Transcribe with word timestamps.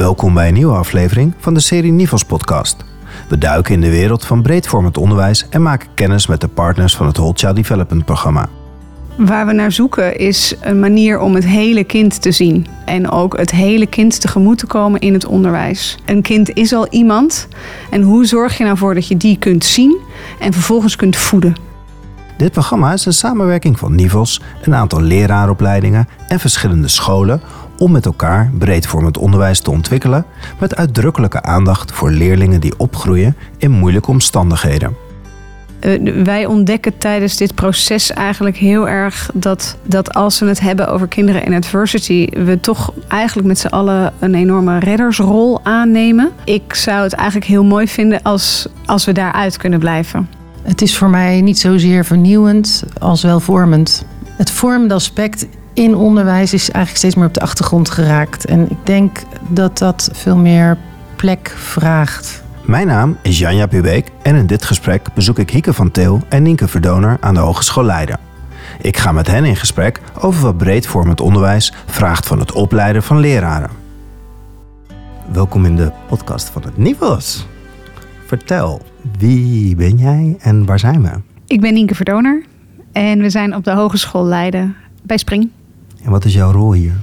Welkom 0.00 0.34
bij 0.34 0.48
een 0.48 0.54
nieuwe 0.54 0.76
aflevering 0.76 1.34
van 1.38 1.54
de 1.54 1.60
serie 1.60 1.92
Nivels 1.92 2.24
podcast. 2.24 2.76
We 3.28 3.38
duiken 3.38 3.74
in 3.74 3.80
de 3.80 3.90
wereld 3.90 4.24
van 4.24 4.42
breedvormend 4.42 4.98
onderwijs 4.98 5.46
en 5.48 5.62
maken 5.62 5.88
kennis 5.94 6.26
met 6.26 6.40
de 6.40 6.48
partners 6.48 6.96
van 6.96 7.06
het 7.06 7.16
Whole 7.16 7.32
Child 7.36 7.56
Development 7.56 8.04
programma. 8.04 8.48
Waar 9.16 9.46
we 9.46 9.52
naar 9.52 9.72
zoeken 9.72 10.18
is 10.18 10.54
een 10.60 10.80
manier 10.80 11.18
om 11.18 11.34
het 11.34 11.44
hele 11.44 11.84
kind 11.84 12.22
te 12.22 12.32
zien. 12.32 12.66
En 12.84 13.10
ook 13.10 13.36
het 13.36 13.50
hele 13.50 13.86
kind 13.86 14.20
tegemoet 14.20 14.58
te 14.58 14.66
komen 14.66 15.00
in 15.00 15.12
het 15.12 15.26
onderwijs. 15.26 15.98
Een 16.04 16.22
kind 16.22 16.54
is 16.54 16.72
al 16.72 16.88
iemand. 16.88 17.48
En 17.90 18.02
hoe 18.02 18.26
zorg 18.26 18.58
je 18.58 18.64
nou 18.64 18.76
voor 18.76 18.94
dat 18.94 19.06
je 19.06 19.16
die 19.16 19.38
kunt 19.38 19.64
zien 19.64 19.98
en 20.38 20.52
vervolgens 20.52 20.96
kunt 20.96 21.16
voeden? 21.16 21.54
Dit 22.40 22.52
programma 22.52 22.92
is 22.92 23.06
een 23.06 23.12
samenwerking 23.12 23.78
van 23.78 23.94
Nivels, 23.94 24.40
een 24.62 24.74
aantal 24.74 25.00
leraaropleidingen 25.00 26.08
en 26.28 26.40
verschillende 26.40 26.88
scholen 26.88 27.40
om 27.80 27.92
met 27.92 28.06
elkaar 28.06 28.50
breedvormend 28.58 29.18
onderwijs 29.18 29.60
te 29.60 29.70
ontwikkelen 29.70 30.24
met 30.58 30.76
uitdrukkelijke 30.76 31.42
aandacht 31.42 31.92
voor 31.92 32.10
leerlingen 32.10 32.60
die 32.60 32.74
opgroeien 32.76 33.36
in 33.58 33.70
moeilijke 33.70 34.10
omstandigheden. 34.10 34.96
Uh, 35.80 36.24
wij 36.24 36.46
ontdekken 36.46 36.98
tijdens 36.98 37.36
dit 37.36 37.54
proces 37.54 38.12
eigenlijk 38.12 38.56
heel 38.56 38.88
erg 38.88 39.30
dat, 39.34 39.76
dat 39.86 40.14
als 40.14 40.38
we 40.38 40.46
het 40.46 40.60
hebben 40.60 40.88
over 40.88 41.08
kinderen 41.08 41.44
in 41.44 41.54
adversity, 41.54 42.26
we 42.26 42.60
toch 42.60 42.92
eigenlijk 43.08 43.48
met 43.48 43.58
z'n 43.58 43.66
allen 43.66 44.12
een 44.18 44.34
enorme 44.34 44.78
reddersrol 44.78 45.64
aannemen. 45.64 46.30
Ik 46.44 46.74
zou 46.74 47.02
het 47.02 47.12
eigenlijk 47.12 47.46
heel 47.46 47.64
mooi 47.64 47.88
vinden 47.88 48.22
als, 48.22 48.68
als 48.86 49.04
we 49.04 49.12
daaruit 49.12 49.56
kunnen 49.56 49.78
blijven. 49.78 50.28
Het 50.62 50.82
is 50.82 50.96
voor 50.96 51.10
mij 51.10 51.40
niet 51.40 51.58
zozeer 51.58 52.04
vernieuwend 52.04 52.84
als 52.98 53.22
wel 53.22 53.40
vormend. 53.40 54.04
Het 54.36 54.50
vormende 54.50 54.94
aspect 54.94 55.46
in 55.80 55.94
onderwijs 55.94 56.52
is 56.52 56.70
eigenlijk 56.70 56.96
steeds 56.96 57.14
meer 57.14 57.26
op 57.26 57.34
de 57.34 57.40
achtergrond 57.40 57.90
geraakt. 57.90 58.44
En 58.44 58.70
ik 58.70 58.76
denk 58.84 59.22
dat 59.48 59.78
dat 59.78 60.10
veel 60.12 60.36
meer 60.36 60.78
plek 61.16 61.54
vraagt. 61.56 62.42
Mijn 62.64 62.86
naam 62.86 63.16
is 63.22 63.38
Janja 63.38 63.66
Pubeek 63.66 64.08
en 64.22 64.34
in 64.34 64.46
dit 64.46 64.64
gesprek 64.64 65.06
bezoek 65.14 65.38
ik 65.38 65.50
Hieke 65.50 65.72
van 65.72 65.90
Til 65.90 66.20
en 66.28 66.42
Nienke 66.42 66.68
Verdoner 66.68 67.16
aan 67.20 67.34
de 67.34 67.40
Hogeschool 67.40 67.84
Leiden. 67.84 68.18
Ik 68.80 68.96
ga 68.96 69.12
met 69.12 69.26
hen 69.26 69.44
in 69.44 69.56
gesprek 69.56 70.00
over 70.20 70.42
wat 70.42 70.56
breedvormend 70.56 71.20
onderwijs 71.20 71.72
vraagt 71.86 72.26
van 72.26 72.38
het 72.38 72.52
opleiden 72.52 73.02
van 73.02 73.18
leraren. 73.18 73.70
Welkom 75.32 75.64
in 75.64 75.76
de 75.76 75.92
podcast 76.08 76.48
van 76.48 76.62
het 76.62 76.78
Nivels. 76.78 77.46
Vertel, 78.26 78.82
wie 79.18 79.76
ben 79.76 79.96
jij 79.96 80.36
en 80.40 80.64
waar 80.64 80.78
zijn 80.78 81.02
we? 81.02 81.10
Ik 81.46 81.60
ben 81.60 81.74
Nienke 81.74 81.94
Verdoner 81.94 82.44
en 82.92 83.20
we 83.20 83.30
zijn 83.30 83.54
op 83.54 83.64
de 83.64 83.72
Hogeschool 83.72 84.24
Leiden 84.24 84.76
bij 85.02 85.18
Spring. 85.18 85.50
En 86.02 86.10
wat 86.10 86.24
is 86.24 86.34
jouw 86.34 86.52
rol 86.52 86.72
hier? 86.72 86.94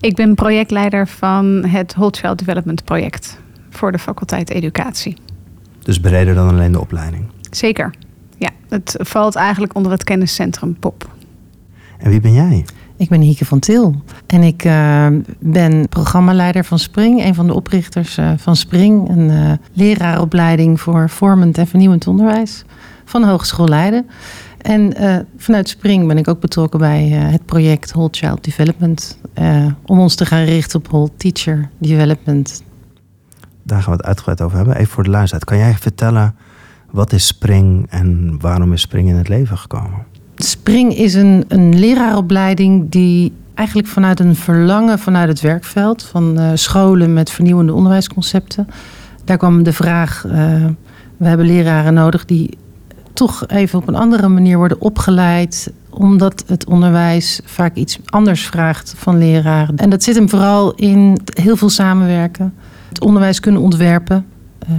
Ik 0.00 0.14
ben 0.14 0.34
projectleider 0.34 1.08
van 1.08 1.64
het 1.66 1.94
Whole 1.94 2.12
Child 2.12 2.38
Development 2.38 2.84
project 2.84 3.38
voor 3.70 3.92
de 3.92 3.98
faculteit 3.98 4.50
Educatie. 4.50 5.16
Dus 5.82 6.00
breder 6.00 6.34
dan 6.34 6.48
alleen 6.48 6.72
de 6.72 6.80
opleiding? 6.80 7.24
Zeker. 7.50 7.94
Ja, 8.38 8.50
het 8.68 8.96
valt 8.98 9.34
eigenlijk 9.34 9.74
onder 9.74 9.92
het 9.92 10.04
kenniscentrum 10.04 10.76
POP. 10.78 11.08
En 11.98 12.10
wie 12.10 12.20
ben 12.20 12.32
jij? 12.32 12.64
Ik 12.96 13.08
ben 13.08 13.20
Hieke 13.20 13.44
van 13.44 13.58
Til 13.58 13.94
en 14.26 14.42
ik 14.42 14.64
uh, 14.64 15.06
ben 15.38 15.88
programmaleider 15.88 16.64
van 16.64 16.78
Spring, 16.78 17.24
een 17.24 17.34
van 17.34 17.46
de 17.46 17.54
oprichters 17.54 18.18
uh, 18.18 18.30
van 18.36 18.56
Spring, 18.56 19.08
een 19.08 19.30
uh, 19.30 19.52
leraaropleiding 19.72 20.80
voor 20.80 21.10
vormend 21.10 21.58
en 21.58 21.66
vernieuwend 21.66 22.06
onderwijs 22.06 22.64
van 23.04 23.20
de 23.20 23.26
Hogeschool 23.26 23.68
Leiden. 23.68 24.06
En 24.64 24.92
vanuit 25.36 25.68
Spring 25.68 26.06
ben 26.06 26.18
ik 26.18 26.28
ook 26.28 26.40
betrokken 26.40 26.78
bij 26.78 27.08
het 27.08 27.44
project 27.44 27.92
Whole 27.92 28.08
Child 28.10 28.44
Development, 28.44 29.18
om 29.86 30.00
ons 30.00 30.14
te 30.14 30.26
gaan 30.26 30.44
richten 30.44 30.78
op 30.78 30.88
Whole 30.88 31.10
Teacher 31.16 31.68
Development. 31.78 32.62
Daar 33.62 33.82
gaan 33.82 33.90
we 33.90 33.96
het 33.96 34.06
uitgebreid 34.06 34.40
over 34.40 34.56
hebben. 34.56 34.76
Even 34.76 34.92
voor 34.92 35.02
de 35.02 35.10
luisteraar, 35.10 35.44
kan 35.44 35.58
jij 35.58 35.74
vertellen 35.74 36.34
wat 36.90 37.12
is 37.12 37.26
Spring 37.26 37.86
en 37.90 38.36
waarom 38.40 38.72
is 38.72 38.80
Spring 38.80 39.08
in 39.08 39.14
het 39.14 39.28
leven 39.28 39.58
gekomen? 39.58 40.04
Spring 40.36 40.96
is 40.96 41.14
een, 41.14 41.44
een 41.48 41.78
leraaropleiding 41.78 42.90
die 42.90 43.32
eigenlijk 43.54 43.88
vanuit 43.88 44.20
een 44.20 44.36
verlangen 44.36 44.98
vanuit 44.98 45.28
het 45.28 45.40
werkveld 45.40 46.02
van 46.02 46.58
scholen 46.58 47.12
met 47.12 47.30
vernieuwende 47.30 47.72
onderwijsconcepten. 47.72 48.68
Daar 49.24 49.36
kwam 49.36 49.62
de 49.62 49.72
vraag: 49.72 50.22
we 51.16 51.26
hebben 51.26 51.46
leraren 51.46 51.94
nodig 51.94 52.24
die 52.24 52.58
toch 53.14 53.46
even 53.46 53.78
op 53.78 53.88
een 53.88 53.94
andere 53.94 54.28
manier 54.28 54.56
worden 54.56 54.80
opgeleid, 54.80 55.72
omdat 55.90 56.44
het 56.46 56.66
onderwijs 56.66 57.40
vaak 57.44 57.74
iets 57.74 57.98
anders 58.04 58.46
vraagt 58.46 58.94
van 58.96 59.18
leraren. 59.18 59.76
En 59.76 59.90
dat 59.90 60.02
zit 60.02 60.14
hem 60.14 60.28
vooral 60.28 60.74
in 60.74 61.18
heel 61.34 61.56
veel 61.56 61.68
samenwerken, 61.68 62.54
het 62.88 63.00
onderwijs 63.00 63.40
kunnen 63.40 63.60
ontwerpen. 63.60 64.26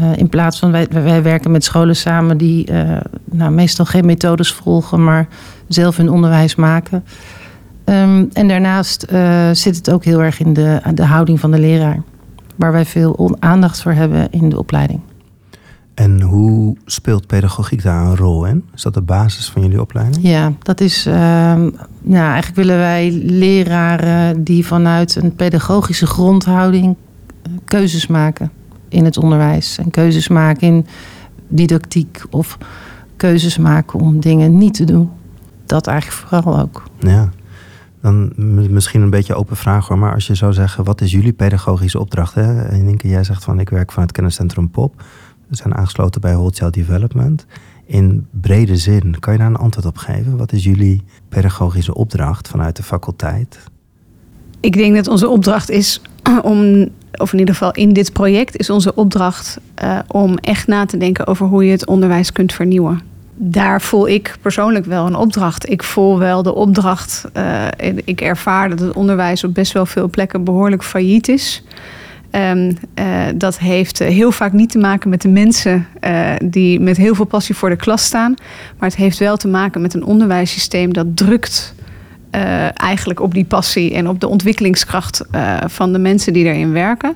Uh, 0.02 0.18
in 0.18 0.30
plaats 0.30 0.60
van 0.60 0.72
wij, 0.72 0.88
wij 0.90 1.24
werken 1.24 1.52
met 1.52 1.64
scholen 1.64 1.96
samen 1.96 2.38
die 2.38 2.72
uh, 2.72 2.98
nou, 3.32 3.52
meestal 3.52 3.86
geen 3.86 4.06
methodes 4.06 4.54
volgen, 4.54 5.04
maar 5.04 5.28
zelf 5.68 5.98
hun 5.98 6.10
onderwijs 6.10 6.56
maken. 6.56 7.04
Um, 7.86 8.30
en 8.34 8.48
daarnaast 8.48 9.06
uh, 9.12 9.50
zit 9.52 9.76
het 9.76 9.92
ook 9.92 10.04
heel 10.04 10.24
erg 10.24 10.40
in 10.40 10.54
de, 10.54 10.82
de 10.94 11.06
houding 11.06 11.40
van 11.40 11.52
de 11.52 11.60
leraar, 11.60 12.02
waar 12.56 12.72
wij 12.72 12.86
veel 12.86 13.38
aandacht 13.40 13.82
voor 13.82 13.92
hebben 13.92 14.28
in 14.32 14.50
de 14.50 14.58
opleiding. 14.58 15.00
En 15.96 16.22
hoe 16.22 16.78
speelt 16.86 17.28
pedagogiek 17.28 17.84
daar 17.84 18.06
een 18.06 18.16
rol 18.16 18.46
in? 18.46 18.64
Is 18.74 18.82
dat 18.82 18.94
de 18.94 19.02
basis 19.02 19.50
van 19.50 19.62
jullie 19.62 19.82
opleiding? 19.82 20.28
Ja, 20.28 20.54
dat 20.60 20.82
is. 20.82 21.08
Uh, 21.08 21.14
nou, 21.14 21.74
eigenlijk 22.26 22.56
willen 22.56 22.78
wij 22.78 23.12
leraren 23.12 24.44
die 24.44 24.66
vanuit 24.66 25.16
een 25.16 25.36
pedagogische 25.36 26.08
grondhouding 26.08 26.96
keuzes 27.66 28.08
maken 28.08 28.52
in 28.90 29.06
het 29.06 29.18
onderwijs. 29.18 29.78
En 29.78 29.92
keuzes 29.92 30.28
maken 30.28 30.68
in 30.68 30.86
didactiek 31.48 32.24
of 32.30 32.58
keuzes 33.16 33.58
maken 33.58 34.00
om 34.00 34.20
dingen 34.20 34.58
niet 34.58 34.74
te 34.74 34.84
doen. 34.84 35.10
Dat 35.66 35.88
eigenlijk 35.88 36.28
vooral 36.28 36.60
ook. 36.60 36.84
Ja, 37.00 37.30
dan 38.02 38.34
misschien 38.70 39.02
een 39.02 39.10
beetje 39.10 39.36
open 39.36 39.56
vraag 39.56 39.88
hoor. 39.88 39.98
Maar 39.98 40.14
als 40.14 40.28
je 40.28 40.36
zou 40.36 40.54
zeggen, 40.54 40.84
wat 40.84 41.02
is 41.02 41.12
jullie 41.12 41.34
pedagogische 41.34 42.00
opdracht? 42.00 42.34
Hè? 42.34 42.62
En 42.62 42.88
Inke, 42.88 43.08
jij 43.08 43.24
zegt 43.24 43.44
van 43.44 43.60
ik 43.60 43.70
werk 43.70 43.92
van 43.92 44.04
het 44.04 44.12
kenniscentrum 44.12 44.70
POP. 44.70 45.04
Zijn 45.50 45.76
aangesloten 45.76 46.22
bij 46.22 46.34
Wholesale 46.34 46.72
Development. 46.72 47.46
In 47.86 48.28
brede 48.42 48.78
zin, 48.78 49.20
kan 49.20 49.34
je 49.34 49.40
daar 49.40 49.48
een 49.48 49.56
antwoord 49.56 49.86
op 49.86 49.98
geven? 49.98 50.38
Wat 50.38 50.52
is 50.52 50.64
jullie 50.64 51.04
pedagogische 51.30 51.96
opdracht 51.96 52.48
vanuit 52.48 52.76
de 52.76 52.84
faculteit? 52.84 53.60
Ik 54.60 54.74
denk 54.74 54.96
dat 54.96 55.08
onze 55.08 55.28
opdracht 55.28 55.70
is 55.70 56.02
om 56.42 56.90
of 57.18 57.34
in 57.34 57.40
ieder 57.40 57.54
geval 57.54 57.72
in 57.72 57.94
dit 57.94 58.14
project, 58.14 58.58
is 58.58 58.70
onze 58.70 58.96
opdracht 58.96 59.60
uh, 59.84 60.00
om 60.08 60.38
echt 60.38 60.68
na 60.68 60.86
te 60.86 60.98
denken 60.98 61.28
over 61.28 61.46
hoe 61.46 61.66
je 61.66 61.72
het 61.72 61.86
onderwijs 61.86 62.32
kunt 62.32 62.54
vernieuwen. 62.54 63.02
Daar 63.36 63.82
voel 63.82 64.08
ik 64.08 64.38
persoonlijk 64.42 64.86
wel 64.86 65.06
een 65.06 65.16
opdracht. 65.16 65.70
Ik 65.70 65.84
voel 65.84 66.20
wel 66.20 66.44
de 66.44 66.54
opdracht. 66.54 67.26
Uh, 67.38 67.68
ik 68.06 68.22
ervaar 68.22 68.70
dat 68.70 68.80
het 68.80 68.94
onderwijs 68.94 69.44
op 69.44 69.54
best 69.54 69.72
wel 69.72 69.86
veel 69.86 70.10
plekken 70.10 70.44
behoorlijk 70.44 70.84
failliet 70.84 71.28
is. 71.28 71.64
Um, 72.36 72.78
uh, 73.00 73.26
dat 73.36 73.60
heeft 73.60 74.00
heel 74.00 74.32
vaak 74.32 74.54
niet 74.54 74.72
te 74.72 74.78
maken 74.78 75.10
met 75.10 75.22
de 75.22 75.28
mensen 75.28 75.88
die 76.44 76.80
met 76.80 76.98
heel 76.98 77.16
veel 77.16 77.26
passie 77.26 77.56
voor 77.56 77.70
de 77.70 77.76
klas 77.76 78.04
staan. 78.04 78.36
Maar 78.78 78.90
het 78.90 78.98
heeft 78.98 79.18
wel 79.18 79.38
te 79.38 79.48
maken 79.48 79.82
met 79.82 79.94
een 79.94 80.04
onderwijssysteem 80.04 80.94
dat 80.94 81.18
drukt 81.18 81.74
eigenlijk 82.74 83.20
op 83.20 83.34
die 83.34 83.46
passie 83.46 83.94
en 83.94 84.10
op 84.10 84.20
de 84.20 84.28
ontwikkelingskracht 84.28 85.26
van 85.66 85.94
de 85.94 86.00
mensen 86.00 86.34
die 86.34 86.46
erin 86.46 86.72
werken. 86.72 87.16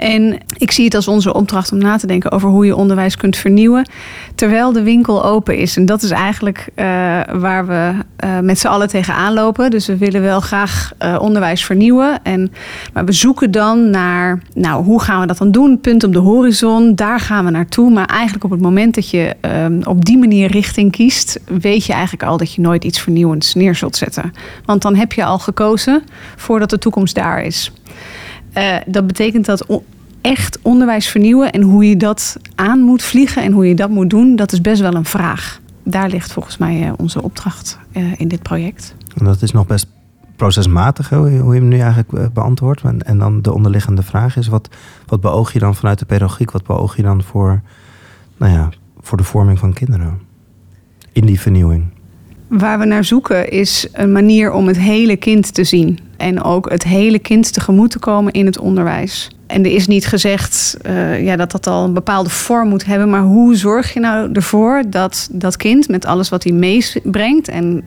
En 0.00 0.38
ik 0.56 0.70
zie 0.70 0.84
het 0.84 0.94
als 0.94 1.08
onze 1.08 1.34
opdracht 1.34 1.72
om 1.72 1.78
na 1.78 1.96
te 1.96 2.06
denken 2.06 2.30
over 2.30 2.48
hoe 2.48 2.66
je 2.66 2.76
onderwijs 2.76 3.16
kunt 3.16 3.36
vernieuwen. 3.36 3.88
Terwijl 4.34 4.72
de 4.72 4.82
winkel 4.82 5.24
open 5.24 5.56
is. 5.56 5.76
En 5.76 5.86
dat 5.86 6.02
is 6.02 6.10
eigenlijk 6.10 6.68
uh, 6.76 6.84
waar 7.32 7.66
we 7.66 7.92
uh, 8.24 8.38
met 8.38 8.58
z'n 8.58 8.66
allen 8.66 8.88
tegenaan 8.88 9.32
lopen. 9.32 9.70
Dus 9.70 9.86
we 9.86 9.96
willen 9.96 10.22
wel 10.22 10.40
graag 10.40 10.92
uh, 11.02 11.16
onderwijs 11.20 11.64
vernieuwen. 11.64 12.22
En, 12.22 12.52
maar 12.92 13.04
we 13.04 13.12
zoeken 13.12 13.50
dan 13.50 13.90
naar, 13.90 14.42
nou, 14.54 14.84
hoe 14.84 15.02
gaan 15.02 15.20
we 15.20 15.26
dat 15.26 15.38
dan 15.38 15.50
doen? 15.50 15.80
Punt 15.80 16.04
op 16.04 16.12
de 16.12 16.18
horizon, 16.18 16.94
daar 16.94 17.20
gaan 17.20 17.44
we 17.44 17.50
naartoe. 17.50 17.90
Maar 17.90 18.06
eigenlijk 18.06 18.44
op 18.44 18.50
het 18.50 18.60
moment 18.60 18.94
dat 18.94 19.10
je 19.10 19.36
um, 19.40 19.80
op 19.84 20.04
die 20.04 20.18
manier 20.18 20.50
richting 20.50 20.92
kiest, 20.92 21.40
weet 21.60 21.84
je 21.84 21.92
eigenlijk 21.92 22.22
al 22.22 22.36
dat 22.36 22.54
je 22.54 22.60
nooit 22.60 22.84
iets 22.84 23.00
vernieuwends 23.00 23.54
neer 23.54 23.74
zult 23.74 23.96
zetten. 23.96 24.32
Want 24.64 24.82
dan 24.82 24.94
heb 24.94 25.12
je 25.12 25.24
al 25.24 25.38
gekozen 25.38 26.02
voordat 26.36 26.70
de 26.70 26.78
toekomst 26.78 27.14
daar 27.14 27.42
is. 27.42 27.72
Uh, 28.56 28.76
dat 28.86 29.06
betekent 29.06 29.46
dat 29.46 29.66
echt 30.20 30.58
onderwijs 30.62 31.08
vernieuwen 31.08 31.52
en 31.52 31.62
hoe 31.62 31.88
je 31.88 31.96
dat 31.96 32.36
aan 32.54 32.80
moet 32.80 33.02
vliegen 33.02 33.42
en 33.42 33.52
hoe 33.52 33.68
je 33.68 33.74
dat 33.74 33.90
moet 33.90 34.10
doen, 34.10 34.36
dat 34.36 34.52
is 34.52 34.60
best 34.60 34.80
wel 34.80 34.94
een 34.94 35.04
vraag. 35.04 35.60
Daar 35.84 36.08
ligt 36.08 36.32
volgens 36.32 36.58
mij 36.58 36.86
uh, 36.86 36.92
onze 36.96 37.22
opdracht 37.22 37.78
uh, 37.92 38.12
in 38.16 38.28
dit 38.28 38.42
project. 38.42 38.94
En 39.16 39.24
dat 39.24 39.42
is 39.42 39.52
nog 39.52 39.66
best 39.66 39.86
procesmatig, 40.36 41.08
hoe 41.08 41.30
je 41.30 41.60
hem 41.60 41.68
nu 41.68 41.78
eigenlijk 41.78 42.32
beantwoordt. 42.32 42.82
En, 42.82 43.02
en 43.02 43.18
dan 43.18 43.42
de 43.42 43.52
onderliggende 43.52 44.02
vraag 44.02 44.36
is: 44.36 44.48
wat, 44.48 44.68
wat 45.06 45.20
beoog 45.20 45.52
je 45.52 45.58
dan 45.58 45.74
vanuit 45.74 45.98
de 45.98 46.04
pedagogiek? 46.04 46.50
Wat 46.50 46.64
beoog 46.66 46.96
je 46.96 47.02
dan 47.02 47.22
voor, 47.22 47.60
nou 48.36 48.52
ja, 48.52 48.68
voor 49.00 49.16
de 49.16 49.24
vorming 49.24 49.58
van 49.58 49.72
kinderen 49.72 50.18
in 51.12 51.26
die 51.26 51.40
vernieuwing? 51.40 51.84
Waar 52.48 52.78
we 52.78 52.84
naar 52.84 53.04
zoeken 53.04 53.50
is 53.50 53.88
een 53.92 54.12
manier 54.12 54.52
om 54.52 54.66
het 54.66 54.78
hele 54.78 55.16
kind 55.16 55.54
te 55.54 55.64
zien. 55.64 55.98
En 56.20 56.42
ook 56.42 56.70
het 56.70 56.84
hele 56.84 57.18
kind 57.18 57.52
tegemoet 57.52 57.90
te 57.90 57.98
komen 57.98 58.32
in 58.32 58.46
het 58.46 58.58
onderwijs. 58.58 59.30
En 59.50 59.64
er 59.64 59.70
is 59.72 59.86
niet 59.86 60.06
gezegd 60.06 60.76
uh, 60.86 61.24
ja, 61.24 61.36
dat 61.36 61.50
dat 61.50 61.66
al 61.66 61.84
een 61.84 61.92
bepaalde 61.92 62.30
vorm 62.30 62.68
moet 62.68 62.84
hebben. 62.84 63.10
Maar 63.10 63.22
hoe 63.22 63.56
zorg 63.56 63.94
je 63.94 64.00
nou 64.00 64.32
ervoor 64.32 64.82
dat 64.86 65.28
dat 65.32 65.56
kind 65.56 65.88
met 65.88 66.06
alles 66.06 66.28
wat 66.28 66.42
hij 66.42 66.52
meebrengt. 66.52 67.48
En 67.48 67.84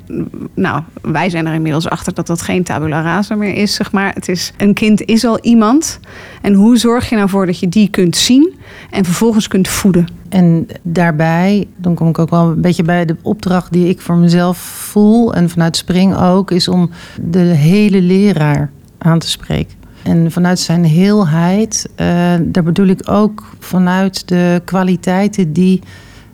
nou, 0.53 0.83
wij 1.01 1.29
zijn 1.29 1.47
er 1.47 1.53
inmiddels 1.53 1.89
achter 1.89 2.13
dat 2.13 2.27
dat 2.27 2.41
geen 2.41 2.63
tabula 2.63 3.01
rasa 3.01 3.35
meer 3.35 3.55
is. 3.55 3.73
Zeg 3.73 3.91
maar. 3.91 4.13
Het 4.13 4.29
is, 4.29 4.53
een 4.57 4.73
kind 4.73 5.01
is 5.01 5.25
al 5.25 5.39
iemand. 5.39 5.99
En 6.41 6.53
hoe 6.53 6.77
zorg 6.77 7.09
je 7.09 7.15
nou 7.15 7.29
voor 7.29 7.45
dat 7.45 7.59
je 7.59 7.69
die 7.69 7.89
kunt 7.89 8.15
zien 8.15 8.53
en 8.89 9.05
vervolgens 9.05 9.47
kunt 9.47 9.67
voeden? 9.67 10.07
En 10.29 10.67
daarbij, 10.81 11.67
dan 11.77 11.93
kom 11.93 12.09
ik 12.09 12.19
ook 12.19 12.29
wel 12.29 12.47
een 12.47 12.61
beetje 12.61 12.83
bij 12.83 13.05
de 13.05 13.15
opdracht 13.21 13.71
die 13.71 13.87
ik 13.87 14.01
voor 14.01 14.15
mezelf 14.15 14.57
voel. 14.57 15.33
En 15.33 15.49
vanuit 15.49 15.77
Spring 15.77 16.15
ook, 16.15 16.51
is 16.51 16.67
om 16.67 16.89
de 17.21 17.39
hele 17.39 18.01
leraar 18.01 18.71
aan 18.97 19.19
te 19.19 19.29
spreken. 19.29 19.82
En 20.03 20.31
vanuit 20.31 20.59
zijn 20.59 20.85
heelheid, 20.85 21.89
uh, 21.91 22.07
daar 22.41 22.63
bedoel 22.63 22.87
ik 22.87 23.09
ook 23.09 23.43
vanuit 23.59 24.27
de 24.27 24.61
kwaliteiten 24.65 25.53
die 25.53 25.81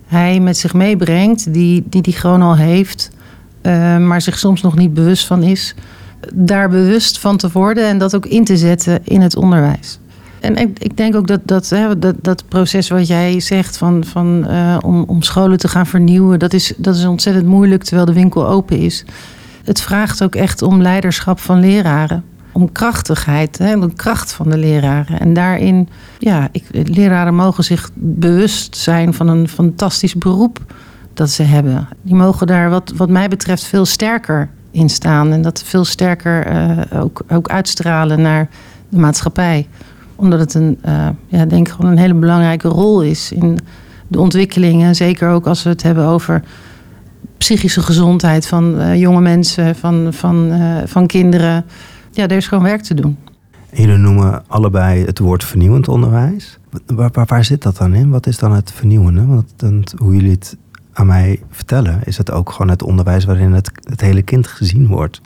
hij 0.07 0.39
met 0.39 0.57
zich 0.57 0.73
meebrengt, 0.73 1.53
die 1.53 1.83
die, 1.89 2.01
die 2.01 2.13
gewoon 2.13 2.41
al 2.41 2.55
heeft, 2.55 3.09
uh, 3.61 3.97
maar 3.97 4.21
zich 4.21 4.37
soms 4.37 4.61
nog 4.61 4.75
niet 4.75 4.93
bewust 4.93 5.25
van 5.25 5.43
is, 5.43 5.75
daar 6.33 6.69
bewust 6.69 7.19
van 7.19 7.37
te 7.37 7.49
worden 7.51 7.87
en 7.87 7.97
dat 7.97 8.15
ook 8.15 8.25
in 8.25 8.43
te 8.43 8.57
zetten 8.57 8.99
in 9.03 9.21
het 9.21 9.35
onderwijs. 9.35 9.99
En 10.39 10.55
ik, 10.55 10.79
ik 10.79 10.97
denk 10.97 11.15
ook 11.15 11.27
dat 11.27 11.41
dat, 11.43 11.69
hè, 11.69 11.99
dat 11.99 12.15
dat 12.21 12.47
proces 12.47 12.89
wat 12.89 13.07
jij 13.07 13.39
zegt 13.39 13.77
van, 13.77 14.03
van, 14.03 14.45
uh, 14.49 14.77
om, 14.81 15.03
om 15.03 15.21
scholen 15.21 15.57
te 15.57 15.67
gaan 15.67 15.87
vernieuwen, 15.87 16.39
dat 16.39 16.53
is, 16.53 16.73
dat 16.77 16.95
is 16.95 17.05
ontzettend 17.05 17.45
moeilijk 17.45 17.83
terwijl 17.83 18.05
de 18.05 18.13
winkel 18.13 18.47
open 18.47 18.77
is. 18.77 19.05
Het 19.63 19.81
vraagt 19.81 20.23
ook 20.23 20.35
echt 20.35 20.61
om 20.61 20.81
leiderschap 20.81 21.39
van 21.39 21.59
leraren 21.59 22.23
om 22.51 22.71
krachtigheid, 22.71 23.57
hè, 23.57 23.79
de 23.79 23.93
kracht 23.93 24.31
van 24.31 24.49
de 24.49 24.57
leraren. 24.57 25.19
En 25.19 25.33
daarin, 25.33 25.89
ja, 26.17 26.47
ik, 26.51 26.65
leraren 26.71 27.35
mogen 27.35 27.63
zich 27.63 27.89
bewust 27.93 28.77
zijn 28.77 29.13
van 29.13 29.27
een 29.27 29.47
fantastisch 29.47 30.15
beroep 30.15 30.59
dat 31.13 31.29
ze 31.29 31.43
hebben. 31.43 31.87
Die 32.01 32.15
mogen 32.15 32.47
daar, 32.47 32.69
wat, 32.69 32.93
wat 32.95 33.09
mij 33.09 33.27
betreft, 33.27 33.63
veel 33.63 33.85
sterker 33.85 34.49
in 34.71 34.89
staan. 34.89 35.31
En 35.31 35.41
dat 35.41 35.63
veel 35.65 35.85
sterker 35.85 36.51
uh, 36.51 37.01
ook, 37.01 37.21
ook 37.29 37.49
uitstralen 37.49 38.21
naar 38.21 38.49
de 38.89 38.97
maatschappij. 38.97 39.67
Omdat 40.15 40.39
het 40.39 40.53
een, 40.53 40.79
uh, 40.85 41.07
ja, 41.27 41.45
denk 41.45 41.69
gewoon 41.69 41.91
een 41.91 41.97
hele 41.97 42.13
belangrijke 42.13 42.67
rol 42.67 43.01
is 43.01 43.31
in 43.31 43.59
de 44.07 44.19
ontwikkelingen. 44.19 44.95
Zeker 44.95 45.29
ook 45.29 45.47
als 45.47 45.63
we 45.63 45.69
het 45.69 45.83
hebben 45.83 46.05
over 46.05 46.43
psychische 47.37 47.81
gezondheid 47.81 48.47
van 48.47 48.81
uh, 48.81 48.95
jonge 48.99 49.21
mensen, 49.21 49.75
van, 49.75 50.07
van, 50.11 50.53
van 50.85 51.07
kinderen 51.07 51.65
ja, 52.11 52.23
er 52.23 52.37
is 52.37 52.47
gewoon 52.47 52.63
werk 52.63 52.81
te 52.81 52.93
doen. 52.93 53.17
jullie 53.73 53.97
noemen 53.97 54.43
allebei 54.47 55.05
het 55.05 55.19
woord 55.19 55.43
vernieuwend 55.43 55.87
onderwijs. 55.87 56.57
Waar, 56.85 57.09
waar, 57.13 57.25
waar, 57.25 57.45
zit 57.45 57.61
dat 57.61 57.77
dan 57.77 57.93
in? 57.93 58.09
Wat 58.09 58.27
is 58.27 58.37
dan 58.37 58.51
het 58.51 58.71
vernieuwende? 58.71 59.25
Want 59.25 59.93
hoe 59.97 60.15
jullie 60.15 60.31
het 60.31 60.57
aan 60.93 61.07
mij 61.07 61.41
vertellen, 61.49 61.99
is 62.03 62.17
het 62.17 62.31
ook 62.31 62.51
gewoon 62.51 62.69
het 62.69 62.83
onderwijs 62.83 63.25
waarin 63.25 63.51
het, 63.51 63.71
het 63.83 64.01
hele 64.01 64.21
kind 64.21 64.47
gezien 64.47 64.87
wordt. 64.87 65.21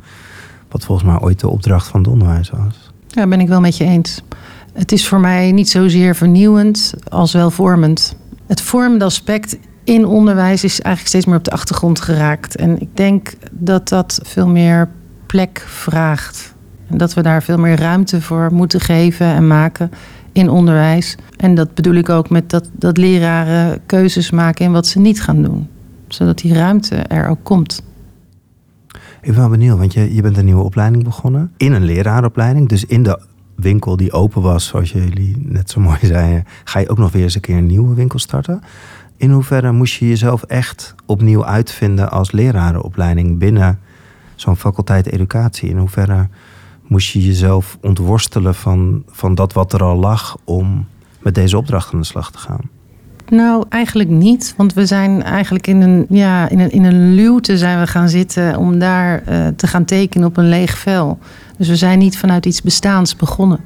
Wat 0.69 0.85
volgens 0.85 1.07
mij 1.07 1.19
ooit 1.19 1.39
de 1.39 1.47
opdracht 1.47 1.87
van 1.87 1.99
het 1.99 2.09
onderwijs 2.09 2.49
was. 2.49 2.91
Ja, 3.07 3.27
ben 3.27 3.39
ik 3.39 3.47
wel 3.47 3.61
met 3.61 3.77
je 3.77 3.83
eens. 3.83 4.23
Het 4.73 4.91
is 4.91 5.07
voor 5.07 5.19
mij 5.19 5.51
niet 5.51 5.69
zozeer 5.69 6.15
vernieuwend 6.15 6.93
als 7.09 7.33
wel 7.33 7.51
vormend. 7.51 8.15
Het 8.47 8.61
vormende 8.61 9.05
aspect 9.05 9.57
in 9.83 10.05
onderwijs 10.05 10.63
is 10.63 10.81
eigenlijk 10.81 11.07
steeds 11.07 11.25
meer 11.25 11.37
op 11.37 11.43
de 11.43 11.51
achtergrond 11.51 12.01
geraakt. 12.01 12.55
En 12.55 12.81
ik 12.81 12.97
denk 12.97 13.33
dat 13.51 13.89
dat 13.89 14.19
veel 14.23 14.47
meer 14.47 14.89
plek 15.25 15.65
vraagt 15.67 16.52
en 16.93 16.99
dat 16.99 17.13
we 17.13 17.21
daar 17.21 17.43
veel 17.43 17.57
meer 17.57 17.79
ruimte 17.79 18.21
voor 18.21 18.49
moeten 18.51 18.79
geven 18.79 19.25
en 19.25 19.47
maken 19.47 19.91
in 20.31 20.49
onderwijs. 20.49 21.17
En 21.37 21.55
dat 21.55 21.73
bedoel 21.73 21.93
ik 21.93 22.09
ook 22.09 22.29
met 22.29 22.49
dat, 22.49 22.69
dat 22.73 22.97
leraren 22.97 23.79
keuzes 23.85 24.31
maken 24.31 24.65
in 24.65 24.71
wat 24.71 24.87
ze 24.87 24.99
niet 24.99 25.21
gaan 25.21 25.41
doen. 25.41 25.67
Zodat 26.07 26.37
die 26.37 26.53
ruimte 26.53 26.95
er 26.95 27.27
ook 27.27 27.43
komt. 27.43 27.83
Ik 29.21 29.29
ben 29.29 29.35
wel 29.35 29.49
benieuwd, 29.49 29.77
want 29.77 29.93
je, 29.93 30.13
je 30.13 30.21
bent 30.21 30.37
een 30.37 30.45
nieuwe 30.45 30.63
opleiding 30.63 31.03
begonnen. 31.03 31.51
In 31.57 31.73
een 31.73 31.83
leraaropleiding, 31.83 32.69
dus 32.69 32.85
in 32.85 33.03
de 33.03 33.19
winkel 33.55 33.97
die 33.97 34.11
open 34.11 34.41
was, 34.41 34.65
zoals 34.65 34.91
jullie 34.91 35.35
net 35.39 35.69
zo 35.69 35.79
mooi 35.79 35.99
zeiden, 36.15 36.43
ga 36.63 36.79
je 36.79 36.89
ook 36.89 36.97
nog 36.97 37.11
weer 37.11 37.23
eens 37.23 37.35
een 37.35 37.41
keer 37.41 37.57
een 37.57 37.65
nieuwe 37.65 37.95
winkel 37.95 38.19
starten. 38.19 38.61
In 39.17 39.31
hoeverre 39.31 39.71
moest 39.71 39.93
je 39.93 40.07
jezelf 40.07 40.43
echt 40.43 40.95
opnieuw 41.05 41.45
uitvinden 41.45 42.11
als 42.11 42.31
lerarenopleiding 42.31 43.37
binnen 43.37 43.79
zo'n 44.35 44.57
faculteit 44.57 45.11
educatie? 45.11 45.69
In 45.69 45.77
hoeverre 45.77 46.27
moest 46.87 47.09
je 47.09 47.25
jezelf 47.25 47.77
ontworstelen 47.81 48.55
van, 48.55 49.03
van 49.07 49.35
dat 49.35 49.53
wat 49.53 49.73
er 49.73 49.83
al 49.83 49.95
lag 49.95 50.37
om 50.43 50.85
met 51.19 51.35
deze 51.35 51.57
opdracht 51.57 51.93
aan 51.93 51.99
de 51.99 52.05
slag 52.05 52.31
te 52.31 52.37
gaan? 52.37 52.69
Nou, 53.29 53.63
eigenlijk 53.69 54.09
niet. 54.09 54.53
Want 54.57 54.73
we 54.73 54.85
zijn 54.85 55.23
eigenlijk 55.23 55.67
in 55.67 55.81
een, 55.81 56.05
ja, 56.09 56.49
in 56.49 56.59
een, 56.59 56.71
in 56.71 56.83
een 56.83 57.13
luwte 57.13 57.57
zijn 57.57 57.79
we 57.79 57.87
gaan 57.87 58.09
zitten 58.09 58.57
om 58.57 58.79
daar 58.79 59.23
uh, 59.29 59.47
te 59.47 59.67
gaan 59.67 59.85
tekenen 59.85 60.27
op 60.27 60.37
een 60.37 60.49
leeg 60.49 60.77
vel. 60.77 61.19
Dus 61.57 61.67
we 61.67 61.75
zijn 61.75 61.99
niet 61.99 62.17
vanuit 62.17 62.45
iets 62.45 62.61
bestaans 62.61 63.15
begonnen. 63.15 63.59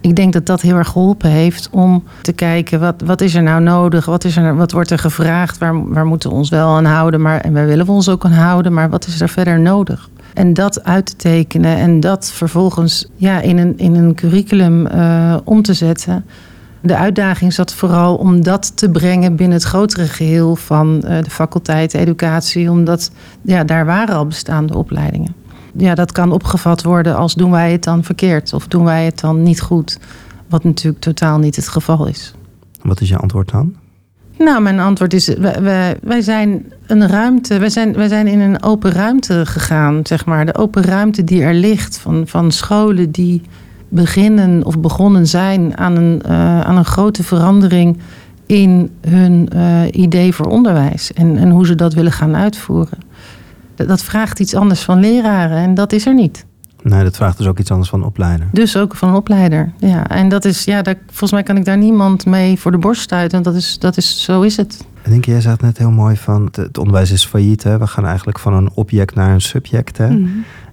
Ik 0.00 0.16
denk 0.16 0.32
dat 0.32 0.46
dat 0.46 0.60
heel 0.60 0.76
erg 0.76 0.88
geholpen 0.88 1.30
heeft 1.30 1.68
om 1.70 2.04
te 2.22 2.32
kijken 2.32 2.80
wat, 2.80 3.02
wat 3.04 3.20
is 3.20 3.34
er 3.34 3.42
nou 3.42 3.62
nodig, 3.62 4.04
wat, 4.04 4.24
is 4.24 4.36
er, 4.36 4.56
wat 4.56 4.72
wordt 4.72 4.90
er 4.90 4.98
gevraagd, 4.98 5.58
waar, 5.58 5.88
waar 5.88 6.06
moeten 6.06 6.30
we 6.30 6.36
ons 6.36 6.48
wel 6.48 6.68
aan 6.68 6.84
houden, 6.84 7.20
maar, 7.20 7.40
en 7.40 7.52
waar 7.52 7.66
willen 7.66 7.86
we 7.86 7.92
ons 7.92 8.08
ook 8.08 8.24
aan 8.24 8.32
houden, 8.32 8.72
maar 8.72 8.90
wat 8.90 9.06
is 9.06 9.20
er 9.20 9.28
verder 9.28 9.60
nodig? 9.60 10.10
En 10.34 10.54
dat 10.54 10.84
uit 10.84 11.06
te 11.06 11.16
tekenen 11.16 11.76
en 11.76 12.00
dat 12.00 12.30
vervolgens 12.32 13.06
ja, 13.16 13.40
in, 13.40 13.58
een, 13.58 13.78
in 13.78 13.94
een 13.94 14.14
curriculum 14.14 14.86
uh, 14.86 15.36
om 15.44 15.62
te 15.62 15.74
zetten. 15.74 16.24
De 16.80 16.96
uitdaging 16.96 17.52
zat 17.52 17.74
vooral 17.74 18.16
om 18.16 18.42
dat 18.42 18.76
te 18.76 18.90
brengen 18.90 19.36
binnen 19.36 19.56
het 19.56 19.66
grotere 19.66 20.06
geheel 20.06 20.56
van 20.56 21.02
uh, 21.04 21.22
de 21.22 21.30
faculteit 21.30 21.94
educatie, 21.94 22.70
omdat 22.70 23.10
ja, 23.42 23.64
daar 23.64 23.86
waren 23.86 24.14
al 24.14 24.26
bestaande 24.26 24.76
opleidingen. 24.76 25.34
Ja, 25.76 25.94
dat 25.94 26.12
kan 26.12 26.32
opgevat 26.32 26.82
worden 26.82 27.16
als 27.16 27.34
doen 27.34 27.50
wij 27.50 27.72
het 27.72 27.84
dan 27.84 28.04
verkeerd 28.04 28.52
of 28.52 28.66
doen 28.66 28.84
wij 28.84 29.04
het 29.04 29.20
dan 29.20 29.42
niet 29.42 29.60
goed, 29.60 29.98
wat 30.48 30.64
natuurlijk 30.64 31.02
totaal 31.02 31.38
niet 31.38 31.56
het 31.56 31.68
geval 31.68 32.06
is. 32.06 32.34
Wat 32.82 33.00
is 33.00 33.08
je 33.08 33.16
antwoord 33.16 33.50
dan? 33.50 33.74
Nou, 34.38 34.62
mijn 34.62 34.80
antwoord 34.80 35.14
is: 35.14 35.26
wij, 35.60 35.96
wij, 36.02 36.20
zijn 36.20 36.72
een 36.86 37.06
ruimte. 37.06 37.58
Wij 37.58 37.70
zijn, 37.70 37.92
wij 37.92 38.08
zijn 38.08 38.26
in 38.26 38.40
een 38.40 38.62
open 38.62 38.92
ruimte 38.92 39.46
gegaan, 39.46 40.00
zeg 40.02 40.24
maar. 40.24 40.46
De 40.46 40.54
open 40.54 40.82
ruimte 40.82 41.24
die 41.24 41.42
er 41.42 41.54
ligt 41.54 41.98
van, 41.98 42.26
van 42.26 42.50
scholen 42.50 43.10
die 43.10 43.42
beginnen 43.88 44.64
of 44.64 44.78
begonnen 44.78 45.26
zijn 45.26 45.76
aan 45.76 45.96
een, 45.96 46.22
uh, 46.26 46.60
aan 46.60 46.76
een 46.76 46.84
grote 46.84 47.22
verandering 47.22 47.98
in 48.46 48.90
hun 49.00 49.48
uh, 49.54 49.80
idee 49.90 50.32
voor 50.32 50.46
onderwijs 50.46 51.12
en, 51.12 51.38
en 51.38 51.50
hoe 51.50 51.66
ze 51.66 51.74
dat 51.74 51.94
willen 51.94 52.12
gaan 52.12 52.36
uitvoeren. 52.36 52.98
Dat 53.74 54.02
vraagt 54.02 54.40
iets 54.40 54.54
anders 54.54 54.80
van 54.80 55.00
leraren 55.00 55.56
en 55.56 55.74
dat 55.74 55.92
is 55.92 56.06
er 56.06 56.14
niet. 56.14 56.44
Nee, 56.82 57.02
dat 57.02 57.16
vraagt 57.16 57.38
dus 57.38 57.46
ook 57.46 57.58
iets 57.58 57.70
anders 57.70 57.90
van 57.90 58.00
een 58.00 58.06
opleider. 58.06 58.48
Dus 58.52 58.76
ook 58.76 58.96
van 58.96 59.08
een 59.08 59.14
opleider, 59.14 59.72
ja. 59.78 60.08
En 60.08 60.28
dat 60.28 60.44
is, 60.44 60.64
ja, 60.64 60.82
daar, 60.82 60.96
volgens 61.06 61.32
mij 61.32 61.42
kan 61.42 61.56
ik 61.56 61.64
daar 61.64 61.78
niemand 61.78 62.26
mee 62.26 62.58
voor 62.58 62.70
de 62.70 62.78
borst 62.78 63.02
stuiten. 63.02 63.42
Dat 63.42 63.54
is, 63.54 63.78
dat 63.78 63.96
is, 63.96 64.22
zo 64.24 64.42
is 64.42 64.56
het. 64.56 64.84
Ik 65.02 65.10
denk, 65.10 65.24
jij 65.24 65.40
zei 65.40 65.52
het 65.52 65.62
net 65.62 65.78
heel 65.78 65.90
mooi 65.90 66.16
van, 66.16 66.48
het, 66.52 66.78
onderwijs 66.78 67.10
is 67.10 67.26
failliet. 67.26 67.62
Hè? 67.62 67.78
We 67.78 67.86
gaan 67.86 68.06
eigenlijk 68.06 68.38
van 68.38 68.54
een 68.54 68.70
object 68.74 69.14
naar 69.14 69.30
een 69.30 69.40
subject. 69.40 69.98
Hè? 69.98 70.10
Mhm. 70.10 70.28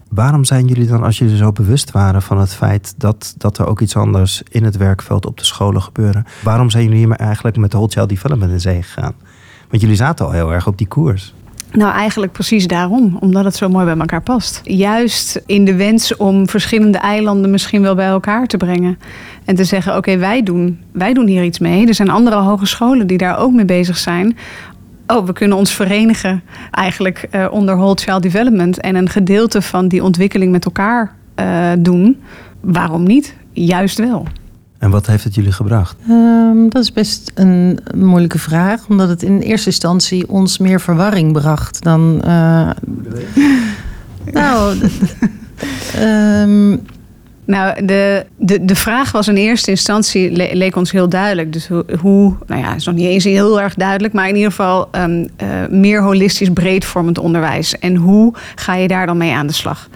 Waarom 0.09 0.45
zijn 0.45 0.67
jullie 0.67 0.87
dan, 0.87 1.03
als 1.03 1.17
jullie 1.17 1.37
zo 1.37 1.51
bewust 1.51 1.91
waren 1.91 2.21
van 2.21 2.39
het 2.39 2.53
feit 2.53 2.93
dat, 2.97 3.33
dat 3.37 3.57
er 3.57 3.67
ook 3.67 3.81
iets 3.81 3.95
anders 3.95 4.41
in 4.49 4.63
het 4.63 4.77
werkveld 4.77 5.25
op 5.25 5.37
de 5.37 5.45
scholen 5.45 5.81
gebeuren, 5.81 6.25
waarom 6.43 6.69
zijn 6.69 6.83
jullie 6.83 7.15
eigenlijk 7.15 7.57
met 7.57 7.71
de 7.71 7.77
Whole 7.77 7.91
Child 7.91 8.09
Development 8.09 8.51
in 8.51 8.59
zee 8.59 8.83
gegaan? 8.83 9.13
Want 9.69 9.81
jullie 9.81 9.97
zaten 9.97 10.25
al 10.25 10.31
heel 10.31 10.53
erg 10.53 10.67
op 10.67 10.77
die 10.77 10.87
koers. 10.87 11.33
Nou, 11.71 11.93
eigenlijk 11.93 12.31
precies 12.31 12.67
daarom, 12.67 13.17
omdat 13.19 13.43
het 13.43 13.55
zo 13.55 13.69
mooi 13.69 13.85
bij 13.85 13.97
elkaar 13.97 14.21
past. 14.21 14.61
Juist 14.63 15.41
in 15.45 15.65
de 15.65 15.75
wens 15.75 16.15
om 16.15 16.47
verschillende 16.47 16.97
eilanden 16.97 17.51
misschien 17.51 17.81
wel 17.81 17.95
bij 17.95 18.07
elkaar 18.07 18.47
te 18.47 18.57
brengen. 18.57 18.99
En 19.45 19.55
te 19.55 19.63
zeggen: 19.63 19.97
oké, 19.97 20.17
wij, 20.17 20.43
doen, 20.43 20.79
wij 20.91 21.13
doen 21.13 21.27
hier 21.27 21.43
iets 21.43 21.59
mee. 21.59 21.87
Er 21.87 21.93
zijn 21.93 22.09
andere 22.09 22.35
hogescholen 22.35 23.07
die 23.07 23.17
daar 23.17 23.37
ook 23.37 23.53
mee 23.53 23.65
bezig 23.65 23.97
zijn. 23.97 24.37
Oh, 25.07 25.25
we 25.25 25.33
kunnen 25.33 25.57
ons 25.57 25.73
verenigen 25.73 26.43
eigenlijk 26.71 27.27
uh, 27.31 27.47
onder 27.51 27.75
Whole 27.75 27.97
Child 27.97 28.21
Development 28.21 28.79
en 28.79 28.95
een 28.95 29.09
gedeelte 29.09 29.61
van 29.61 29.87
die 29.87 30.03
ontwikkeling 30.03 30.51
met 30.51 30.65
elkaar 30.65 31.15
uh, 31.39 31.71
doen. 31.79 32.21
Waarom 32.61 33.03
niet? 33.03 33.35
Juist 33.51 33.97
wel. 33.97 34.27
En 34.79 34.89
wat 34.89 35.07
heeft 35.07 35.23
het 35.23 35.35
jullie 35.35 35.51
gebracht? 35.51 35.95
Um, 36.09 36.69
dat 36.69 36.83
is 36.83 36.93
best 36.93 37.31
een 37.35 37.79
moeilijke 37.95 38.39
vraag, 38.39 38.87
omdat 38.87 39.09
het 39.09 39.23
in 39.23 39.39
eerste 39.39 39.69
instantie 39.69 40.29
ons 40.29 40.57
meer 40.57 40.81
verwarring 40.81 41.31
bracht 41.31 41.83
dan. 41.83 42.21
Uh, 42.25 42.69
nou, 44.31 44.75
um, 46.01 46.81
nou 47.45 47.85
de, 47.85 48.25
de, 48.37 48.65
de 48.65 48.75
vraag 48.75 49.11
was 49.11 49.27
in 49.27 49.35
eerste 49.35 49.69
instantie 49.69 50.31
le 50.31 50.49
leek 50.53 50.75
ons 50.75 50.91
heel 50.91 51.09
duidelijk. 51.09 51.53
Dus 51.53 51.67
hoe, 51.67 51.85
hoe, 52.01 52.35
nou 52.47 52.61
ja, 52.61 52.75
is 52.75 52.85
nog 52.85 52.95
niet 52.95 53.07
eens 53.07 53.23
heel 53.23 53.61
erg 53.61 53.73
duidelijk, 53.73 54.13
maar 54.13 54.27
in 54.27 54.35
ieder 54.35 54.51
geval 54.51 54.89
um, 54.91 55.19
uh, 55.19 55.27
meer 55.69 56.01
holistisch 56.01 56.49
breedvormend 56.49 57.17
onderwijs. 57.17 57.79
En 57.79 57.95
hoe 57.95 58.33
ga 58.55 58.75
je 58.75 58.87
daar 58.87 59.05
dan 59.05 59.17
mee 59.17 59.33
aan 59.33 59.47
de 59.47 59.53
slag? 59.53 59.89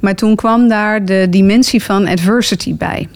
Maar 0.00 0.14
toen 0.14 0.36
kwam 0.36 0.68
daar 0.68 1.04
de 1.04 1.26
dimensie 1.30 1.82
van 1.82 2.06
adversity 2.06 2.76
bij. 2.76 3.08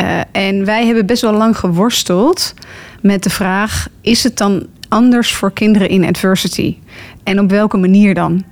Uh, 0.00 0.20
en 0.32 0.64
wij 0.64 0.86
hebben 0.86 1.06
best 1.06 1.22
wel 1.22 1.32
lang 1.32 1.58
geworsteld 1.58 2.54
met 3.02 3.22
de 3.22 3.30
vraag: 3.30 3.88
is 4.00 4.22
het 4.22 4.36
dan 4.36 4.66
anders 4.88 5.32
voor 5.32 5.52
kinderen 5.52 5.88
in 5.88 6.04
adversity? 6.04 6.76
En 7.24 7.40
op 7.40 7.50
welke 7.50 7.76
manier 7.76 8.14
dan? 8.14 8.44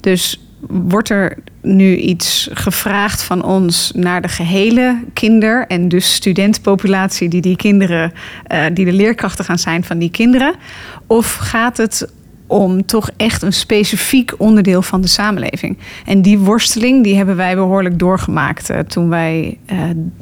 Dus 0.00 0.40
wordt 0.68 1.10
er 1.10 1.38
nu 1.62 1.96
iets 1.96 2.48
gevraagd 2.52 3.22
van 3.22 3.44
ons 3.44 3.92
naar 3.94 4.22
de 4.22 4.28
gehele 4.28 5.02
kinder- 5.12 5.66
en 5.66 5.88
dus 5.88 6.14
studentpopulatie 6.14 7.28
die 7.28 7.40
die 7.40 7.56
kinderen, 7.56 8.12
uh, 8.52 8.64
die 8.72 8.84
de 8.84 8.92
leerkrachten 8.92 9.44
gaan 9.44 9.58
zijn 9.58 9.84
van 9.84 9.98
die 9.98 10.10
kinderen? 10.10 10.54
Of 11.06 11.34
gaat 11.34 11.76
het 11.76 12.08
om 12.54 12.86
toch 12.86 13.10
echt 13.16 13.42
een 13.42 13.52
specifiek 13.52 14.34
onderdeel 14.38 14.82
van 14.82 15.00
de 15.00 15.08
samenleving? 15.08 15.78
En 16.06 16.22
die 16.22 16.38
worsteling 16.38 17.04
die 17.04 17.16
hebben 17.16 17.36
wij 17.36 17.54
behoorlijk 17.54 17.98
doorgemaakt 17.98 18.70
uh, 18.70 18.78
toen 18.78 19.08
wij 19.08 19.58
uh, 19.72 19.78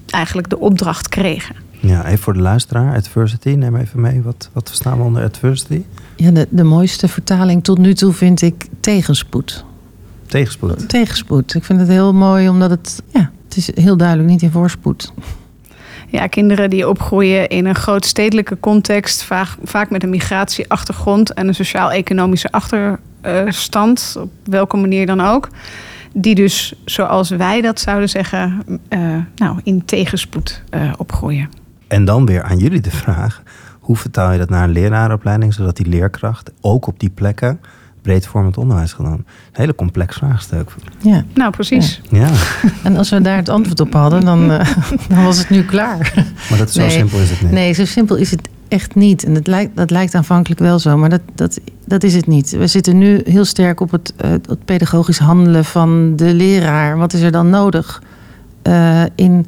eigenlijk 0.07 0.49
de 0.49 0.59
opdracht 0.59 1.09
kregen. 1.09 1.55
Ja, 1.81 2.07
even 2.07 2.19
voor 2.19 2.33
de 2.33 2.41
luisteraar, 2.41 2.95
adversity, 2.95 3.49
neem 3.49 3.77
even 3.77 4.01
mee. 4.01 4.23
Wat, 4.23 4.51
wat 4.53 4.69
verstaan 4.69 4.99
we 4.99 5.05
onder 5.05 5.23
adversity? 5.23 5.83
Ja, 6.17 6.31
de, 6.31 6.47
de 6.51 6.63
mooiste 6.63 7.09
vertaling 7.09 7.65
tot 7.65 7.79
nu 7.79 7.95
toe 7.95 8.13
vind 8.13 8.43
ik 8.43 8.67
tegenspoed. 8.81 9.65
Tegenspoed? 10.27 10.89
Tegenspoed. 10.89 11.55
Ik 11.55 11.65
vind 11.65 11.81
het 11.81 11.89
heel 11.89 12.15
mooi 12.15 12.49
omdat 12.49 12.71
het, 12.71 13.03
ja, 13.13 13.31
het 13.45 13.57
is 13.57 13.71
heel 13.75 13.97
duidelijk 13.97 14.29
niet 14.29 14.43
in 14.43 14.51
voorspoed. 14.51 15.13
Ja, 16.13 16.27
kinderen 16.27 16.71
die 16.71 16.89
opgroeien 16.89 17.49
in 17.49 17.67
een 17.67 17.75
grootstedelijke 17.75 18.61
context, 18.61 19.25
vaak, 19.65 19.91
met 19.91 20.03
een 20.03 20.11
migratieachtergrond 20.11 21.33
en 21.33 21.49
een 21.49 21.55
sociaal-economische 21.55 22.51
achterstand, 22.51 24.17
op 24.19 24.31
welke 24.45 24.77
manier 24.77 25.07
dan 25.07 25.21
ook. 25.21 25.49
Die 26.15 26.35
dus, 26.35 26.75
zoals 26.85 27.31
wij 27.31 27.61
dat 27.61 27.81
zouden 27.81 28.09
zeggen, 28.09 28.63
uh, 28.89 29.17
nou, 29.37 29.61
in 29.63 29.85
tegenspoed 29.85 30.63
uh, 30.71 30.93
opgroeien. 30.97 31.51
En 31.89 32.05
dan 32.05 32.27
weer 32.27 32.43
aan 32.43 32.59
jullie 32.59 32.81
de 32.81 32.91
vraag: 32.91 33.43
hoe 33.81 33.97
vertaal 33.97 34.33
je 34.33 34.39
dat 34.39 34.51
naar 34.51 34.65
een 34.65 34.73
leraaropleiding, 34.73 35.55
zodat 35.55 35.77
die 35.77 35.87
leerkracht 35.87 36.51
ook 36.61 36.87
op 36.87 36.99
die 37.01 37.11
plekken 37.11 37.61
breedvormend 38.03 38.57
onderwijs 38.59 38.93
gedaan. 38.93 39.13
Een 39.13 39.25
hele 39.53 39.75
complex 39.75 40.17
vraagstuk. 40.17 40.71
Ja. 41.03 41.25
Nou, 41.35 41.51
precies. 41.51 42.01
Ja. 42.11 42.19
ja. 42.19 42.31
En 42.83 42.97
als 42.97 43.11
we 43.11 43.21
daar 43.21 43.37
het 43.37 43.49
antwoord 43.49 43.81
op 43.81 43.93
hadden, 43.93 44.25
dan, 44.25 44.51
uh, 44.51 44.75
dan 45.09 45.25
was 45.25 45.39
het 45.39 45.51
nu 45.51 45.63
klaar. 45.63 46.13
Maar 46.51 46.59
dat, 46.59 46.73
zo 46.73 46.81
nee, 46.81 46.91
simpel 46.91 47.19
is 47.19 47.31
het 47.31 47.43
niet. 47.43 47.51
Nee, 47.51 47.73
zo 47.73 47.85
simpel 47.85 48.17
is 48.17 48.31
het 48.31 48.49
echt 48.69 48.95
niet. 48.95 49.25
En 49.25 49.35
dat 49.35 49.47
lijkt, 49.47 49.77
dat 49.77 49.91
lijkt 49.91 50.15
aanvankelijk 50.15 50.61
wel 50.61 50.79
zo, 50.79 50.97
maar 50.97 51.09
dat, 51.09 51.21
dat, 51.35 51.61
dat 51.87 52.03
is 52.03 52.15
het 52.15 52.27
niet. 52.27 52.51
We 52.51 52.67
zitten 52.67 52.99
nu 52.99 53.21
heel 53.25 53.45
sterk 53.45 53.81
op 53.81 53.91
het, 53.91 54.13
uh, 54.25 54.31
het 54.31 54.65
pedagogisch 54.65 55.19
handelen 55.19 55.65
van 55.65 56.17
de 56.17 56.35
leraar. 56.35 56.97
Wat 56.97 57.13
is 57.13 57.21
er 57.21 57.33
dan 57.33 57.51
nodig 57.51 58.03
uh, 58.63 59.03
in 59.15 59.47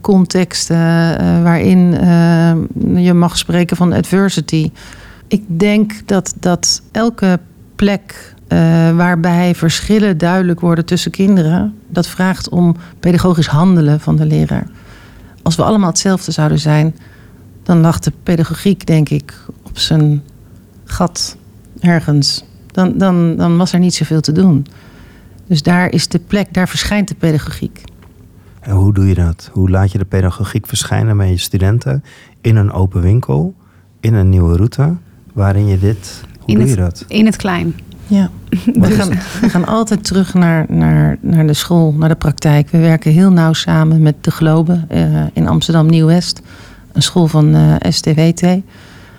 contexten 0.00 0.76
waarin 1.42 1.90
je 2.96 3.12
mag 3.14 3.38
spreken 3.38 3.76
van 3.76 3.92
adversity? 3.92 4.70
Ik 5.28 5.42
denk 5.46 6.06
dat, 6.06 6.34
dat 6.40 6.82
elke 6.92 7.40
plek 7.74 8.34
uh, 8.48 8.58
waarbij 8.96 9.54
verschillen 9.54 10.18
duidelijk 10.18 10.60
worden 10.60 10.84
tussen 10.84 11.10
kinderen, 11.10 11.74
dat 11.88 12.06
vraagt 12.06 12.48
om 12.48 12.76
pedagogisch 13.00 13.46
handelen 13.46 14.00
van 14.00 14.16
de 14.16 14.26
leraar. 14.26 14.66
Als 15.42 15.56
we 15.56 15.62
allemaal 15.62 15.88
hetzelfde 15.88 16.32
zouden 16.32 16.58
zijn, 16.58 16.94
dan 17.62 17.80
lag 17.80 17.98
de 17.98 18.12
pedagogiek, 18.22 18.86
denk 18.86 19.08
ik, 19.08 19.34
op 19.62 19.78
zijn 19.78 20.22
gat 20.84 21.36
ergens. 21.80 22.44
Dan, 22.66 22.98
dan, 22.98 23.36
dan 23.36 23.56
was 23.56 23.72
er 23.72 23.78
niet 23.78 23.94
zoveel 23.94 24.20
te 24.20 24.32
doen. 24.32 24.66
Dus 25.46 25.62
daar 25.62 25.90
is 25.90 26.08
de 26.08 26.18
plek, 26.18 26.54
daar 26.54 26.68
verschijnt 26.68 27.08
de 27.08 27.14
pedagogiek. 27.14 27.82
En 28.60 28.72
hoe 28.72 28.94
doe 28.94 29.06
je 29.06 29.14
dat? 29.14 29.50
Hoe 29.52 29.70
laat 29.70 29.92
je 29.92 29.98
de 29.98 30.04
pedagogiek 30.04 30.66
verschijnen 30.66 31.16
bij 31.16 31.30
je 31.30 31.38
studenten 31.38 32.04
in 32.40 32.56
een 32.56 32.72
open 32.72 33.00
winkel, 33.00 33.54
in 34.00 34.14
een 34.14 34.28
nieuwe 34.28 34.56
route? 34.56 34.96
Waarin 35.34 35.66
je 35.66 35.78
dit. 35.78 36.22
Hoe 36.38 36.48
in 36.48 36.54
doe 36.54 36.62
het, 36.62 36.74
je 36.74 36.82
dat? 36.82 37.04
In 37.08 37.26
het 37.26 37.36
klein. 37.36 37.74
Ja, 38.06 38.30
we 38.80 38.90
gaan, 38.90 39.08
we 39.40 39.48
gaan 39.48 39.66
altijd 39.66 40.04
terug 40.04 40.34
naar, 40.34 40.66
naar, 40.68 41.18
naar 41.20 41.46
de 41.46 41.54
school, 41.54 41.92
naar 41.92 42.08
de 42.08 42.14
praktijk. 42.14 42.70
We 42.70 42.78
werken 42.78 43.12
heel 43.12 43.30
nauw 43.30 43.52
samen 43.52 44.02
met 44.02 44.14
de 44.20 44.30
Globe 44.30 44.84
uh, 44.90 45.22
in 45.32 45.48
Amsterdam 45.48 45.86
Nieuw-West, 45.86 46.42
een 46.92 47.02
school 47.02 47.26
van 47.26 47.56
uh, 47.56 47.74
STWT. 47.80 48.46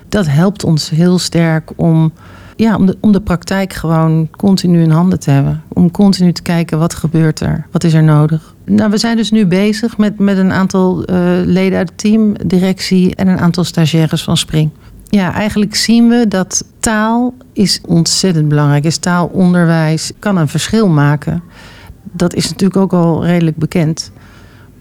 Dat 0.08 0.26
helpt 0.26 0.64
ons 0.64 0.90
heel 0.90 1.18
sterk 1.18 1.70
om, 1.76 2.12
ja, 2.56 2.76
om, 2.76 2.86
de, 2.86 2.96
om 3.00 3.12
de 3.12 3.20
praktijk 3.20 3.72
gewoon 3.72 4.28
continu 4.30 4.82
in 4.82 4.90
handen 4.90 5.20
te 5.20 5.30
hebben. 5.30 5.62
Om 5.68 5.90
continu 5.90 6.32
te 6.32 6.42
kijken 6.42 6.78
wat 6.78 6.94
gebeurt 6.94 7.40
er, 7.40 7.66
wat 7.70 7.84
is 7.84 7.94
er 7.94 8.02
nodig. 8.02 8.54
Nou, 8.64 8.90
we 8.90 8.98
zijn 8.98 9.16
dus 9.16 9.30
nu 9.30 9.46
bezig 9.46 9.98
met, 9.98 10.18
met 10.18 10.38
een 10.38 10.52
aantal 10.52 11.10
uh, 11.10 11.16
leden 11.44 11.78
uit 11.78 11.88
het 11.88 11.98
team, 11.98 12.34
directie 12.46 13.14
en 13.14 13.28
een 13.28 13.38
aantal 13.38 13.64
stagiaires 13.64 14.22
van 14.22 14.36
Spring. 14.36 14.70
Ja, 15.16 15.32
eigenlijk 15.32 15.74
zien 15.74 16.08
we 16.08 16.28
dat 16.28 16.64
taal 16.80 17.34
is 17.52 17.80
ontzettend 17.86 18.48
belangrijk 18.48 18.84
is. 18.84 18.98
Taalonderwijs 18.98 20.12
kan 20.18 20.36
een 20.36 20.48
verschil 20.48 20.88
maken. 20.88 21.42
Dat 22.12 22.34
is 22.34 22.48
natuurlijk 22.48 22.80
ook 22.80 22.92
al 22.92 23.24
redelijk 23.24 23.56
bekend. 23.56 24.12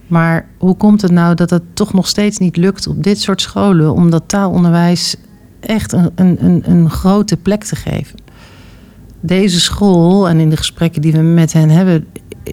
Maar 0.08 0.48
hoe 0.58 0.78
komt 0.78 1.02
het 1.02 1.12
nou 1.12 1.36
dat 1.36 1.50
het 1.50 1.64
toch 1.74 1.94
nog 1.94 2.08
steeds 2.08 2.38
niet 2.38 2.58
lukt 2.58 2.88
op 2.88 3.04
dit 3.04 3.22
soort 3.22 3.42
scholen 3.42 3.94
om 3.94 4.10
dat 4.10 4.24
taalonderwijs 4.28 5.16
echt 5.60 5.92
een, 5.92 6.12
een, 6.16 6.64
een 6.66 6.90
grote 6.90 7.38
plek 7.38 7.64
te 7.64 7.76
geven? 7.76 8.20
Deze 9.20 9.60
school 9.60 10.30
en 10.30 10.40
in 10.40 10.50
de 10.50 10.58
gesprekken 10.58 11.02
die 11.02 11.12
we 11.12 11.22
met 11.22 11.54
hen 11.54 11.70
hebben, 11.70 12.08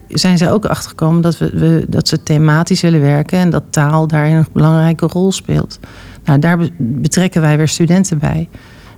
zijn 0.09 0.39
zij 0.39 0.53
ook 0.53 0.65
achtergekomen 0.65 1.23
dat, 1.23 1.39
we, 1.39 1.51
we, 1.51 1.87
dat 1.89 2.09
ze 2.09 2.23
thematisch 2.23 2.81
willen 2.81 3.01
werken 3.01 3.39
en 3.39 3.51
dat 3.51 3.65
taal 3.71 4.07
daarin 4.07 4.37
een 4.37 4.47
belangrijke 4.53 5.07
rol 5.07 5.33
speelt. 5.33 5.79
Nou, 6.25 6.39
daar 6.39 6.59
betrekken 6.79 7.41
wij 7.41 7.57
weer 7.57 7.69
studenten 7.69 8.19
bij. 8.19 8.49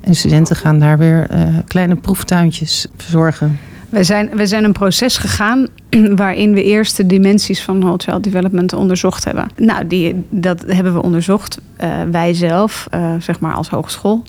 En 0.01 0.11
de 0.11 0.17
studenten 0.17 0.57
gaan 0.57 0.79
daar 0.79 0.99
weer 0.99 1.31
uh, 1.31 1.59
kleine 1.67 1.97
proeftuintjes 1.97 2.87
verzorgen. 2.97 3.59
We 3.89 4.05
zijn, 4.05 4.31
we 4.37 4.47
zijn 4.47 4.65
een 4.65 4.73
proces 4.73 5.17
gegaan 5.17 5.67
waarin 6.17 6.55
we 6.55 6.63
eerst 6.63 6.97
de 6.97 7.07
dimensies 7.07 7.63
van 7.63 8.01
child 8.01 8.25
development 8.25 8.73
onderzocht 8.73 9.25
hebben. 9.25 9.49
Nou, 9.57 9.87
die, 9.87 10.25
dat 10.29 10.65
hebben 10.67 10.95
we 10.95 11.03
onderzocht, 11.03 11.61
uh, 11.83 12.03
wij 12.11 12.35
zelf, 12.35 12.87
uh, 12.95 13.15
zeg 13.19 13.41
maar 13.41 13.55
als 13.55 13.69
hogeschool. 13.69 14.23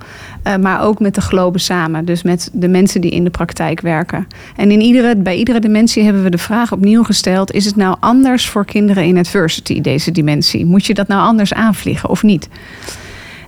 Uh, 0.47 0.55
maar 0.55 0.83
ook 0.83 0.99
met 0.99 1.15
de 1.15 1.21
globen 1.21 1.61
samen, 1.61 2.05
dus 2.05 2.23
met 2.23 2.49
de 2.53 2.67
mensen 2.67 3.01
die 3.01 3.11
in 3.11 3.23
de 3.23 3.29
praktijk 3.29 3.81
werken. 3.81 4.27
En 4.55 4.71
in 4.71 4.81
iedere, 4.81 5.15
bij 5.15 5.35
iedere 5.35 5.59
dimensie 5.59 6.03
hebben 6.03 6.23
we 6.23 6.29
de 6.29 6.37
vraag 6.37 6.71
opnieuw 6.71 7.03
gesteld: 7.03 7.51
is 7.51 7.65
het 7.65 7.75
nou 7.75 7.97
anders 7.99 8.49
voor 8.49 8.65
kinderen 8.65 9.03
in 9.03 9.17
adversity, 9.17 9.81
deze 9.81 10.11
dimensie? 10.11 10.65
Moet 10.65 10.85
je 10.85 10.93
dat 10.93 11.07
nou 11.07 11.21
anders 11.21 11.53
aanvliegen 11.53 12.09
of 12.09 12.23
niet? 12.23 12.49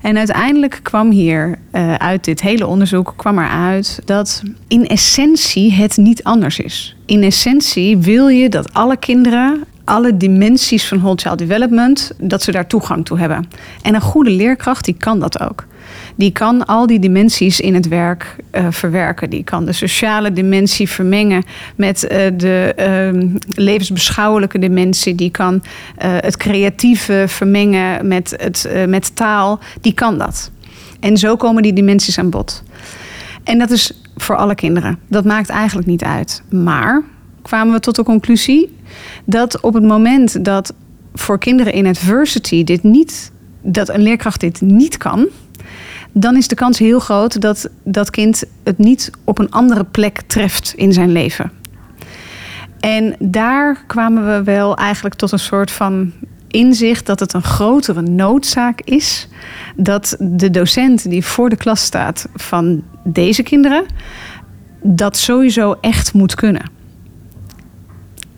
En 0.07 0.17
uiteindelijk 0.17 0.79
kwam 0.83 1.11
hier 1.11 1.57
uh, 1.71 1.93
uit 1.93 2.23
dit 2.23 2.41
hele 2.41 2.67
onderzoek 2.67 3.13
kwam 3.15 3.39
eruit 3.39 3.99
dat 4.05 4.43
in 4.67 4.87
essentie 4.87 5.73
het 5.73 5.97
niet 5.97 6.23
anders 6.23 6.59
is. 6.59 6.95
In 7.05 7.23
essentie 7.23 7.97
wil 7.97 8.27
je 8.27 8.49
dat 8.49 8.73
alle 8.73 8.97
kinderen 8.97 9.63
alle 9.83 10.17
dimensies 10.17 10.87
van 10.87 10.99
whole 10.99 11.17
child 11.17 11.37
development, 11.37 12.11
dat 12.17 12.43
ze 12.43 12.51
daar 12.51 12.67
toegang 12.67 13.05
toe 13.05 13.19
hebben. 13.19 13.49
En 13.81 13.95
een 13.95 14.01
goede 14.01 14.29
leerkracht 14.29 14.85
die 14.85 14.95
kan 14.97 15.19
dat 15.19 15.39
ook 15.39 15.65
die 16.17 16.31
kan 16.31 16.65
al 16.65 16.88
die 16.88 17.00
dimensies 17.00 17.59
in 17.59 17.74
het 17.74 17.88
werk 17.88 18.36
uh, 18.51 18.67
verwerken. 18.69 19.29
Die 19.29 19.43
kan 19.43 19.65
de 19.65 19.71
sociale 19.71 20.33
dimensie 20.33 20.89
vermengen 20.89 21.43
met 21.75 22.03
uh, 22.03 22.09
de 22.38 22.75
uh, 23.13 23.36
levensbeschouwelijke 23.47 24.59
dimensie. 24.59 25.15
Die 25.15 25.31
kan 25.31 25.53
uh, 25.53 25.62
het 26.00 26.38
creatieve 26.38 27.24
vermengen 27.27 28.07
met, 28.07 28.33
het, 28.38 28.69
met 28.88 29.15
taal. 29.15 29.59
Die 29.81 29.93
kan 29.93 30.17
dat. 30.17 30.51
En 31.00 31.17
zo 31.17 31.36
komen 31.36 31.63
die 31.63 31.74
dimensies 31.74 32.19
aan 32.19 32.29
bod. 32.29 32.63
En 33.43 33.59
dat 33.59 33.71
is 33.71 34.01
voor 34.15 34.36
alle 34.36 34.55
kinderen. 34.55 35.00
Dat 35.07 35.25
maakt 35.25 35.50
eigenlijk 35.50 35.88
niet 35.88 36.03
uit. 36.03 36.43
Maar 36.50 37.03
kwamen 37.41 37.74
we 37.74 37.79
tot 37.79 37.95
de 37.95 38.03
conclusie 38.03 38.77
dat 39.25 39.62
op 39.62 39.74
het 39.74 39.83
moment 39.83 40.45
dat 40.45 40.74
voor 41.13 41.39
kinderen 41.39 41.74
in 41.74 41.86
adversity 41.86 42.63
dit 42.63 42.83
niet, 42.83 43.31
dat 43.62 43.89
een 43.89 44.01
leerkracht 44.01 44.39
dit 44.39 44.62
niet 44.62 44.97
kan, 44.97 45.27
dan 46.11 46.35
is 46.35 46.47
de 46.47 46.55
kans 46.55 46.79
heel 46.79 46.99
groot 46.99 47.41
dat 47.41 47.69
dat 47.83 48.09
kind 48.09 48.43
het 48.63 48.77
niet 48.77 49.11
op 49.23 49.39
een 49.39 49.51
andere 49.51 49.83
plek 49.83 50.21
treft 50.27 50.73
in 50.75 50.93
zijn 50.93 51.11
leven. 51.11 51.51
En 52.79 53.15
daar 53.19 53.83
kwamen 53.87 54.25
we 54.25 54.43
wel 54.43 54.77
eigenlijk 54.77 55.15
tot 55.15 55.31
een 55.31 55.39
soort 55.39 55.71
van 55.71 56.11
inzicht 56.47 57.05
dat 57.05 57.19
het 57.19 57.33
een 57.33 57.43
grotere 57.43 58.01
noodzaak 58.01 58.81
is 58.81 59.27
dat 59.75 60.15
de 60.19 60.49
docent 60.49 61.09
die 61.09 61.25
voor 61.25 61.49
de 61.49 61.55
klas 61.55 61.81
staat 61.81 62.27
van 62.35 62.83
deze 63.03 63.43
kinderen 63.43 63.85
dat 64.81 65.17
sowieso 65.17 65.75
echt 65.81 66.13
moet 66.13 66.35
kunnen 66.35 66.76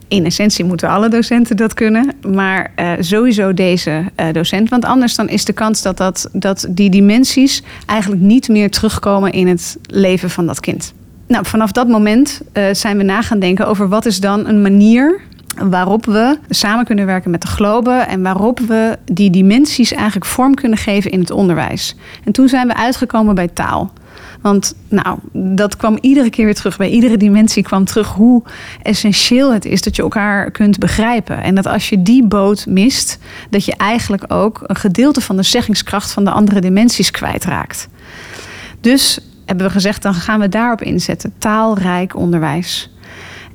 in 0.09 0.25
essentie 0.25 0.65
moeten 0.65 0.89
alle 0.89 1.09
docenten 1.09 1.57
dat 1.57 1.73
kunnen. 1.73 2.11
Maar 2.27 2.71
uh, 2.75 2.91
sowieso 2.99 3.53
deze 3.53 4.03
uh, 4.19 4.25
docent. 4.31 4.69
Want 4.69 4.85
anders 4.85 5.15
dan 5.15 5.29
is 5.29 5.45
de 5.45 5.53
kans 5.53 5.81
dat, 5.81 5.97
dat, 5.97 6.29
dat 6.33 6.67
die 6.69 6.89
dimensies 6.89 7.63
eigenlijk 7.85 8.21
niet 8.21 8.47
meer 8.47 8.69
terugkomen 8.69 9.31
in 9.31 9.47
het 9.47 9.77
leven 9.85 10.29
van 10.29 10.45
dat 10.45 10.59
kind. 10.59 10.93
Nou, 11.27 11.45
vanaf 11.45 11.71
dat 11.71 11.87
moment 11.87 12.41
uh, 12.53 12.63
zijn 12.71 12.97
we 12.97 13.03
na 13.03 13.21
gaan 13.21 13.39
denken 13.39 13.67
over 13.67 13.89
wat 13.89 14.05
is 14.05 14.19
dan 14.19 14.47
een 14.47 14.61
manier 14.61 15.21
waarop 15.63 16.05
we 16.05 16.37
samen 16.49 16.85
kunnen 16.85 17.05
werken 17.05 17.31
met 17.31 17.41
de 17.41 17.47
globen 17.47 18.07
en 18.07 18.21
waarop 18.21 18.59
we 18.59 18.97
die 19.11 19.29
dimensies 19.29 19.93
eigenlijk 19.93 20.25
vorm 20.25 20.53
kunnen 20.53 20.77
geven 20.77 21.11
in 21.11 21.19
het 21.19 21.31
onderwijs. 21.31 21.95
En 22.23 22.31
toen 22.31 22.47
zijn 22.47 22.67
we 22.67 22.75
uitgekomen 22.75 23.35
bij 23.35 23.47
taal. 23.47 23.91
Want 24.41 24.75
nou, 24.87 25.19
dat 25.33 25.77
kwam 25.77 25.97
iedere 26.01 26.29
keer 26.29 26.45
weer 26.45 26.55
terug. 26.55 26.77
Bij 26.77 26.89
iedere 26.89 27.17
dimensie 27.17 27.63
kwam 27.63 27.85
terug 27.85 28.07
hoe 28.07 28.43
essentieel 28.81 29.53
het 29.53 29.65
is 29.65 29.81
dat 29.81 29.95
je 29.95 30.01
elkaar 30.01 30.51
kunt 30.51 30.77
begrijpen. 30.77 31.43
En 31.43 31.55
dat 31.55 31.65
als 31.65 31.89
je 31.89 32.01
die 32.01 32.25
boot 32.25 32.65
mist, 32.65 33.19
dat 33.49 33.65
je 33.65 33.75
eigenlijk 33.75 34.33
ook 34.33 34.61
een 34.63 34.75
gedeelte 34.75 35.21
van 35.21 35.35
de 35.35 35.43
zeggingskracht 35.43 36.11
van 36.11 36.23
de 36.23 36.31
andere 36.31 36.61
dimensies 36.61 37.11
kwijtraakt. 37.11 37.89
Dus 38.81 39.19
hebben 39.45 39.65
we 39.65 39.71
gezegd, 39.71 40.01
dan 40.01 40.13
gaan 40.13 40.39
we 40.39 40.49
daarop 40.49 40.81
inzetten. 40.81 41.33
Taalrijk 41.37 42.15
onderwijs. 42.15 42.91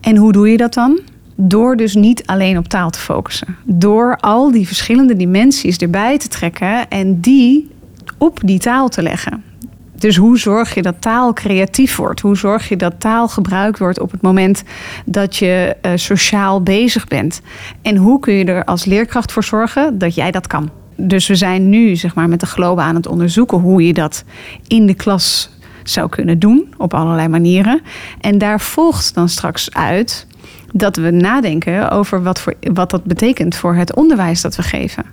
En 0.01 0.17
hoe 0.17 0.33
doe 0.33 0.51
je 0.51 0.57
dat 0.57 0.75
dan? 0.75 1.01
Door 1.37 1.77
dus 1.77 1.95
niet 1.95 2.27
alleen 2.27 2.59
op 2.59 2.69
taal 2.69 2.91
te 2.91 2.99
focussen. 2.99 3.57
Door 3.65 4.17
al 4.21 4.51
die 4.51 4.67
verschillende 4.67 5.17
dimensies 5.17 5.77
erbij 5.77 6.19
te 6.19 6.29
trekken 6.29 6.89
en 6.89 7.21
die 7.21 7.71
op 8.19 8.41
die 8.45 8.59
taal 8.59 8.89
te 8.89 9.03
leggen. 9.03 9.54
Dus 9.95 10.17
hoe 10.17 10.39
zorg 10.39 10.75
je 10.75 10.83
dat 10.83 10.95
taal 11.01 11.33
creatief 11.33 11.97
wordt? 11.97 12.21
Hoe 12.21 12.37
zorg 12.37 12.69
je 12.69 12.77
dat 12.77 13.01
taal 13.01 13.29
gebruikt 13.29 13.79
wordt 13.79 14.01
op 14.01 14.11
het 14.11 14.23
moment 14.23 14.63
dat 15.05 15.37
je 15.37 15.77
uh, 15.83 15.93
sociaal 15.95 16.63
bezig 16.63 17.07
bent? 17.07 17.41
En 17.83 17.97
hoe 17.97 18.21
kun 18.21 18.35
je 18.35 18.45
er 18.45 18.65
als 18.65 18.85
leerkracht 18.85 19.33
voor 19.33 19.45
zorgen 19.45 19.99
dat 19.99 20.15
jij 20.15 20.31
dat 20.31 20.47
kan? 20.47 20.71
Dus 20.97 21.27
we 21.27 21.35
zijn 21.35 21.69
nu 21.69 21.97
zeg 21.97 22.15
maar, 22.15 22.29
met 22.29 22.41
de 22.41 22.47
Globe 22.47 22.81
aan 22.81 22.95
het 22.95 23.07
onderzoeken 23.07 23.59
hoe 23.59 23.87
je 23.87 23.93
dat 23.93 24.25
in 24.67 24.87
de 24.87 24.95
klas 24.95 25.51
zou 25.83 26.09
kunnen 26.09 26.39
doen 26.39 26.75
op 26.77 26.95
allerlei 26.95 27.29
manieren. 27.29 27.81
En 28.21 28.39
daar 28.39 28.61
volgt 28.61 29.15
dan 29.15 29.29
straks 29.29 29.73
uit 29.73 30.27
dat 30.73 30.97
we 30.97 31.11
nadenken 31.11 31.91
over 31.91 32.23
wat, 32.23 32.41
voor, 32.41 32.55
wat 32.73 32.91
dat 32.91 33.05
betekent 33.05 33.57
voor 33.57 33.75
het 33.75 33.95
onderwijs 33.95 34.41
dat 34.41 34.57
we 34.57 34.63
geven. 34.63 35.05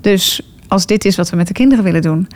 Dus 0.00 0.52
als 0.68 0.86
dit 0.86 1.04
is 1.04 1.16
wat 1.16 1.30
we 1.30 1.36
met 1.36 1.46
de 1.46 1.52
kinderen 1.52 1.84
willen 1.84 2.02
doen, 2.02 2.28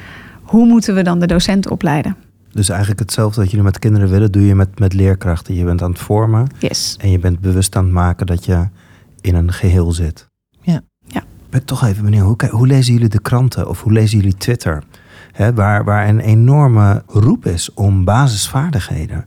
hoe 0.45 0.67
moeten 0.67 0.95
we 0.95 1.03
dan 1.03 1.19
de 1.19 1.27
docent 1.27 1.71
opleiden? 1.71 2.17
Dus 2.53 2.69
eigenlijk 2.69 3.01
hetzelfde 3.01 3.41
wat 3.41 3.51
jullie 3.51 3.65
met 3.65 3.79
kinderen 3.79 4.09
willen, 4.09 4.33
doe 4.33 4.47
je 4.47 4.55
met, 4.55 4.79
met 4.79 4.93
leerkrachten. 4.93 5.55
Je 5.55 5.65
bent 5.65 5.83
aan 5.83 5.91
het 5.91 6.01
vormen 6.01 6.47
yes. 6.59 6.97
en 7.01 7.11
je 7.11 7.19
bent 7.19 7.41
bewust 7.41 7.77
aan 7.77 7.85
het 7.85 7.93
maken 7.93 8.27
dat 8.27 8.45
je 8.45 8.69
in 9.21 9.35
een 9.35 9.53
geheel 9.53 9.93
zit. 9.93 10.29
Ja. 10.61 10.81
ja. 11.07 11.23
Ben 11.51 11.61
ik 11.61 11.67
toch 11.67 11.85
even 11.85 12.05
benieuwd, 12.05 12.41
hoe, 12.41 12.51
hoe 12.51 12.67
lezen 12.67 12.93
jullie 12.93 13.09
de 13.09 13.21
kranten 13.21 13.69
of 13.69 13.83
hoe 13.83 13.93
lezen 13.93 14.19
jullie 14.19 14.37
Twitter? 14.37 14.83
waar, 15.55 15.85
waar 15.85 16.09
een 16.09 16.21
enorme 16.21 17.03
roep 17.07 17.47
is 17.47 17.75
om 17.75 18.05
basisvaardigheden. 18.05 19.25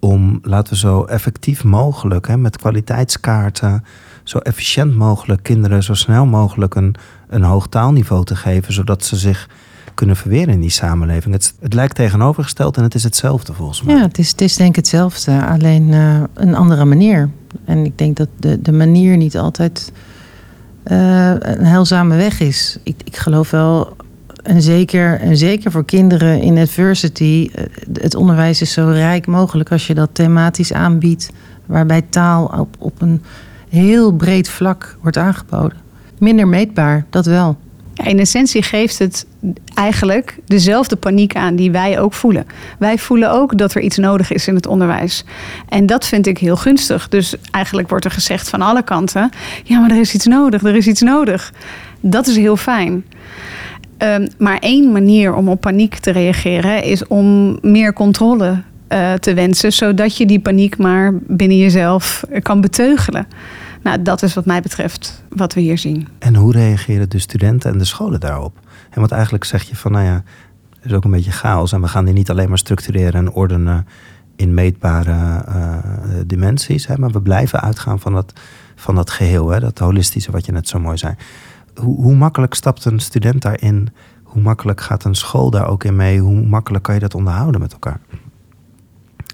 Om, 0.00 0.38
laten 0.42 0.72
we 0.72 0.78
zo 0.78 1.04
effectief 1.04 1.64
mogelijk, 1.64 2.36
met 2.36 2.56
kwaliteitskaarten, 2.56 3.84
zo 4.24 4.38
efficiënt 4.38 4.96
mogelijk 4.96 5.42
kinderen 5.42 5.82
zo 5.82 5.94
snel 5.94 6.26
mogelijk 6.26 6.74
een, 6.74 6.94
een 7.28 7.42
hoog 7.42 7.66
taalniveau 7.66 8.24
te 8.24 8.36
geven, 8.36 8.72
zodat 8.72 9.04
ze 9.04 9.16
zich 9.16 9.48
kunnen 9.96 10.16
verweren 10.16 10.54
in 10.54 10.60
die 10.60 10.70
samenleving. 10.70 11.34
Het, 11.34 11.54
het 11.60 11.74
lijkt 11.74 11.94
tegenovergesteld 11.94 12.76
en 12.76 12.82
het 12.82 12.94
is 12.94 13.02
hetzelfde 13.02 13.52
volgens 13.52 13.82
mij. 13.82 13.94
Ja, 13.94 14.02
het 14.02 14.18
is, 14.18 14.30
het 14.30 14.40
is 14.40 14.56
denk 14.56 14.70
ik 14.70 14.76
hetzelfde, 14.76 15.46
alleen 15.46 15.88
uh, 15.88 16.22
een 16.34 16.54
andere 16.54 16.84
manier. 16.84 17.30
En 17.64 17.84
ik 17.84 17.98
denk 17.98 18.16
dat 18.16 18.28
de, 18.36 18.62
de 18.62 18.72
manier 18.72 19.16
niet 19.16 19.38
altijd 19.38 19.92
uh, 20.84 21.30
een 21.38 21.64
heilzame 21.64 22.16
weg 22.16 22.40
is. 22.40 22.78
Ik, 22.82 22.96
ik 23.04 23.16
geloof 23.16 23.50
wel 23.50 23.96
en 24.46 24.62
zeker, 24.62 25.20
en 25.20 25.36
zeker 25.36 25.70
voor 25.70 25.84
kinderen 25.84 26.40
in 26.40 26.58
adversity, 26.58 27.50
eh, 27.54 27.64
het 27.92 28.14
onderwijs 28.14 28.60
is 28.60 28.72
zo 28.72 28.88
rijk 28.88 29.26
mogelijk 29.26 29.72
als 29.72 29.86
je 29.86 29.94
dat 29.94 30.10
thematisch 30.12 30.72
aanbiedt, 30.72 31.30
waarbij 31.66 32.02
taal 32.02 32.44
op, 32.44 32.76
op 32.78 33.00
een 33.02 33.22
heel 33.68 34.12
breed 34.12 34.48
vlak 34.48 34.96
wordt 35.00 35.16
aangeboden. 35.16 35.78
Minder 36.18 36.48
meetbaar, 36.48 37.06
dat 37.10 37.26
wel. 37.26 37.56
In 38.04 38.18
essentie 38.18 38.62
geeft 38.62 38.98
het 38.98 39.26
eigenlijk 39.74 40.38
dezelfde 40.46 40.96
paniek 40.96 41.36
aan 41.36 41.56
die 41.56 41.70
wij 41.70 42.00
ook 42.00 42.12
voelen. 42.12 42.46
Wij 42.78 42.98
voelen 42.98 43.30
ook 43.30 43.58
dat 43.58 43.74
er 43.74 43.80
iets 43.80 43.96
nodig 43.96 44.32
is 44.32 44.48
in 44.48 44.54
het 44.54 44.66
onderwijs. 44.66 45.24
En 45.68 45.86
dat 45.86 46.06
vind 46.06 46.26
ik 46.26 46.38
heel 46.38 46.56
gunstig. 46.56 47.08
Dus 47.08 47.34
eigenlijk 47.50 47.88
wordt 47.88 48.04
er 48.04 48.10
gezegd 48.10 48.48
van 48.48 48.62
alle 48.62 48.82
kanten: 48.82 49.30
ja, 49.64 49.80
maar 49.80 49.90
er 49.90 50.00
is 50.00 50.14
iets 50.14 50.26
nodig, 50.26 50.62
er 50.62 50.76
is 50.76 50.86
iets 50.86 51.00
nodig. 51.00 51.52
Dat 52.00 52.26
is 52.26 52.36
heel 52.36 52.56
fijn. 52.56 53.04
Um, 53.98 54.28
maar 54.38 54.58
één 54.58 54.92
manier 54.92 55.34
om 55.34 55.48
op 55.48 55.60
paniek 55.60 55.94
te 55.94 56.10
reageren 56.10 56.82
is 56.82 57.06
om 57.06 57.58
meer 57.60 57.92
controle 57.92 58.62
uh, 58.88 59.12
te 59.12 59.34
wensen, 59.34 59.72
zodat 59.72 60.16
je 60.16 60.26
die 60.26 60.40
paniek 60.40 60.78
maar 60.78 61.12
binnen 61.14 61.58
jezelf 61.58 62.24
kan 62.42 62.60
beteugelen. 62.60 63.26
Nou, 63.86 64.02
dat 64.02 64.22
is 64.22 64.34
wat 64.34 64.44
mij 64.44 64.60
betreft 64.60 65.22
wat 65.28 65.54
we 65.54 65.60
hier 65.60 65.78
zien. 65.78 66.08
En 66.18 66.34
hoe 66.34 66.52
reageren 66.52 67.08
de 67.08 67.18
studenten 67.18 67.72
en 67.72 67.78
de 67.78 67.84
scholen 67.84 68.20
daarop? 68.20 68.58
En 68.90 69.00
want 69.00 69.12
eigenlijk 69.12 69.44
zeg 69.44 69.62
je 69.62 69.76
van, 69.76 69.92
nou 69.92 70.04
ja, 70.04 70.22
er 70.80 70.86
is 70.90 70.92
ook 70.92 71.04
een 71.04 71.10
beetje 71.10 71.30
chaos 71.30 71.72
en 71.72 71.80
we 71.80 71.88
gaan 71.88 72.04
die 72.04 72.14
niet 72.14 72.30
alleen 72.30 72.48
maar 72.48 72.58
structureren 72.58 73.14
en 73.26 73.32
ordenen 73.32 73.86
in 74.36 74.54
meetbare 74.54 75.44
uh, 75.48 75.78
dimensies, 76.26 76.86
hè, 76.86 76.96
maar 76.98 77.10
we 77.10 77.22
blijven 77.22 77.60
uitgaan 77.60 78.00
van 78.00 78.12
dat, 78.12 78.32
van 78.74 78.94
dat 78.94 79.10
geheel, 79.10 79.48
hè, 79.48 79.60
dat 79.60 79.78
holistische 79.78 80.30
wat 80.30 80.46
je 80.46 80.52
net 80.52 80.68
zo 80.68 80.78
mooi 80.78 80.96
zei 80.96 81.14
hoe, 81.80 82.02
hoe 82.02 82.14
makkelijk 82.14 82.54
stapt 82.54 82.84
een 82.84 83.00
student 83.00 83.42
daarin? 83.42 83.88
Hoe 84.22 84.42
makkelijk 84.42 84.80
gaat 84.80 85.04
een 85.04 85.14
school 85.14 85.50
daar 85.50 85.68
ook 85.68 85.84
in 85.84 85.96
mee? 85.96 86.20
Hoe 86.20 86.46
makkelijk 86.46 86.84
kan 86.84 86.94
je 86.94 87.00
dat 87.00 87.14
onderhouden 87.14 87.60
met 87.60 87.72
elkaar? 87.72 88.00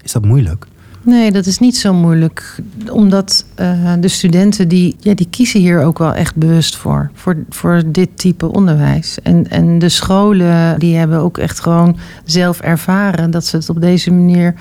Is 0.03 0.11
dat 0.11 0.25
moeilijk? 0.25 0.67
Nee, 1.03 1.31
dat 1.31 1.45
is 1.45 1.59
niet 1.59 1.77
zo 1.77 1.93
moeilijk. 1.93 2.59
Omdat 2.91 3.45
uh, 3.59 3.93
de 3.99 4.07
studenten 4.07 4.67
die, 4.67 4.95
ja, 4.99 5.13
die 5.13 5.27
kiezen 5.29 5.59
hier 5.59 5.83
ook 5.83 5.97
wel 5.97 6.13
echt 6.13 6.35
bewust 6.35 6.75
voor. 6.75 7.09
Voor, 7.13 7.35
voor 7.49 7.81
dit 7.85 8.09
type 8.17 8.51
onderwijs. 8.51 9.21
En, 9.23 9.49
en 9.49 9.79
de 9.79 9.89
scholen 9.89 10.79
die 10.79 10.95
hebben 10.95 11.19
ook 11.19 11.37
echt 11.37 11.59
gewoon 11.59 11.97
zelf 12.23 12.59
ervaren 12.59 13.31
dat 13.31 13.45
ze 13.45 13.55
het 13.55 13.69
op 13.69 13.81
deze 13.81 14.11
manier 14.11 14.53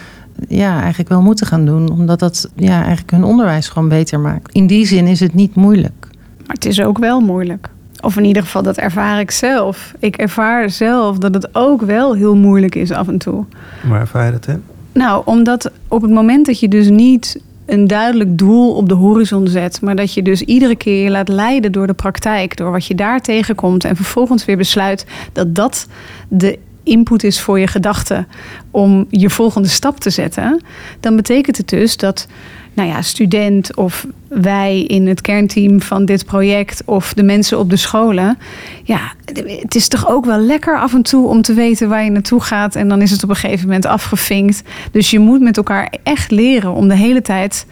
ja, 0.49 0.81
eigenlijk 0.81 1.09
wel 1.09 1.23
moeten 1.23 1.47
gaan 1.47 1.65
doen. 1.65 1.91
Omdat 1.91 2.19
dat 2.19 2.51
ja, 2.57 2.77
eigenlijk 2.77 3.11
hun 3.11 3.25
onderwijs 3.25 3.69
gewoon 3.69 3.89
beter 3.89 4.21
maakt. 4.21 4.53
In 4.53 4.67
die 4.67 4.87
zin 4.87 5.07
is 5.07 5.21
het 5.21 5.35
niet 5.35 5.55
moeilijk. 5.55 6.09
Maar 6.47 6.55
het 6.55 6.65
is 6.65 6.81
ook 6.81 6.99
wel 6.99 7.21
moeilijk. 7.21 7.69
Of 8.01 8.17
in 8.17 8.25
ieder 8.25 8.43
geval, 8.43 8.63
dat 8.63 8.77
ervaar 8.77 9.21
ik 9.21 9.31
zelf. 9.31 9.95
Ik 9.99 10.17
ervaar 10.17 10.71
zelf 10.71 11.19
dat 11.19 11.35
het 11.35 11.49
ook 11.55 11.83
wel 11.83 12.15
heel 12.15 12.37
moeilijk 12.37 12.75
is 12.75 12.91
af 12.91 13.09
en 13.09 13.19
toe. 13.19 13.45
Waar 13.89 14.01
ervaar 14.01 14.25
je 14.25 14.33
dat 14.33 14.47
in? 14.47 14.63
Nou, 14.93 15.23
omdat 15.25 15.71
op 15.89 16.03
het 16.03 16.11
moment 16.11 16.47
dat 16.47 16.61
je 16.61 16.69
dus 16.69 16.89
niet 16.89 17.41
een 17.67 17.87
duidelijk 17.87 18.39
doel 18.39 18.75
op 18.75 18.89
de 18.89 18.95
horizon 18.95 19.47
zet, 19.47 19.81
maar 19.81 19.97
dat 19.97 20.15
je 20.15 20.23
dus 20.23 20.43
iedere 20.43 20.77
keer 20.77 21.05
je 21.05 21.11
laat 21.11 21.29
leiden 21.29 21.73
door 21.73 21.87
de 21.87 21.93
praktijk, 21.93 22.57
door 22.57 22.71
wat 22.71 22.87
je 22.87 22.95
daar 22.95 23.21
tegenkomt 23.21 23.85
en 23.85 23.97
vervolgens 23.97 24.45
weer 24.45 24.57
besluit 24.57 25.07
dat 25.33 25.55
dat 25.55 25.87
de 26.29 26.59
input 26.83 27.25
is 27.25 27.41
voor 27.41 27.59
je 27.59 27.67
gedachten 27.67 28.27
om 28.71 29.07
je 29.09 29.31
volgende 29.31 29.69
stap 29.69 30.01
te 30.01 30.11
zetten, 30.11 30.61
dan 31.01 31.17
betekent 31.17 31.57
het 31.57 31.69
dus 31.69 31.97
dat 31.97 32.27
nou 32.73 32.89
ja, 32.89 33.03
student 33.03 33.77
of 33.77 34.07
wij 34.29 34.83
in 34.83 35.07
het 35.07 35.21
kernteam 35.21 35.83
van 35.83 36.05
dit 36.05 36.25
project 36.25 36.83
of 36.85 37.15
de 37.15 37.23
mensen 37.23 37.59
op 37.59 37.71
de 37.71 37.77
scholen. 37.77 38.39
Ja, 38.85 39.13
het 39.61 39.75
is 39.75 39.89
toch 39.89 40.09
ook 40.09 40.25
wel 40.25 40.39
lekker 40.39 40.79
af 40.79 40.95
en 40.95 41.03
toe 41.03 41.29
om 41.29 41.43
te 41.43 41.55
weten 41.55 41.89
waar 41.89 42.05
je 42.05 42.11
naartoe 42.11 42.41
gaat. 42.41 42.75
En 42.75 42.89
dan 42.89 43.03
is 43.03 43.11
het 43.11 43.23
op 43.23 43.29
een 43.29 43.37
gegeven 43.37 43.67
moment 43.67 43.87
afgevinkt. 43.87 44.63
Dus 44.91 45.11
je 45.11 45.19
moet 45.19 45.41
met 45.41 45.57
elkaar 45.57 45.93
echt 46.03 46.31
leren 46.31 46.73
om 46.73 46.89
de 46.89 46.97
hele 46.97 47.23
tijd 47.23 47.67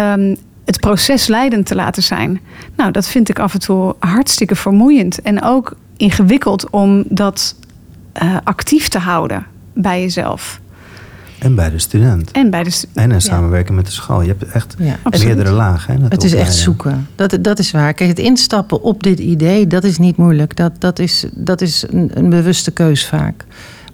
um, 0.00 0.36
het 0.64 0.80
proces 0.80 1.26
leidend 1.26 1.66
te 1.66 1.74
laten 1.74 2.02
zijn. 2.02 2.40
Nou, 2.76 2.90
dat 2.90 3.08
vind 3.08 3.28
ik 3.28 3.38
af 3.38 3.52
en 3.52 3.60
toe 3.60 3.94
hartstikke 3.98 4.56
vermoeiend. 4.56 5.22
En 5.22 5.42
ook 5.42 5.76
ingewikkeld 5.96 6.70
om 6.70 7.04
dat 7.08 7.54
uh, 8.22 8.36
actief 8.44 8.88
te 8.88 8.98
houden 8.98 9.46
bij 9.72 10.00
jezelf. 10.00 10.60
En 11.38 11.54
bij 11.54 11.70
de 11.70 11.78
student. 11.78 12.30
En 12.30 12.50
bij 12.50 12.62
de 12.62 12.84
En 12.92 13.10
in 13.10 13.20
samenwerking 13.20 13.76
met 13.76 13.86
de 13.86 13.92
school. 13.92 14.20
Je 14.22 14.28
hebt 14.28 14.44
echt 14.44 14.74
ja, 14.78 14.96
meerdere 15.10 15.50
lagen. 15.50 16.00
Hè, 16.00 16.08
het 16.08 16.24
is 16.24 16.34
echt 16.34 16.54
zoeken. 16.54 17.06
Dat, 17.14 17.38
dat 17.40 17.58
is 17.58 17.70
waar. 17.70 17.94
Kijk, 17.94 18.08
het 18.08 18.18
instappen 18.18 18.82
op 18.82 19.02
dit 19.02 19.18
idee, 19.18 19.66
dat 19.66 19.84
is 19.84 19.98
niet 19.98 20.16
moeilijk. 20.16 20.56
Dat, 20.56 20.72
dat 20.78 20.98
is, 20.98 21.26
dat 21.32 21.60
is 21.60 21.84
een, 21.90 22.10
een 22.14 22.30
bewuste 22.30 22.70
keus 22.70 23.06
vaak. 23.06 23.44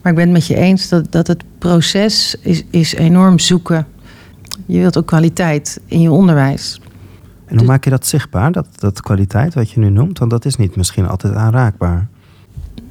Maar 0.02 0.12
ik 0.12 0.18
ben 0.18 0.24
het 0.24 0.32
met 0.32 0.46
je 0.46 0.54
eens 0.54 0.88
dat, 0.88 1.12
dat 1.12 1.26
het 1.26 1.44
proces 1.58 2.36
is, 2.40 2.64
is 2.70 2.94
enorm 2.94 3.38
zoeken. 3.38 3.86
Je 4.66 4.78
wilt 4.78 4.98
ook 4.98 5.06
kwaliteit 5.06 5.80
in 5.86 6.00
je 6.00 6.10
onderwijs. 6.10 6.80
En 7.46 7.58
hoe 7.58 7.66
maak 7.66 7.84
je 7.84 7.90
dat 7.90 8.06
zichtbaar, 8.06 8.52
dat, 8.52 8.66
dat 8.78 9.00
kwaliteit 9.00 9.54
wat 9.54 9.70
je 9.70 9.80
nu 9.80 9.90
noemt? 9.90 10.18
Want 10.18 10.30
dat 10.30 10.44
is 10.44 10.56
niet 10.56 10.76
misschien 10.76 11.08
altijd 11.08 11.34
aanraakbaar. 11.34 12.08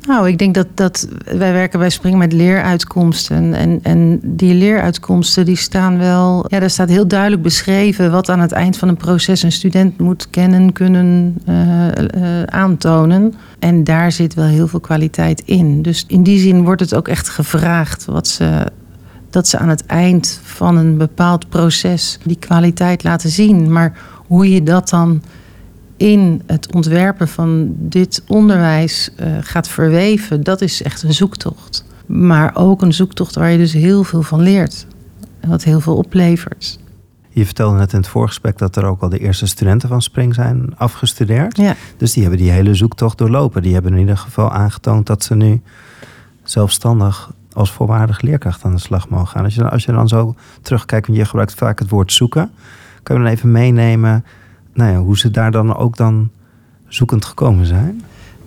Nou, 0.08 0.28
ik 0.28 0.38
denk 0.38 0.54
dat, 0.54 0.68
dat 0.74 1.08
wij 1.24 1.54
werken 1.54 1.80
bij 1.80 1.90
Spring 1.90 2.18
met 2.18 2.34
leeruitkomsten. 2.34 3.54
En, 3.54 3.80
en 3.84 4.20
die 4.24 4.54
leeruitkomsten 4.54 5.46
die 5.46 5.56
staan 5.56 5.98
wel. 5.98 6.46
Ja, 6.48 6.60
daar 6.60 6.70
staat 6.70 6.90
heel 6.90 7.08
duidelijk 7.08 7.42
beschreven 7.42 8.12
wat 8.12 8.30
aan 8.30 8.40
het 8.40 8.52
eind 8.52 8.78
van 8.78 8.88
een 8.88 8.98
proces 8.98 9.44
een 9.44 9.52
student 9.52 10.00
moet 10.00 10.30
kennen, 10.30 10.74
kunnen 10.74 11.38
uh, 11.50 11.88
uh, 11.88 12.44
aantonen. 12.44 13.34
En 13.60 13.84
daar 13.84 14.12
zit 14.12 14.34
wel 14.34 14.46
heel 14.46 14.68
veel 14.68 14.80
kwaliteit 14.80 15.42
in. 15.46 15.82
Dus 15.82 16.04
in 16.08 16.24
die 16.24 16.40
zin 16.40 16.64
wordt 16.64 16.82
het 16.82 16.96
ook 16.96 17.08
echt 17.08 17.30
gevraagd 17.30 18.06
wat 18.06 18.28
ze. 18.28 18.66
Dat 19.30 19.48
ze 19.48 19.58
aan 19.58 19.70
het 19.70 19.86
eind 19.86 20.40
van 20.44 20.78
een 20.78 20.98
bepaald 20.98 21.50
proces 21.50 22.20
die 22.24 22.38
kwaliteit 22.40 23.04
laten 23.04 23.30
zien. 23.30 23.72
Maar 23.72 23.98
hoe 24.28 24.50
je 24.50 24.64
dat 24.64 24.90
dan 24.90 25.22
in 26.02 26.42
het 26.46 26.74
ontwerpen 26.74 27.28
van 27.28 27.74
dit 27.78 28.24
onderwijs 28.28 29.10
uh, 29.20 29.38
gaat 29.42 29.68
verweven, 29.68 30.44
dat 30.44 30.62
is 30.62 30.84
echt 30.84 31.04
een 31.04 31.14
zoektocht. 31.14 31.86
Maar 32.06 32.52
ook 32.56 32.82
een 32.82 32.94
zoektocht 32.94 33.36
waar 33.36 33.52
je 33.52 33.58
dus 33.58 33.74
heel 33.74 34.04
veel 34.04 34.22
van 34.22 34.42
leert. 34.42 34.88
En 35.40 35.50
wat 35.50 35.64
heel 35.64 35.80
veel 35.80 35.96
oplevert. 35.96 36.80
Je 37.30 37.46
vertelde 37.46 37.78
net 37.78 37.94
in 37.94 38.00
het 38.00 38.08
voorgesprek 38.08 38.58
dat 38.58 38.76
er 38.76 38.86
ook 38.86 39.02
al 39.02 39.10
de 39.10 39.20
eerste 39.20 39.46
studenten 39.46 39.90
van 39.90 40.02
Spring 40.02 40.36
zijn 40.36 40.78
afgestudeerd. 40.78 41.58
Ja. 41.58 41.76
Dus 41.98 42.14
die 42.14 42.22
hebben 42.22 42.42
die 42.42 42.52
hele 42.52 42.76
zoektocht 42.76 43.18
doorlopen. 43.18 43.62
Die 43.62 43.74
hebben 43.74 43.94
in 43.94 44.00
ieder 44.00 44.18
geval 44.18 44.52
aangetoond 44.52 45.06
dat 45.08 45.24
ze 45.24 45.36
nu 45.36 45.62
zelfstandig 46.44 47.32
als 47.54 47.72
volwaardig 47.72 48.22
leerkracht 48.22 48.64
aan 48.64 48.76
de 48.76 48.82
slag 48.82 49.10
mogen 49.10 49.28
gaan. 49.28 49.44
Als 49.44 49.56
je, 49.56 49.70
als 49.70 49.84
je 49.84 49.92
dan 49.92 50.08
zo 50.08 50.36
terugkijkt, 50.62 51.08
want 51.08 51.20
je 51.20 51.26
gebruikt 51.26 51.54
vaak 51.54 51.80
het 51.80 51.90
woord 51.90 52.14
zoeken. 52.14 52.52
Kun 53.04 53.16
je 53.16 53.22
dan 53.22 53.32
even 53.32 53.52
meenemen 53.52 54.26
nou 54.74 54.92
ja, 54.92 55.00
hoe 55.00 55.18
ze 55.18 55.32
daar 55.32 55.52
dan 55.52 55.76
ook 55.76 55.98
dan 55.98 56.30
zoekend 56.88 57.26
gekomen 57.26 57.66
zijn? 57.66 58.02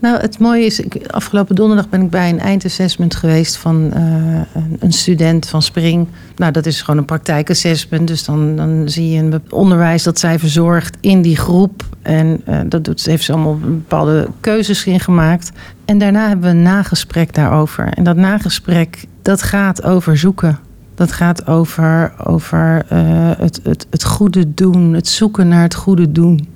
Nou, 0.04 0.20
het 0.20 0.38
mooie 0.38 0.64
is, 0.64 0.80
ik, 0.80 1.06
afgelopen 1.06 1.54
donderdag 1.54 1.88
ben 1.88 2.02
ik 2.02 2.10
bij 2.10 2.28
een 2.28 2.40
eindassessment 2.40 3.14
geweest 3.14 3.56
van 3.56 3.92
uh, 3.96 4.40
een, 4.78 4.92
student 4.92 5.48
van 5.48 5.62
Spring. 5.62 6.08
Nou, 6.36 6.52
dat 6.52 6.66
is 6.66 6.82
gewoon 6.82 7.00
een 7.00 7.06
praktijkassessment. 7.06 8.08
Dus 8.08 8.24
dan, 8.24 8.56
dan 8.56 8.88
zie 8.88 9.10
je 9.10 9.22
een 9.22 9.42
onderwijs 9.50 10.02
dat 10.02 10.18
zij 10.18 10.38
verzorgt 10.38 10.96
in 11.00 11.22
die 11.22 11.36
groep. 11.36 11.82
En 12.02 12.42
uh, 12.48 12.60
dat 12.66 12.84
doet, 12.84 13.04
heeft 13.04 13.24
ze 13.24 13.32
allemaal 13.32 13.58
bepaalde 13.58 14.28
keuzes 14.40 14.86
in 14.86 15.00
gemaakt. 15.00 15.52
En 15.84 15.98
daarna 15.98 16.28
hebben 16.28 16.50
we 16.50 16.56
een 16.56 16.62
nagesprek 16.62 17.34
daarover. 17.34 17.88
En 17.88 18.04
dat 18.04 18.16
nagesprek, 18.16 19.04
dat 19.22 19.42
gaat 19.42 19.82
over 19.82 20.18
zoeken. 20.18 20.58
Dat 20.94 21.12
gaat 21.12 21.46
over, 21.46 22.14
over 22.24 22.86
uh, 22.92 23.30
het, 23.36 23.60
het, 23.62 23.86
het 23.90 24.04
goede 24.04 24.54
doen, 24.54 24.92
het 24.92 25.08
zoeken 25.08 25.48
naar 25.48 25.62
het 25.62 25.74
goede 25.74 26.12
doen 26.12 26.48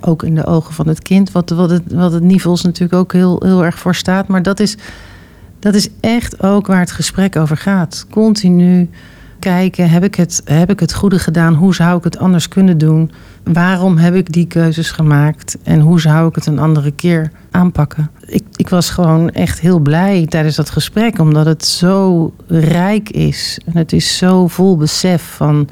ook 0.00 0.22
in 0.22 0.34
de 0.34 0.44
ogen 0.44 0.74
van 0.74 0.88
het 0.88 1.02
kind, 1.02 1.32
wat, 1.32 1.50
wat, 1.50 1.70
het, 1.70 1.92
wat 1.92 2.12
het 2.12 2.22
Nivels 2.22 2.62
natuurlijk 2.62 2.98
ook 3.00 3.12
heel, 3.12 3.42
heel 3.44 3.64
erg 3.64 3.78
voor 3.78 3.94
staat. 3.94 4.28
Maar 4.28 4.42
dat 4.42 4.60
is, 4.60 4.76
dat 5.58 5.74
is 5.74 5.88
echt 6.00 6.42
ook 6.42 6.66
waar 6.66 6.80
het 6.80 6.90
gesprek 6.92 7.36
over 7.36 7.56
gaat. 7.56 8.06
Continu 8.10 8.90
kijken, 9.38 9.90
heb 9.90 10.04
ik, 10.04 10.14
het, 10.14 10.42
heb 10.44 10.70
ik 10.70 10.80
het 10.80 10.94
goede 10.94 11.18
gedaan? 11.18 11.54
Hoe 11.54 11.74
zou 11.74 11.98
ik 11.98 12.04
het 12.04 12.18
anders 12.18 12.48
kunnen 12.48 12.78
doen? 12.78 13.10
Waarom 13.44 13.96
heb 13.96 14.14
ik 14.14 14.32
die 14.32 14.46
keuzes 14.46 14.90
gemaakt? 14.90 15.58
En 15.62 15.80
hoe 15.80 16.00
zou 16.00 16.28
ik 16.28 16.34
het 16.34 16.46
een 16.46 16.58
andere 16.58 16.90
keer 16.90 17.30
aanpakken? 17.50 18.10
Ik, 18.26 18.44
ik 18.56 18.68
was 18.68 18.90
gewoon 18.90 19.30
echt 19.30 19.60
heel 19.60 19.78
blij 19.78 20.26
tijdens 20.26 20.56
dat 20.56 20.70
gesprek, 20.70 21.18
omdat 21.18 21.46
het 21.46 21.64
zo 21.64 22.32
rijk 22.48 23.10
is. 23.10 23.60
En 23.64 23.76
het 23.76 23.92
is 23.92 24.16
zo 24.16 24.48
vol 24.48 24.76
besef 24.76 25.22
van 25.22 25.68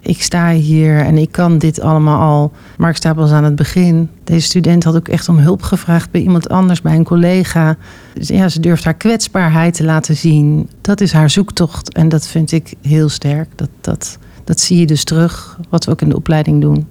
ik 0.00 0.22
sta 0.22 0.52
hier 0.52 0.98
en 0.98 1.18
ik 1.18 1.32
kan 1.32 1.58
dit 1.58 1.80
allemaal 1.80 2.20
al. 2.20 2.52
Maar 2.78 2.90
ik 2.90 2.96
sta 2.96 3.14
pas 3.14 3.30
aan 3.30 3.44
het 3.44 3.56
begin. 3.56 4.08
Deze 4.24 4.46
student 4.46 4.84
had 4.84 4.96
ook 4.96 5.08
echt 5.08 5.28
om 5.28 5.38
hulp 5.38 5.62
gevraagd 5.62 6.10
bij 6.10 6.20
iemand 6.20 6.48
anders, 6.48 6.82
bij 6.82 6.94
een 6.94 7.04
collega. 7.04 7.76
Dus 8.14 8.28
ja, 8.28 8.48
ze 8.48 8.60
durft 8.60 8.84
haar 8.84 8.94
kwetsbaarheid 8.94 9.74
te 9.74 9.84
laten 9.84 10.16
zien. 10.16 10.68
Dat 10.80 11.00
is 11.00 11.12
haar 11.12 11.30
zoektocht 11.30 11.92
en 11.94 12.08
dat 12.08 12.26
vind 12.26 12.52
ik 12.52 12.74
heel 12.82 13.08
sterk. 13.08 13.48
Dat, 13.54 13.70
dat, 13.80 14.18
dat 14.44 14.60
zie 14.60 14.78
je 14.78 14.86
dus 14.86 15.04
terug, 15.04 15.58
wat 15.68 15.84
we 15.84 15.90
ook 15.90 16.00
in 16.00 16.08
de 16.08 16.16
opleiding 16.16 16.60
doen. 16.60 16.86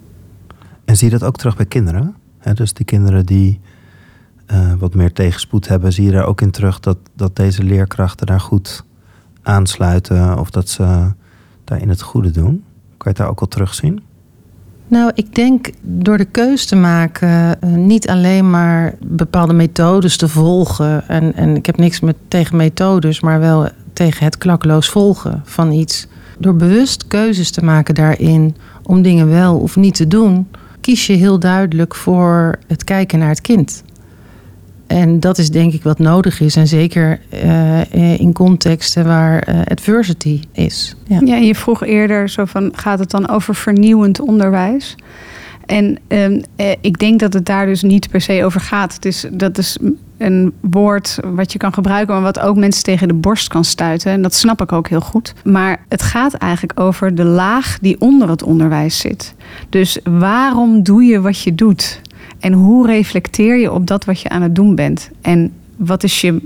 En 0.86 0.98
zie 0.98 1.10
je 1.12 1.17
dat 1.17 1.28
ook 1.28 1.38
terug 1.38 1.56
bij 1.56 1.65
kinderen? 1.65 2.15
dus 2.54 2.74
die 2.74 2.86
kinderen 2.86 3.26
die 3.26 3.60
uh, 4.52 4.74
wat 4.74 4.93
meer 4.93 5.13
tegenspoed 5.13 5.67
hebben, 5.67 5.93
zie 5.93 6.06
je 6.06 6.12
daar 6.12 6.26
ook 6.26 6.41
in 6.41 6.52
terug 6.52 6.80
dat, 6.80 6.98
dat 7.15 7.36
deze 7.36 7.63
leerkrachten 7.63 8.28
daar 8.28 8.39
goed 8.39 8.84
aansluiten 9.41 10.39
of 10.39 10.50
dat 10.50 10.69
ze 10.69 11.13
daar 11.63 11.82
in 11.82 11.89
het 11.89 12.02
goede 12.02 12.32
doen? 12.32 12.63
Je 13.03 13.09
het 13.09 13.17
daar 13.17 13.29
ook 13.29 13.41
al 13.41 13.47
terugzien? 13.47 14.01
Nou, 14.88 15.12
ik 15.13 15.35
denk 15.35 15.69
door 15.81 16.17
de 16.17 16.25
keus 16.25 16.65
te 16.65 16.75
maken, 16.75 17.57
uh, 17.63 17.73
niet 17.75 18.09
alleen 18.09 18.49
maar 18.49 18.95
bepaalde 18.99 19.53
methodes 19.53 20.17
te 20.17 20.27
volgen. 20.27 21.07
En, 21.07 21.35
en 21.35 21.55
ik 21.55 21.65
heb 21.65 21.77
niks 21.77 21.99
met, 21.99 22.15
tegen 22.27 22.57
methodes, 22.57 23.19
maar 23.19 23.39
wel 23.39 23.69
tegen 23.93 24.23
het 24.23 24.38
klakloos 24.38 24.89
volgen 24.89 25.41
van 25.45 25.71
iets. 25.71 26.07
Door 26.38 26.55
bewust 26.55 27.07
keuzes 27.07 27.51
te 27.51 27.63
maken 27.63 27.95
daarin 27.95 28.55
om 28.83 29.01
dingen 29.01 29.29
wel 29.29 29.57
of 29.57 29.75
niet 29.75 29.95
te 29.95 30.07
doen, 30.07 30.47
kies 30.81 31.07
je 31.07 31.13
heel 31.13 31.39
duidelijk 31.39 31.95
voor 31.95 32.59
het 32.67 32.83
kijken 32.83 33.19
naar 33.19 33.29
het 33.29 33.41
kind. 33.41 33.83
En 34.89 35.19
dat 35.19 35.38
is 35.38 35.49
denk 35.49 35.73
ik 35.73 35.84
wat 35.84 35.99
nodig 35.99 36.41
is. 36.41 36.56
En 36.56 36.67
zeker 36.67 37.19
uh, 37.43 38.19
in 38.19 38.34
contexten 38.34 39.06
waar 39.06 39.49
uh, 39.49 39.62
adversity 39.65 40.39
is. 40.52 40.95
Ja. 41.08 41.21
ja, 41.25 41.36
je 41.36 41.56
vroeg 41.56 41.84
eerder 41.84 42.30
zo 42.30 42.45
van, 42.45 42.71
gaat 42.75 42.99
het 42.99 43.12
dan 43.12 43.30
over 43.30 43.56
vernieuwend 43.56 44.19
onderwijs? 44.19 44.95
En 45.65 45.97
uh, 46.08 46.41
ik 46.82 46.99
denk 46.99 47.19
dat 47.19 47.34
het 47.34 47.45
daar 47.45 47.65
dus 47.65 47.82
niet 47.82 48.10
per 48.10 48.21
se 48.21 48.45
over 48.45 48.62
gaat. 48.62 48.93
Het 48.93 49.06
is, 49.06 49.25
dat 49.32 49.58
is 49.58 49.78
een 50.17 50.54
woord 50.62 51.19
wat 51.23 51.52
je 51.52 51.58
kan 51.58 51.73
gebruiken, 51.73 52.13
maar 52.13 52.23
wat 52.23 52.39
ook 52.39 52.56
mensen 52.56 52.84
tegen 52.84 53.08
de 53.08 53.13
borst 53.13 53.47
kan 53.47 53.65
stuiten. 53.65 54.12
En 54.12 54.21
dat 54.21 54.34
snap 54.34 54.62
ik 54.62 54.71
ook 54.71 54.88
heel 54.89 55.02
goed. 55.02 55.34
Maar 55.43 55.86
het 55.88 56.02
gaat 56.02 56.34
eigenlijk 56.34 56.80
over 56.80 57.15
de 57.15 57.23
laag 57.23 57.80
die 57.82 58.02
onder 58.02 58.30
het 58.30 58.43
onderwijs 58.43 58.97
zit. 58.97 59.34
Dus 59.69 59.99
waarom 60.04 60.84
doe 60.84 61.04
je 61.04 61.21
wat 61.21 61.41
je 61.41 61.56
doet? 61.56 62.02
En 62.39 62.53
hoe 62.53 62.88
reflecteer 62.88 63.58
je 63.58 63.71
op 63.71 63.88
dat 63.88 64.05
wat 64.05 64.21
je 64.21 64.29
aan 64.29 64.41
het 64.41 64.55
doen 64.55 64.75
bent? 64.75 65.10
En 65.21 65.53
wat 65.75 66.03
is 66.03 66.21
je 66.21 66.41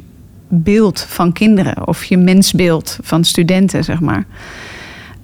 beeld 0.47 1.01
van 1.01 1.31
kinderen 1.31 1.87
of 1.87 2.03
je 2.03 2.17
mensbeeld 2.17 2.97
van 3.01 3.23
studenten, 3.23 3.83
zeg 3.83 3.99
maar? 3.99 4.25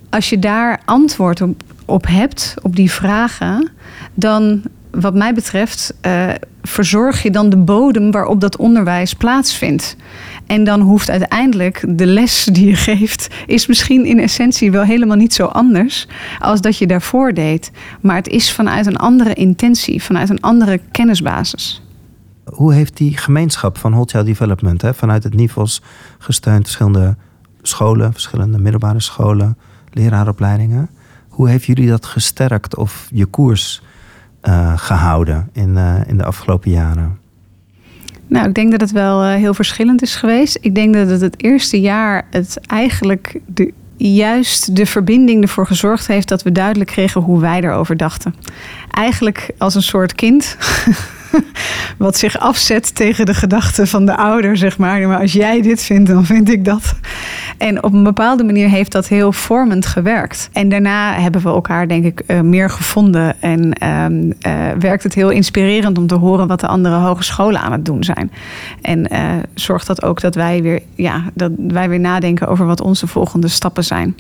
Als 0.10 0.30
je 0.30 0.40
daar 0.40 0.82
antwoord 0.86 1.42
op, 1.86 2.08
hebt, 2.08 2.54
op 2.62 2.76
die 2.76 2.92
vragen, 2.92 3.70
dan, 4.14 4.62
wat 4.92 5.14
mij 5.14 5.34
betreft, 5.34 5.94
uh, 6.06 6.30
verzorg 6.62 7.24
je 7.24 7.32
dan 7.32 7.50
de 7.50 7.58
bodem 7.58 8.12
waarop 8.12 8.42
dat 8.42 8.58
onderwijs 8.58 9.14
plaatsvindt. 9.14 9.96
En 10.50 10.64
dan 10.64 10.82
hoeft 10.82 11.10
uiteindelijk 11.10 11.86
de 11.88 12.06
les 12.06 12.44
die 12.52 12.68
je 12.68 12.76
geeft, 12.76 13.28
is 13.46 13.68
misschien 13.68 14.06
in 14.06 14.20
essentie 14.20 14.72
wel 14.72 14.84
helemaal 14.84 15.18
niet 15.18 15.34
zo 15.34 15.46
anders 15.46 16.08
als 16.40 16.62
dat 16.62 16.78
je 16.78 16.88
daarvoor 16.88 17.34
deed. 17.34 17.72
Maar 18.02 18.16
het 18.16 18.28
is 18.28 18.52
vanuit 18.52 18.86
een 18.86 18.98
andere 18.98 19.34
intentie, 19.34 20.04
vanuit 20.04 20.30
een 20.30 20.42
andere 20.42 20.80
kennisbasis. 20.92 21.82
Hoe 22.46 22.74
heeft 22.74 22.98
die 22.98 23.18
gemeenschap 23.18 23.78
van 23.78 23.94
Hot 23.94 24.12
Development, 24.12 24.82
hè, 24.82 24.94
vanuit 24.94 25.24
het 25.24 25.34
NIVOS 25.34 25.82
gesteund, 26.18 26.64
verschillende 26.64 27.16
scholen, 27.62 28.12
verschillende 28.12 28.58
middelbare 28.58 29.02
scholen, 29.02 29.58
leraaropleidingen, 29.92 30.90
hoe 31.28 31.50
heeft 31.50 31.66
jullie 31.66 31.90
dat 31.90 32.06
gesterkt 32.06 32.76
of 32.76 33.08
je 33.14 33.26
koers 33.26 33.82
uh, 34.44 34.78
gehouden 34.78 35.50
in, 35.54 35.70
uh, 35.70 36.08
in 36.08 36.18
de 36.18 36.24
afgelopen 36.24 36.72
jaren? 36.72 37.18
Nou, 38.30 38.48
ik 38.48 38.54
denk 38.54 38.72
dat 38.72 38.82
het 38.82 38.92
wel 38.92 39.26
uh, 39.26 39.34
heel 39.34 39.54
verschillend 39.54 40.02
is 40.02 40.16
geweest. 40.16 40.58
Ik 40.62 40.76
denk 40.76 40.94
dat 40.94 41.10
het 41.10 41.22
het 41.22 41.44
eerste 41.44 41.82
jaar 41.82 42.28
het 42.30 42.60
eigenlijk 42.68 43.40
de, 43.46 43.74
juist 43.98 44.76
de 44.76 44.86
verbinding 44.86 45.42
ervoor 45.42 45.68
gezorgd 45.68 46.08
heeft 46.08 46.28
dat 46.28 46.44
we 46.44 46.52
duidelijk 46.52 46.90
kregen 46.90 47.22
hoe 47.22 47.40
wij 47.40 47.62
erover 47.62 47.98
dachten. 47.98 48.36
Eigenlijk 48.92 49.50
als 49.58 49.76
een 49.76 49.84
soort 49.84 50.16
kind 50.16 50.58
wat 51.98 52.18
zich 52.18 52.40
afzet 52.40 52.96
tegen 52.96 53.26
de 53.26 53.34
gedachten 53.34 53.88
van 53.88 54.06
de 54.06 54.16
ouder, 54.16 54.58
zeg 54.58 54.78
maar. 54.78 55.08
Maar 55.08 55.20
als 55.20 55.34
jij 55.34 55.62
dit 55.62 55.84
vindt, 55.84 56.10
dan 56.10 56.26
vind 56.26 56.50
ik 56.50 56.66
dat. 56.66 56.99
En 57.60 57.84
op 57.84 57.94
een 57.94 58.04
bepaalde 58.04 58.44
manier 58.44 58.70
heeft 58.70 58.92
dat 58.92 59.08
heel 59.08 59.32
vormend 59.32 59.86
gewerkt. 59.86 60.50
En 60.54 60.70
daarna 60.70 61.14
hebben 61.14 61.42
we 61.42 61.50
elkaar, 61.50 61.88
denk 61.88 62.06
ik, 62.06 62.24
uh, 62.28 62.42
meer 62.42 62.70
gevonden. 62.70 63.42
En 63.42 63.84
uh, 63.84 64.06
uh, 64.10 64.72
werkt 64.80 65.04
het 65.04 65.14
heel 65.14 65.30
inspirerend 65.30 65.98
om 65.98 66.08
te 66.08 66.16
horen 66.16 66.48
wat 66.48 66.60
de 66.60 66.68
andere 66.68 66.96
hogescholen 66.96 67.62
aan 67.62 67.72
het 67.72 67.86
doen 67.86 68.04
zijn. 68.04 68.32
En 68.82 69.08
eh, 69.08 69.32
zorgt 69.54 69.88
dat 69.88 70.04
ook 70.04 70.22
dat 70.22 70.36
wij 70.36 70.62
weer, 70.62 70.82
ja, 70.96 71.24
dat 71.34 71.52
wij 71.58 71.90
weer 71.90 72.00
nadenken 72.00 72.48
over 72.48 72.66
wat 72.66 72.82
onze 72.82 73.08
volgende 73.08 73.48
stappen 73.48 73.84
zijn. 73.84 74.16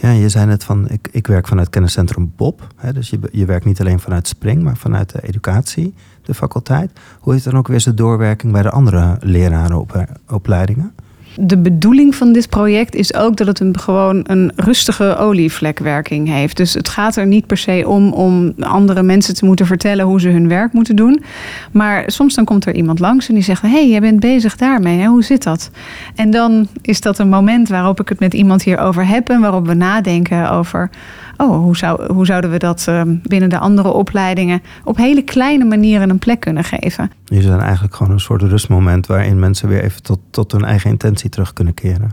Ja, 0.00 0.10
je 0.10 0.28
zei 0.28 0.46
net 0.46 0.64
van, 0.64 0.88
ik, 0.88 1.08
ik 1.10 1.26
werk 1.26 1.48
vanuit 1.48 1.70
kenniscentrum 1.70 2.32
Bob. 2.36 2.66
Hè, 2.76 2.92
dus 2.92 3.10
je, 3.10 3.18
je 3.32 3.44
werkt 3.44 3.64
niet 3.64 3.80
alleen 3.80 4.00
vanuit 4.00 4.28
Spring, 4.28 4.62
maar 4.62 4.76
vanuit 4.76 5.12
de 5.12 5.22
educatie, 5.22 5.94
de 6.22 6.34
faculteit. 6.34 6.90
Hoe 7.20 7.34
is 7.34 7.42
dan 7.42 7.56
ook 7.56 7.68
weer 7.68 7.82
de 7.84 7.94
doorwerking 7.94 8.52
bij 8.52 8.62
de 8.62 8.70
andere 8.70 9.16
lerarenopleidingen? 9.20 10.92
De 11.36 11.58
bedoeling 11.58 12.14
van 12.14 12.32
dit 12.32 12.48
project 12.48 12.94
is 12.94 13.14
ook 13.14 13.36
dat 13.36 13.46
het 13.46 13.60
een, 13.60 13.78
gewoon 13.78 14.24
een 14.26 14.52
rustige 14.56 15.16
olievlekwerking 15.16 16.28
heeft. 16.28 16.56
Dus 16.56 16.74
het 16.74 16.88
gaat 16.88 17.16
er 17.16 17.26
niet 17.26 17.46
per 17.46 17.56
se 17.56 17.84
om 17.86 18.12
om 18.12 18.52
andere 18.60 19.02
mensen 19.02 19.34
te 19.34 19.44
moeten 19.44 19.66
vertellen 19.66 20.04
hoe 20.04 20.20
ze 20.20 20.28
hun 20.28 20.48
werk 20.48 20.72
moeten 20.72 20.96
doen. 20.96 21.22
Maar 21.70 22.04
soms 22.06 22.34
dan 22.34 22.44
komt 22.44 22.66
er 22.66 22.74
iemand 22.74 22.98
langs 22.98 23.28
en 23.28 23.34
die 23.34 23.42
zegt: 23.42 23.62
Hé, 23.62 23.68
hey, 23.68 23.88
jij 23.88 24.00
bent 24.00 24.20
bezig 24.20 24.56
daarmee, 24.56 24.98
hè? 24.98 25.06
hoe 25.06 25.24
zit 25.24 25.42
dat? 25.42 25.70
En 26.14 26.30
dan 26.30 26.68
is 26.82 27.00
dat 27.00 27.18
een 27.18 27.28
moment 27.28 27.68
waarop 27.68 28.00
ik 28.00 28.08
het 28.08 28.20
met 28.20 28.34
iemand 28.34 28.62
hierover 28.62 29.06
heb 29.06 29.28
en 29.28 29.40
waarop 29.40 29.66
we 29.66 29.74
nadenken 29.74 30.50
over 30.50 30.90
oh, 31.36 31.56
hoe, 31.56 31.76
zou, 31.76 32.12
hoe 32.12 32.26
zouden 32.26 32.50
we 32.50 32.58
dat 32.58 32.84
ehm, 32.88 33.16
binnen 33.22 33.48
de 33.48 33.58
andere 33.58 33.92
opleidingen 33.92 34.62
op 34.84 34.96
hele 34.96 35.22
kleine 35.22 35.64
manieren 35.64 36.10
een 36.10 36.18
plek 36.18 36.40
kunnen 36.40 36.64
geven? 36.64 37.10
Je 37.24 37.42
zijn 37.42 37.60
eigenlijk 37.60 37.94
gewoon 37.94 38.12
een 38.12 38.20
soort 38.20 38.42
rustmoment 38.42 39.06
waarin 39.06 39.38
mensen 39.38 39.68
weer 39.68 39.82
even 39.82 40.02
tot, 40.02 40.18
tot 40.30 40.52
hun 40.52 40.64
eigen 40.64 40.90
intentie 40.90 41.30
terug 41.30 41.52
kunnen 41.52 41.74
keren. 41.74 42.12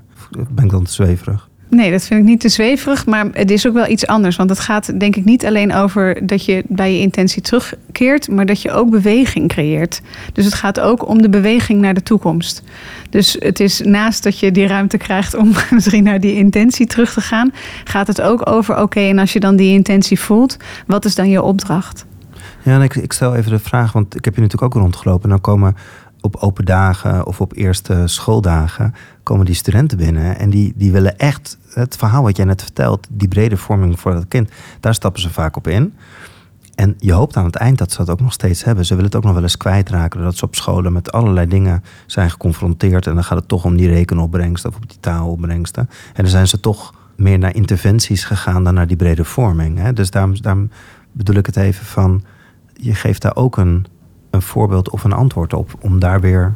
Ben 0.49 0.65
ik 0.65 0.71
dan 0.71 0.83
te 0.83 0.91
zweverig? 0.91 1.49
Nee, 1.71 1.91
dat 1.91 2.03
vind 2.03 2.19
ik 2.19 2.25
niet 2.25 2.39
te 2.39 2.49
zweverig, 2.49 3.05
maar 3.05 3.27
het 3.31 3.51
is 3.51 3.67
ook 3.67 3.73
wel 3.73 3.87
iets 3.87 4.07
anders. 4.07 4.35
Want 4.35 4.49
het 4.49 4.59
gaat 4.59 4.99
denk 4.99 5.15
ik 5.15 5.25
niet 5.25 5.45
alleen 5.45 5.73
over 5.73 6.27
dat 6.27 6.45
je 6.45 6.63
bij 6.67 6.93
je 6.93 6.99
intentie 6.99 7.41
terugkeert, 7.41 8.29
maar 8.29 8.45
dat 8.45 8.61
je 8.61 8.71
ook 8.71 8.89
beweging 8.89 9.47
creëert. 9.47 10.01
Dus 10.33 10.45
het 10.45 10.53
gaat 10.53 10.79
ook 10.79 11.07
om 11.07 11.21
de 11.21 11.29
beweging 11.29 11.81
naar 11.81 11.93
de 11.93 12.03
toekomst. 12.03 12.63
Dus 13.09 13.35
het 13.39 13.59
is 13.59 13.81
naast 13.81 14.23
dat 14.23 14.39
je 14.39 14.51
die 14.51 14.67
ruimte 14.67 14.97
krijgt 14.97 15.33
om 15.33 15.51
misschien 15.71 16.03
naar 16.03 16.19
die 16.19 16.35
intentie 16.35 16.87
terug 16.87 17.13
te 17.13 17.21
gaan, 17.21 17.53
gaat 17.83 18.07
het 18.07 18.21
ook 18.21 18.49
over: 18.49 18.81
oké, 18.81 18.99
en 18.99 19.19
als 19.19 19.33
je 19.33 19.39
dan 19.39 19.55
die 19.55 19.73
intentie 19.73 20.19
voelt, 20.19 20.57
wat 20.87 21.05
is 21.05 21.15
dan 21.15 21.29
je 21.29 21.41
opdracht? 21.41 22.05
Ja, 22.63 22.75
en 22.75 22.81
ik, 22.81 22.95
ik 22.95 23.13
stel 23.13 23.35
even 23.35 23.51
de 23.51 23.59
vraag, 23.59 23.91
want 23.91 24.15
ik 24.15 24.25
heb 24.25 24.35
je 24.35 24.41
natuurlijk 24.41 24.75
ook 24.75 24.81
rondgelopen. 24.81 25.23
En 25.23 25.29
dan 25.29 25.41
komen 25.41 25.75
op 26.21 26.35
open 26.35 26.65
dagen 26.65 27.25
of 27.25 27.41
op 27.41 27.55
eerste 27.55 28.03
schooldagen 28.05 28.93
komen 29.23 29.45
die 29.45 29.55
studenten 29.55 29.97
binnen. 29.97 30.37
En 30.37 30.49
die, 30.49 30.73
die 30.75 30.91
willen 30.91 31.17
echt 31.17 31.57
het 31.73 31.97
verhaal 31.97 32.23
wat 32.23 32.37
jij 32.37 32.45
net 32.45 32.61
vertelt, 32.61 33.07
die 33.09 33.27
brede 33.27 33.57
vorming 33.57 33.99
voor 33.99 34.13
dat 34.13 34.27
kind, 34.27 34.49
daar 34.79 34.93
stappen 34.93 35.21
ze 35.21 35.29
vaak 35.29 35.57
op 35.57 35.67
in. 35.67 35.93
En 36.75 36.95
je 36.99 37.13
hoopt 37.13 37.37
aan 37.37 37.45
het 37.45 37.55
eind 37.55 37.77
dat 37.77 37.91
ze 37.91 37.97
dat 37.97 38.09
ook 38.09 38.21
nog 38.21 38.33
steeds 38.33 38.63
hebben. 38.63 38.85
Ze 38.85 38.95
willen 38.95 39.09
het 39.09 39.15
ook 39.15 39.23
nog 39.23 39.33
wel 39.33 39.43
eens 39.43 39.57
kwijtraken. 39.57 40.17
Doordat 40.17 40.37
ze 40.37 40.45
op 40.45 40.55
scholen 40.55 40.93
met 40.93 41.11
allerlei 41.11 41.47
dingen 41.47 41.83
zijn 42.05 42.29
geconfronteerd. 42.29 43.07
En 43.07 43.13
dan 43.13 43.23
gaat 43.23 43.37
het 43.37 43.47
toch 43.47 43.65
om 43.65 43.77
die 43.77 43.87
rekenopbrengsten 43.87 44.69
of 44.69 44.75
op 44.75 44.89
die 44.89 44.99
taalopbrengsten. 44.99 45.89
En 46.13 46.23
dan 46.23 46.31
zijn 46.31 46.47
ze 46.47 46.59
toch 46.59 46.93
meer 47.15 47.39
naar 47.39 47.55
interventies 47.55 48.23
gegaan 48.23 48.63
dan 48.63 48.73
naar 48.73 48.87
die 48.87 48.95
brede 48.95 49.23
vorming. 49.23 49.89
Dus 49.89 50.11
daarom, 50.11 50.41
daarom 50.41 50.69
bedoel 51.11 51.35
ik 51.35 51.45
het 51.45 51.57
even 51.57 51.85
van. 51.85 52.23
Je 52.73 52.95
geeft 52.95 53.21
daar 53.21 53.35
ook 53.35 53.57
een, 53.57 53.85
een 54.31 54.41
voorbeeld 54.41 54.89
of 54.89 55.03
een 55.03 55.13
antwoord 55.13 55.53
op. 55.53 55.71
Om 55.79 55.99
daar 55.99 56.21
weer 56.21 56.53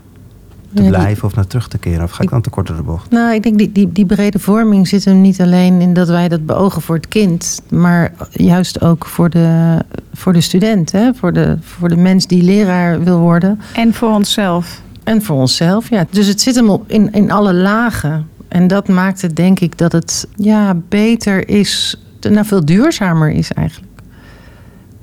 te 0.75 0.83
blijven 0.83 1.27
of 1.27 1.35
naar 1.35 1.47
terug 1.47 1.67
te 1.67 1.77
keren? 1.77 2.03
Of 2.03 2.11
ga 2.11 2.23
ik 2.23 2.29
dan 2.29 2.41
te 2.41 2.49
kort 2.49 2.67
door 2.67 2.75
de 2.75 2.83
bocht? 2.83 3.09
Nou, 3.11 3.33
ik 3.33 3.43
denk 3.43 3.57
die, 3.57 3.71
die, 3.71 3.91
die 3.91 4.05
brede 4.05 4.39
vorming 4.39 4.87
zit 4.87 5.05
hem 5.05 5.21
niet 5.21 5.41
alleen 5.41 5.81
in 5.81 5.93
dat 5.93 6.07
wij 6.07 6.27
dat 6.27 6.45
beogen 6.45 6.81
voor 6.81 6.95
het 6.95 7.07
kind, 7.07 7.61
maar 7.69 8.11
juist 8.31 8.81
ook 8.81 9.05
voor 9.05 9.29
de, 9.29 9.77
voor 10.13 10.33
de 10.33 10.41
student, 10.41 10.91
hè? 10.91 11.13
Voor, 11.13 11.33
de, 11.33 11.57
voor 11.61 11.89
de 11.89 11.97
mens 11.97 12.27
die 12.27 12.43
leraar 12.43 13.03
wil 13.03 13.19
worden. 13.19 13.59
En 13.73 13.93
voor 13.93 14.09
onszelf. 14.09 14.81
En 15.03 15.21
voor 15.21 15.35
onszelf, 15.35 15.89
ja. 15.89 16.05
Dus 16.09 16.27
het 16.27 16.41
zit 16.41 16.55
hem 16.55 16.69
op 16.69 16.91
in, 16.91 17.11
in 17.11 17.31
alle 17.31 17.53
lagen. 17.53 18.27
En 18.47 18.67
dat 18.67 18.87
maakt 18.87 19.21
het, 19.21 19.35
denk 19.35 19.59
ik, 19.59 19.77
dat 19.77 19.91
het 19.91 20.27
ja, 20.35 20.77
beter 20.89 21.49
is, 21.49 22.01
nou 22.19 22.45
veel 22.45 22.65
duurzamer 22.65 23.29
is 23.29 23.51
eigenlijk. 23.51 23.91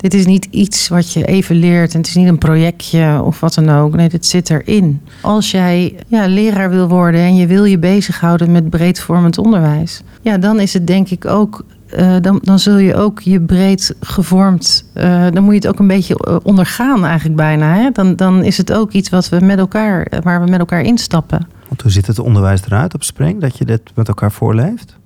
Dit 0.03 0.15
is 0.15 0.27
niet 0.27 0.49
iets 0.51 0.89
wat 0.89 1.13
je 1.13 1.25
even 1.25 1.57
leert 1.57 1.93
en 1.93 1.99
het 1.99 2.07
is 2.07 2.15
niet 2.15 2.29
een 2.29 2.39
projectje 2.39 3.23
of 3.25 3.41
wat 3.41 3.55
dan 3.55 3.71
ook. 3.71 3.95
Nee, 3.95 4.09
dit 4.09 4.27
zit 4.27 4.51
erin. 4.51 5.01
Als 5.21 5.51
jij 5.51 5.95
ja, 6.07 6.27
leraar 6.27 6.71
wil 6.71 6.89
worden 6.89 7.21
en 7.21 7.37
je 7.37 7.47
wil 7.47 7.65
je 7.65 7.79
bezighouden 7.79 8.53
met 8.53 8.71
breedvormend 8.71 9.39
onderwijs, 9.39 10.03
ja, 10.23 10.39
dan 10.39 10.61
is 10.61 10.73
het 10.73 10.87
denk 10.87 11.11
ik 11.11 11.27
ook 11.27 11.65
uh, 11.99 12.17
dan, 12.21 12.41
dan 12.43 12.59
zul 12.59 12.77
je 12.79 12.95
ook 12.95 13.21
je 13.21 13.41
breed 13.41 13.95
gevormd. 14.01 14.85
Uh, 14.95 15.27
dan 15.33 15.43
moet 15.43 15.53
je 15.53 15.59
het 15.59 15.69
ook 15.69 15.79
een 15.79 15.87
beetje 15.87 16.17
eh, 16.17 16.37
ondergaan, 16.43 17.05
eigenlijk 17.05 17.37
bijna. 17.37 17.75
Hè? 17.75 17.91
Dan, 17.91 18.17
dan 18.17 18.45
is 18.45 18.57
het 18.57 18.73
ook 18.73 18.93
iets 18.93 19.09
wat 19.09 19.29
we 19.29 19.41
met 19.41 19.59
elkaar, 19.59 20.07
waar 20.23 20.45
we 20.45 20.51
met 20.51 20.59
elkaar 20.59 20.83
instappen. 20.83 21.47
Want 21.69 21.83
hoe 21.83 21.91
ziet 21.91 22.07
het 22.07 22.19
onderwijs 22.19 22.61
eruit 22.67 22.95
op 22.95 23.03
Spring? 23.03 23.41
Dat 23.41 23.59
je 23.59 23.65
dit 23.65 23.81
met 23.95 24.09
elkaar 24.09 24.33
voorleeft? 24.33 24.97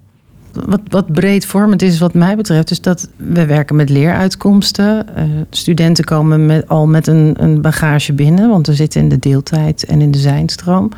Wat, 0.67 0.81
wat 0.89 1.13
breedvormend 1.13 1.83
is 1.83 1.99
wat 1.99 2.15
mij 2.15 2.37
betreft, 2.37 2.71
is 2.71 2.81
dat 2.81 3.09
we 3.17 3.47
werken 3.47 3.77
met 3.77 3.89
leeruitkomsten. 3.89 5.07
Uh, 5.19 5.23
studenten 5.51 6.05
komen 6.05 6.47
met, 6.47 6.69
al 6.69 6.87
met 6.87 7.07
een, 7.07 7.35
een 7.39 7.61
bagage 7.61 8.13
binnen, 8.13 8.49
want 8.49 8.67
we 8.67 8.75
zitten 8.75 9.01
in 9.01 9.09
de 9.09 9.19
deeltijd 9.19 9.85
en 9.85 10.01
in 10.01 10.11
de 10.11 10.19
zijnstroom. 10.19 10.91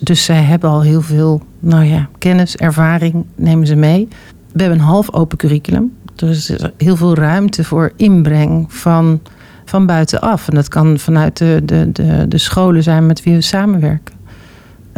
Dus 0.00 0.24
zij 0.24 0.42
hebben 0.42 0.70
al 0.70 0.82
heel 0.82 1.02
veel 1.02 1.42
nou 1.58 1.84
ja, 1.84 2.08
kennis, 2.18 2.56
ervaring, 2.56 3.24
nemen 3.34 3.66
ze 3.66 3.74
mee. 3.74 4.08
We 4.52 4.62
hebben 4.62 4.78
een 4.78 4.84
half 4.84 5.12
open 5.12 5.38
curriculum. 5.38 5.92
Dus 6.14 6.48
er 6.48 6.60
is 6.60 6.70
heel 6.76 6.96
veel 6.96 7.14
ruimte 7.14 7.64
voor 7.64 7.92
inbreng 7.96 8.72
van, 8.72 9.20
van 9.64 9.86
buitenaf. 9.86 10.48
En 10.48 10.54
dat 10.54 10.68
kan 10.68 10.98
vanuit 10.98 11.36
de, 11.36 11.62
de, 11.64 11.92
de, 11.92 12.28
de 12.28 12.38
scholen 12.38 12.82
zijn 12.82 13.06
met 13.06 13.22
wie 13.22 13.34
we 13.34 13.40
samenwerken. 13.40 14.17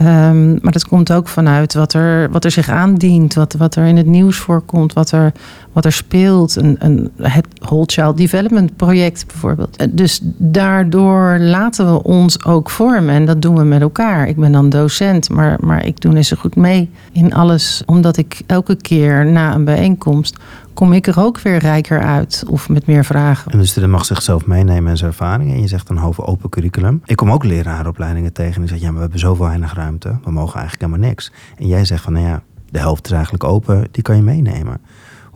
Um, 0.02 0.58
maar 0.62 0.72
dat 0.72 0.86
komt 0.86 1.12
ook 1.12 1.28
vanuit 1.28 1.74
wat 1.74 1.92
er, 1.92 2.30
wat 2.30 2.44
er 2.44 2.50
zich 2.50 2.68
aandient, 2.68 3.34
wat, 3.34 3.52
wat 3.52 3.76
er 3.76 3.84
in 3.84 3.96
het 3.96 4.06
nieuws 4.06 4.36
voorkomt, 4.36 4.92
wat 4.92 5.10
er, 5.10 5.32
wat 5.72 5.84
er 5.84 5.92
speelt. 5.92 6.56
Een, 6.56 6.76
een, 6.78 7.10
het 7.16 7.46
Whole 7.58 7.84
Child 7.86 8.16
Development 8.16 8.76
project 8.76 9.26
bijvoorbeeld. 9.26 9.76
Eh, 9.76 9.86
dus 9.90 10.20
daardoor 10.36 11.38
laten 11.38 11.92
we 11.92 12.02
ons 12.02 12.44
ook 12.44 12.70
vormen 12.70 13.14
en 13.14 13.26
dat 13.26 13.42
doen 13.42 13.56
we 13.56 13.64
met 13.64 13.80
elkaar. 13.80 14.28
Ik 14.28 14.36
ben 14.36 14.52
dan 14.52 14.68
docent, 14.68 15.28
maar, 15.28 15.58
maar 15.60 15.86
ik 15.86 16.00
doe 16.00 16.12
net 16.12 16.26
zo 16.26 16.36
goed 16.36 16.56
mee 16.56 16.90
in 17.12 17.34
alles, 17.34 17.82
omdat 17.86 18.16
ik 18.16 18.42
elke 18.46 18.76
keer 18.76 19.26
na 19.26 19.54
een 19.54 19.64
bijeenkomst 19.64 20.36
kom 20.74 20.92
ik 20.92 21.06
er 21.06 21.20
ook 21.20 21.40
weer 21.40 21.58
rijker 21.58 22.02
uit 22.02 22.44
of 22.48 22.68
met 22.68 22.86
meer 22.86 23.04
vragen. 23.04 23.52
En 23.52 23.58
de 23.58 23.66
student 23.66 23.92
mag 23.92 24.04
zichzelf 24.04 24.46
meenemen 24.46 24.90
en 24.90 24.96
zijn 24.96 25.10
ervaringen. 25.10 25.54
En 25.54 25.60
je 25.60 25.68
zegt 25.68 25.88
een 25.88 25.96
hoofd 25.96 26.20
open 26.20 26.50
curriculum. 26.50 27.02
Ik 27.04 27.16
kom 27.16 27.32
ook 27.32 27.44
lerarenopleidingen 27.44 28.32
tegen 28.32 28.54
en 28.54 28.60
die 28.60 28.68
zeggen, 28.68 28.86
ja, 28.86 28.92
maar 28.92 29.02
we 29.02 29.08
hebben 29.10 29.20
zoveel 29.20 29.46
weinig 29.46 29.74
ruimte. 29.74 30.18
We 30.24 30.30
mogen 30.30 30.60
eigenlijk 30.60 30.90
helemaal 30.90 31.08
niks. 31.08 31.32
En 31.56 31.66
jij 31.66 31.84
zegt 31.84 32.02
van, 32.02 32.12
nou 32.12 32.26
ja, 32.26 32.42
de 32.70 32.78
helft 32.78 33.06
is 33.06 33.12
eigenlijk 33.12 33.44
open, 33.44 33.86
die 33.90 34.02
kan 34.02 34.16
je 34.16 34.22
meenemen. 34.22 34.80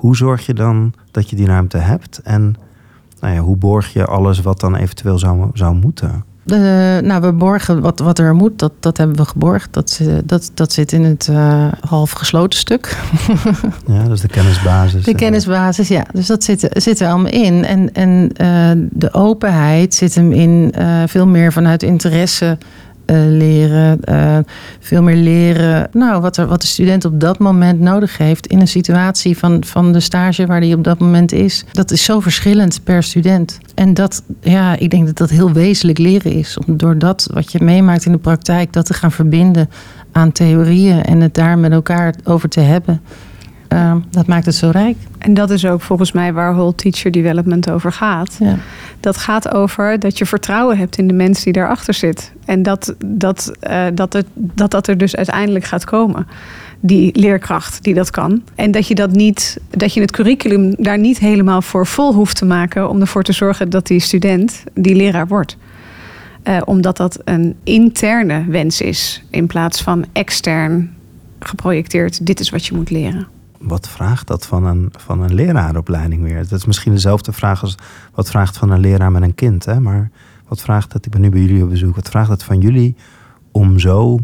Hoe 0.05 0.17
zorg 0.17 0.47
je 0.47 0.55
dan 0.55 0.93
dat 1.11 1.31
je 1.31 1.37
die 1.37 1.47
ruimte 1.47 1.79
hebt? 1.79 2.21
En 2.25 2.55
nou 3.21 3.35
ja, 3.35 3.41
hoe 3.41 3.57
borg 3.57 3.93
je 3.93 4.05
alles 4.05 4.41
wat 4.41 4.61
dan 4.61 4.75
eventueel 4.75 5.19
zou, 5.19 5.51
zou 5.53 5.75
moeten? 5.75 6.25
nou, 7.03 7.21
we 7.21 7.33
borgen 7.33 7.81
wat, 7.81 7.99
wat 7.99 8.19
er 8.19 8.35
moet, 8.35 8.59
dat, 8.59 8.73
dat 8.81 8.97
hebben 8.97 9.17
we 9.17 9.25
geborgd. 9.25 9.73
Dat, 9.73 10.01
dat, 10.25 10.51
dat 10.55 10.73
zit 10.73 10.93
in 10.93 11.05
het 11.05 11.29
uh, 11.31 11.73
half 11.81 12.11
gesloten 12.11 12.59
stuk. 12.59 12.99
ja, 13.87 14.03
dat 14.03 14.13
is 14.13 14.21
de 14.21 14.29
kennisbasis. 14.29 15.05
De 15.05 15.11
eh. 15.11 15.17
kennisbasis, 15.17 15.89
ja. 15.89 16.07
Dus 16.13 16.27
dat 16.27 16.45
zit, 16.45 16.69
zit 16.71 17.01
er 17.01 17.09
allemaal 17.09 17.33
in. 17.33 17.65
En, 17.65 17.95
en 17.95 18.31
uh, 18.41 18.87
de 18.91 19.13
openheid 19.13 19.95
zit 19.95 20.15
hem 20.15 20.33
in 20.33 20.75
veel 21.07 21.27
meer 21.27 21.53
vanuit 21.53 21.83
interesse 21.83 22.59
uh, 23.07 23.17
leren, 23.29 24.01
uh, 24.05 24.39
veel 24.81 25.03
meer 25.03 25.17
leren. 25.17 25.89
Nou, 25.93 26.21
wat, 26.21 26.37
er, 26.37 26.47
wat 26.47 26.61
de 26.61 26.67
student 26.67 27.05
op 27.05 27.21
dat 27.21 27.39
moment 27.39 27.81
nodig 27.81 28.19
heeft 28.19 28.47
in 28.47 28.61
een 28.61 28.69
situatie 28.69 29.39
van, 29.39 29.65
van 29.65 29.93
de 29.93 30.01
stage 30.01 30.47
waar 30.47 30.61
hij 30.61 30.75
op 30.75 30.85
dat 30.85 30.99
moment 30.99 31.33
is. 31.33 31.65
Dat 31.73 31.91
is 31.91 32.05
zo 32.05 32.21
verschillend 32.21 32.81
per 32.85 33.03
student. 33.03 33.59
En 33.75 33.95
dat, 33.95 34.23
ja, 34.41 34.77
ik 34.77 34.91
denk 34.91 35.07
dat 35.07 35.17
dat 35.17 35.31
heel 35.31 35.53
wezenlijk 35.53 35.99
leren 35.99 36.33
is. 36.33 36.59
Om 36.67 36.77
door 36.77 36.99
dat 36.99 37.29
wat 37.33 37.53
je 37.53 37.65
meemaakt 37.65 38.07
in 38.07 38.13
de 38.13 38.19
praktijk, 38.19 38.73
dat 38.73 38.87
te 38.87 38.95
gaan 38.95 39.13
verbinden 39.13 39.71
aan 40.13 40.33
theorieën 40.33 41.03
en 41.03 41.21
het 41.21 41.35
daar 41.35 41.59
met 41.59 41.73
elkaar 41.73 42.15
over 42.25 42.49
te 42.49 42.61
hebben. 42.61 43.01
Uh, 43.75 43.95
dat 44.11 44.27
maakt 44.27 44.47
het 44.47 44.55
zo 44.55 44.71
rijk. 44.71 44.97
En 45.19 45.35
dat 45.35 45.51
is 45.51 45.67
ook 45.67 45.81
volgens 45.81 46.13
mij 46.13 46.33
waar 46.33 46.55
whole 46.55 46.75
teacher 46.75 47.11
development 47.11 47.71
over 47.71 47.93
gaat. 47.93 48.37
Ja. 48.39 48.57
Dat 49.01 49.17
gaat 49.17 49.55
over 49.55 49.99
dat 49.99 50.19
je 50.19 50.27
vertrouwen 50.27 50.79
hebt 50.79 50.99
in 50.99 51.07
de 51.07 51.15
mens 51.15 51.43
die 51.43 51.53
daarachter 51.53 51.95
zit. 51.95 52.33
En 52.45 52.63
dat 52.63 52.95
dat, 53.07 53.53
uh, 53.63 53.85
dat, 53.95 54.13
het, 54.13 54.27
dat 54.35 54.71
dat 54.71 54.87
er 54.87 54.99
dus 54.99 55.17
uiteindelijk 55.17 55.65
gaat 55.65 55.85
komen. 55.85 56.27
Die 56.81 57.19
leerkracht 57.19 57.83
die 57.83 57.95
dat 57.95 58.11
kan. 58.11 58.43
En 58.55 58.71
dat 58.71 58.89
je 58.89 58.95
dat 58.95 59.11
niet, 59.11 59.61
dat 59.71 59.95
je 59.95 60.01
het 60.01 60.11
curriculum 60.11 60.75
daar 60.79 60.99
niet 60.99 61.19
helemaal 61.19 61.63
voor 61.63 61.87
vol 61.87 62.15
hoeft 62.15 62.37
te 62.37 62.45
maken 62.45 62.89
om 62.89 63.01
ervoor 63.01 63.23
te 63.23 63.33
zorgen 63.33 63.71
dat 63.71 63.87
die 63.87 64.01
student 64.01 64.65
die 64.75 64.95
leraar 64.95 65.27
wordt. 65.27 65.57
Uh, 66.45 66.61
omdat 66.65 66.97
dat 66.97 67.21
een 67.25 67.55
interne 67.65 68.45
wens 68.49 68.81
is 68.81 69.25
in 69.31 69.47
plaats 69.47 69.83
van 69.83 70.05
extern 70.13 70.95
geprojecteerd. 71.39 72.27
Dit 72.27 72.41
is 72.41 72.51
wat 72.51 72.67
je 72.67 72.75
moet 72.75 72.91
leren 72.91 73.34
wat 73.67 73.89
vraagt 73.89 74.27
dat 74.27 74.47
van 74.47 74.65
een, 74.65 74.93
van 74.97 75.23
een 75.23 75.35
leraaropleiding 75.35 76.23
weer? 76.23 76.49
Dat 76.49 76.59
is 76.59 76.65
misschien 76.65 76.93
dezelfde 76.93 77.33
vraag 77.33 77.63
als 77.63 77.75
wat 78.15 78.31
vraagt 78.31 78.57
van 78.57 78.71
een 78.71 78.81
leraar 78.81 79.13
met 79.13 79.23
een 79.23 79.35
kind. 79.35 79.65
Hè? 79.65 79.81
Maar 79.81 80.11
wat 80.49 80.61
vraagt 80.61 80.93
dat, 80.93 81.07
ik 81.07 81.13
ben 81.13 81.21
nu 81.21 81.31
bij 81.31 81.41
jullie 81.41 81.63
op 81.63 81.71
bezoek, 81.71 81.95
wat 81.95 82.09
vraagt 82.09 82.31
het 82.31 82.43
van 82.43 82.61
jullie 82.61 82.97
om 83.51 83.79
zo 83.79 84.19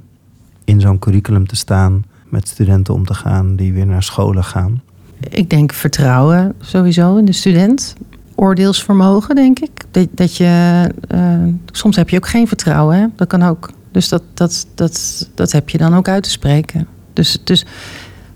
in 0.64 0.80
zo'n 0.80 0.98
curriculum 0.98 1.46
te 1.46 1.56
staan, 1.56 2.04
met 2.28 2.48
studenten 2.48 2.94
om 2.94 3.06
te 3.06 3.14
gaan 3.14 3.56
die 3.56 3.72
weer 3.72 3.86
naar 3.86 4.02
scholen 4.02 4.44
gaan? 4.44 4.80
Ik 5.28 5.50
denk 5.50 5.72
vertrouwen 5.72 6.54
sowieso 6.60 7.16
in 7.16 7.24
de 7.24 7.32
student. 7.32 7.94
Oordeelsvermogen, 8.34 9.34
denk 9.34 9.58
ik. 9.58 9.84
Dat, 9.90 10.08
dat 10.10 10.36
je, 10.36 10.84
uh, 11.14 11.54
soms 11.72 11.96
heb 11.96 12.08
je 12.08 12.16
ook 12.16 12.28
geen 12.28 12.48
vertrouwen, 12.48 12.96
hè? 12.96 13.06
dat 13.16 13.28
kan 13.28 13.42
ook. 13.42 13.70
Dus 13.92 14.08
dat, 14.08 14.22
dat, 14.34 14.66
dat, 14.74 15.28
dat 15.34 15.52
heb 15.52 15.68
je 15.68 15.78
dan 15.78 15.94
ook 15.94 16.08
uit 16.08 16.22
te 16.22 16.30
spreken. 16.30 16.86
Dus, 17.12 17.38
dus 17.44 17.66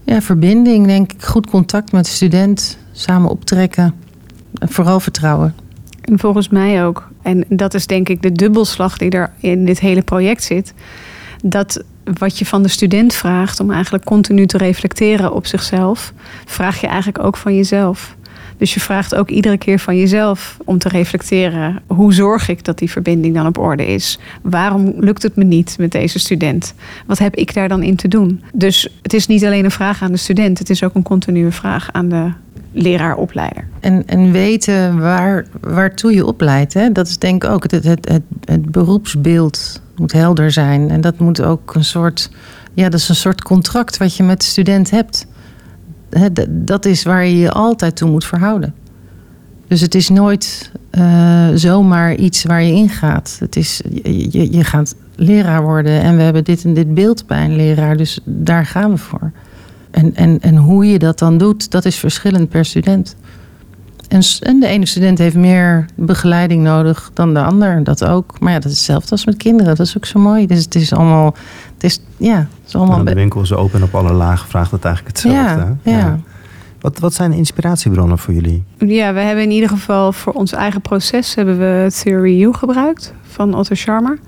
ja, 0.05 0.23
verbinding, 0.23 0.87
denk 0.87 1.13
ik. 1.13 1.23
Goed 1.23 1.47
contact 1.47 1.93
met 1.93 2.05
de 2.05 2.11
student. 2.11 2.79
Samen 2.93 3.31
optrekken. 3.31 3.95
En 4.59 4.69
vooral 4.69 5.01
vertrouwen. 5.01 5.55
En 6.01 6.19
volgens 6.19 6.49
mij 6.49 6.85
ook. 6.85 7.09
En 7.23 7.45
dat 7.49 7.75
is 7.75 7.87
denk 7.87 8.09
ik 8.09 8.23
de 8.23 8.33
dubbelslag 8.33 8.99
die 8.99 9.11
er 9.11 9.33
in 9.39 9.65
dit 9.65 9.81
hele 9.81 10.03
project 10.03 10.43
zit. 10.43 10.75
Dat 11.45 11.85
wat 12.19 12.39
je 12.39 12.47
van 12.47 12.63
de 12.63 12.69
student 12.69 13.15
vraagt 13.15 13.61
om 13.61 13.71
eigenlijk 13.71 14.05
continu 14.05 14.47
te 14.47 14.59
reflecteren 14.59 15.33
op 15.33 15.47
zichzelf, 15.47 16.13
vraag 16.45 16.81
je 16.81 16.87
eigenlijk 16.87 17.25
ook 17.25 17.37
van 17.37 17.55
jezelf. 17.55 18.17
Dus 18.57 18.75
je 18.75 18.81
vraagt 18.81 19.15
ook 19.15 19.31
iedere 19.31 19.59
keer 19.59 19.79
van 19.79 19.97
jezelf 19.97 20.57
om 20.65 20.79
te 20.79 20.89
reflecteren: 20.89 21.83
hoe 21.87 22.13
zorg 22.13 22.49
ik 22.49 22.65
dat 22.65 22.79
die 22.79 22.91
verbinding 22.91 23.35
dan 23.35 23.47
op 23.47 23.59
orde 23.59 23.87
is? 23.87 24.19
Waarom 24.43 24.95
lukt 24.99 25.23
het 25.23 25.37
me 25.37 25.45
niet 25.45 25.77
met 25.79 25.93
deze 25.93 26.19
student? 26.19 26.75
Wat 27.07 27.19
heb 27.19 27.35
ik 27.35 27.55
daar 27.55 27.69
dan 27.69 27.83
in 27.83 27.97
te 27.97 28.09
doen? 28.09 28.43
Dus 28.53 28.89
het 29.03 29.15
is 29.15 29.27
niet 29.27 29.45
alleen 29.45 29.65
een 29.65 29.71
vraag 29.71 30.03
aan 30.03 30.13
de 30.13 30.19
student, 30.19 30.59
het 30.59 30.71
is 30.71 30.83
ook 30.83 30.95
een 30.95 31.03
continue 31.03 31.51
vraag 31.51 31.89
aan 31.93 32.09
de 32.09 32.33
leraaropleider. 32.73 33.69
En, 33.81 34.07
en 34.07 34.33
weten 34.33 34.99
waar, 34.99 35.47
waartoe 35.61 36.15
je 36.15 36.27
opleidt, 36.27 36.75
hè? 36.75 36.93
dat 36.93 37.07
is 37.07 37.19
denk 37.19 37.45
ik 37.45 37.51
ook. 37.51 37.63
Het, 37.63 37.85
het, 37.85 38.09
het, 38.09 38.23
het 38.45 38.71
beroepsbeeld 38.71 39.81
moet 39.97 40.13
helder 40.13 40.51
zijn. 40.51 40.91
En 40.91 41.01
dat 41.01 41.19
moet 41.19 41.43
ook 41.43 41.75
een 41.75 41.85
soort, 41.85 42.31
ja, 42.75 42.89
dat 42.89 43.01
is 43.01 43.09
een 43.09 43.15
soort 43.15 43.43
contract 43.43 43.97
wat 43.97 44.17
je 44.17 44.23
met 44.23 44.41
de 44.41 44.47
student 44.47 44.91
hebt. 44.91 45.27
Dat 46.49 46.85
is 46.85 47.03
waar 47.03 47.27
je 47.27 47.39
je 47.39 47.51
altijd 47.51 47.97
toe 47.97 48.11
moet 48.11 48.25
verhouden. 48.25 48.75
Dus 49.69 49.81
het 49.81 49.95
is 49.95 50.09
nooit 50.09 50.71
uh, 50.91 51.49
zomaar 51.55 52.15
iets 52.15 52.45
waar 52.45 52.63
je 52.63 52.73
ingaat. 52.73 53.37
Het 53.41 53.57
is, 53.57 53.81
je, 54.03 54.53
je 54.53 54.65
gaat 54.65 54.95
leraar 55.17 55.63
worden 55.63 56.01
en 56.01 56.17
we 56.17 56.23
hebben 56.23 56.45
dit 56.45 56.65
en 56.65 56.75
dit 56.75 56.95
beeld 56.95 57.27
bij 57.27 57.45
een 57.45 57.57
leraar, 57.57 57.97
dus 57.97 58.21
daar 58.25 58.67
gaan 58.67 58.91
we 58.91 58.97
voor. 58.97 59.33
En, 59.91 60.15
en, 60.15 60.41
en 60.41 60.57
hoe 60.57 60.87
je 60.87 60.99
dat 60.99 61.19
dan 61.19 61.39
doet, 61.39 61.71
dat 61.71 61.85
is 61.85 61.97
verschillend 61.97 62.49
per 62.49 62.65
student. 62.65 63.17
En, 64.09 64.23
en 64.41 64.61
de 64.61 64.67
ene 64.67 64.87
student 64.87 65.19
heeft 65.19 65.37
meer 65.37 65.87
begeleiding 65.95 66.63
nodig 66.63 67.11
dan 67.15 67.35
de 67.35 67.43
ander, 67.43 67.85
dat 67.85 68.05
ook. 68.05 68.41
Maar 68.41 68.53
ja, 68.53 68.59
dat 68.59 68.71
is 68.71 68.77
hetzelfde 68.77 69.11
als 69.11 69.25
met 69.25 69.37
kinderen, 69.37 69.77
dat 69.77 69.87
is 69.87 69.97
ook 69.97 70.07
zo 70.07 70.21
mooi. 70.21 70.47
Dus 70.47 70.65
het 70.65 70.75
is 70.75 70.93
allemaal, 70.93 71.35
het 71.85 71.93
is, 71.93 72.01
ja, 72.29 72.37
het 72.37 72.67
is 72.67 72.75
allemaal... 72.75 72.95
Nou, 72.95 73.09
de 73.09 73.15
winkel 73.15 73.41
is 73.41 73.53
open 73.53 73.83
op 73.83 73.95
alle 73.95 74.13
lagen, 74.13 74.49
vraagt 74.49 74.71
het 74.71 74.85
eigenlijk 74.85 75.17
hetzelfde. 75.17 75.77
Ja, 75.83 75.97
ja. 75.99 76.19
Wat, 76.81 76.99
wat 76.99 77.15
zijn 77.15 77.31
de 77.31 77.37
inspiratiebronnen 77.37 78.19
voor 78.19 78.35
jullie? 78.35 78.63
Ja, 78.79 79.13
we 79.13 79.21
hebben 79.21 79.45
in 79.45 79.51
ieder 79.51 79.69
geval 79.69 80.13
voor 80.13 80.33
ons 80.33 80.53
eigen 80.53 80.81
proces 80.81 81.35
hebben 81.35 81.59
we 81.59 82.01
Theory 82.03 82.43
U 82.43 82.53
gebruikt 82.53 83.15
van 83.23 83.55
Otto 83.55 83.75
Scharmer. 83.75 84.19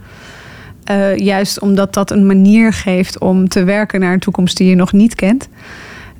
Uh, 0.90 1.16
juist 1.16 1.60
omdat 1.60 1.94
dat 1.94 2.10
een 2.10 2.26
manier 2.26 2.72
geeft 2.72 3.18
om 3.18 3.48
te 3.48 3.64
werken 3.64 4.00
naar 4.00 4.12
een 4.12 4.18
toekomst 4.18 4.56
die 4.56 4.68
je 4.68 4.74
nog 4.74 4.92
niet 4.92 5.14
kent. 5.14 5.48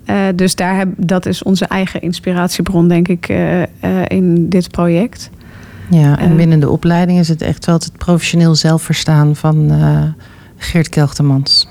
Uh, 0.06 0.16
dus 0.34 0.54
daar 0.54 0.76
heb, 0.76 0.88
dat 0.96 1.26
is 1.26 1.42
onze 1.42 1.64
eigen 1.64 2.00
inspiratiebron, 2.00 2.88
denk 2.88 3.08
ik, 3.08 3.28
uh, 3.28 3.62
in 4.06 4.48
dit 4.48 4.70
project. 4.70 5.30
Ja, 5.90 6.18
en 6.18 6.36
binnen 6.36 6.60
de 6.60 6.70
opleiding 6.70 7.18
is 7.18 7.28
het 7.28 7.42
echt 7.42 7.66
wel 7.66 7.74
het 7.74 7.92
professioneel 7.96 8.54
zelfverstaan 8.54 9.36
van 9.36 9.70
Geert 10.56 10.88
Kelchtemans. 10.88 11.68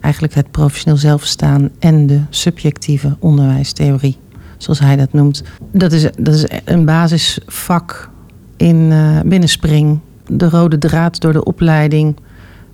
Eigenlijk 0.00 0.34
het 0.34 0.50
professioneel 0.50 0.98
zelfverstaan 0.98 1.70
en 1.78 2.06
de 2.06 2.20
subjectieve 2.30 3.16
onderwijstheorie, 3.18 4.16
zoals 4.56 4.78
hij 4.78 4.96
dat 4.96 5.12
noemt. 5.12 5.42
Dat 5.72 5.92
is, 5.92 6.02
dat 6.18 6.34
is 6.34 6.46
een 6.64 6.84
basisvak 6.84 8.10
in, 8.56 8.92
binnen 9.24 9.48
Spring 9.48 10.00
de 10.26 10.48
rode 10.48 10.78
draad 10.78 11.20
door 11.20 11.32
de 11.32 11.44
opleiding. 11.44 12.16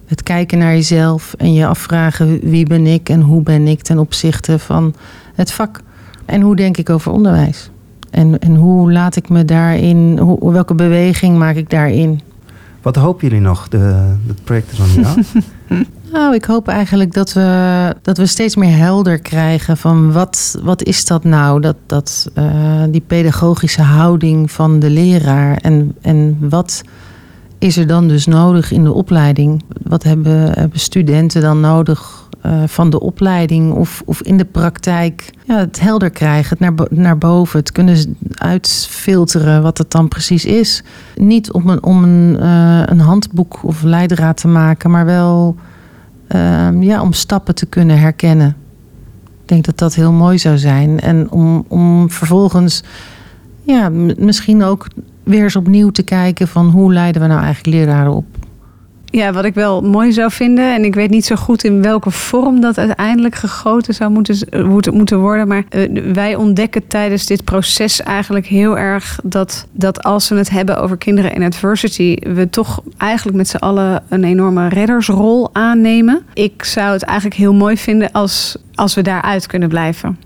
Het 0.06 0.22
kijken 0.22 0.58
naar 0.58 0.72
jezelf 0.72 1.34
en 1.38 1.52
je 1.52 1.66
afvragen 1.66 2.40
wie 2.50 2.66
ben 2.66 2.86
ik 2.86 3.08
en 3.08 3.20
hoe 3.20 3.42
ben 3.42 3.66
ik 3.66 3.82
ten 3.82 3.98
opzichte 3.98 4.58
van 4.58 4.94
het 5.34 5.52
vak. 5.52 5.80
En 6.24 6.40
hoe 6.40 6.56
denk 6.56 6.76
ik 6.76 6.90
over 6.90 7.12
onderwijs? 7.12 7.70
En, 8.10 8.38
en 8.38 8.54
hoe 8.54 8.92
laat 8.92 9.16
ik 9.16 9.28
me 9.28 9.44
daarin, 9.44 10.18
hoe, 10.18 10.52
welke 10.52 10.74
beweging 10.74 11.38
maak 11.38 11.56
ik 11.56 11.70
daarin? 11.70 12.20
Wat 12.82 12.96
hopen 12.96 13.28
jullie 13.28 13.42
nog? 13.42 13.68
De, 13.68 14.14
het 14.26 14.44
project 14.44 14.72
is 14.72 14.78
nog 14.78 14.96
niet 14.96 15.06
af. 15.06 15.34
Nou, 16.12 16.34
ik 16.34 16.44
hoop 16.44 16.68
eigenlijk 16.68 17.12
dat 17.12 17.32
we, 17.32 17.94
dat 18.02 18.18
we 18.18 18.26
steeds 18.26 18.56
meer 18.56 18.76
helder 18.76 19.18
krijgen 19.18 19.76
van 19.76 20.12
wat, 20.12 20.58
wat 20.62 20.82
is 20.82 21.04
dat 21.04 21.24
nou? 21.24 21.60
Dat, 21.60 21.76
dat, 21.86 22.30
uh, 22.38 22.82
die 22.88 23.02
pedagogische 23.06 23.82
houding 23.82 24.50
van 24.50 24.78
de 24.78 24.90
leraar. 24.90 25.56
En, 25.56 25.96
en 26.00 26.36
wat, 26.40 26.82
is 27.60 27.76
er 27.76 27.86
dan 27.86 28.08
dus 28.08 28.26
nodig 28.26 28.72
in 28.72 28.84
de 28.84 28.92
opleiding? 28.92 29.62
Wat 29.82 30.02
hebben, 30.02 30.70
studenten 30.72 31.40
dan 31.40 31.60
nodig 31.60 32.28
uh, 32.46 32.62
van 32.66 32.90
de 32.90 33.00
opleiding 33.00 33.72
of, 33.72 34.02
of 34.04 34.22
in 34.22 34.36
de 34.36 34.44
praktijk? 34.44 35.30
Ja, 35.44 35.56
het 35.56 35.80
helder 35.80 36.10
krijgen, 36.10 36.56
het 36.58 36.60
naar, 36.60 36.86
naar 36.90 37.18
boven, 37.18 37.58
het 37.58 37.72
kunnen 37.72 38.16
uitfilteren 38.34 39.62
wat 39.62 39.78
het 39.78 39.90
dan 39.90 40.08
precies 40.08 40.44
is. 40.44 40.82
Niet 41.16 41.52
om 41.52 41.68
een, 41.68 41.82
om 41.82 42.02
een, 42.02 42.36
uh, 42.40 42.82
een 42.84 43.00
handboek 43.00 43.58
of 43.62 43.82
leidraad 43.82 44.36
te 44.36 44.48
maken, 44.48 44.90
maar 44.90 45.04
wel 45.04 45.56
uh, 46.28 46.68
ja, 46.80 47.02
om 47.02 47.12
stappen 47.12 47.54
te 47.54 47.66
kunnen 47.66 47.98
herkennen. 47.98 48.56
Ik 49.42 49.48
denk 49.48 49.64
dat 49.64 49.78
dat 49.78 49.94
heel 49.94 50.12
mooi 50.12 50.38
zou 50.38 50.58
zijn. 50.58 51.00
En 51.00 51.30
om, 51.30 51.64
om 51.68 52.10
vervolgens 52.10 52.82
ja, 53.62 53.88
misschien 54.18 54.62
ook 54.62 54.86
weer 55.30 55.42
eens 55.42 55.56
opnieuw 55.56 55.90
te 55.90 56.02
kijken 56.02 56.48
van 56.48 56.68
hoe 56.68 56.92
leiden 56.92 57.22
we 57.22 57.28
nou 57.28 57.42
eigenlijk 57.42 57.76
leraren 57.76 58.12
op? 58.12 58.24
Ja, 59.12 59.32
wat 59.32 59.44
ik 59.44 59.54
wel 59.54 59.82
mooi 59.82 60.12
zou 60.12 60.30
vinden, 60.30 60.74
en 60.74 60.84
ik 60.84 60.94
weet 60.94 61.10
niet 61.10 61.24
zo 61.24 61.36
goed 61.36 61.64
in 61.64 61.82
welke 61.82 62.10
vorm 62.10 62.60
dat 62.60 62.78
uiteindelijk 62.78 63.34
gegoten 63.34 63.94
zou 63.94 64.10
moeten, 64.10 64.96
moeten 64.96 65.18
worden, 65.18 65.48
maar 65.48 65.64
uh, 65.70 66.12
wij 66.12 66.34
ontdekken 66.34 66.86
tijdens 66.86 67.26
dit 67.26 67.44
proces 67.44 68.02
eigenlijk 68.02 68.46
heel 68.46 68.78
erg 68.78 69.20
dat, 69.22 69.66
dat 69.72 70.02
als 70.02 70.28
we 70.28 70.36
het 70.36 70.50
hebben 70.50 70.76
over 70.76 70.96
kinderen 70.96 71.34
in 71.34 71.42
adversity, 71.42 72.16
we 72.16 72.50
toch 72.50 72.82
eigenlijk 72.96 73.36
met 73.36 73.48
z'n 73.48 73.56
allen 73.56 74.02
een 74.08 74.24
enorme 74.24 74.68
reddersrol 74.68 75.50
aannemen. 75.52 76.22
Ik 76.34 76.64
zou 76.64 76.92
het 76.92 77.02
eigenlijk 77.02 77.36
heel 77.36 77.54
mooi 77.54 77.76
vinden 77.76 78.12
als, 78.12 78.56
als 78.74 78.94
we 78.94 79.02
daaruit 79.02 79.46
kunnen 79.46 79.68
blijven. 79.68 80.18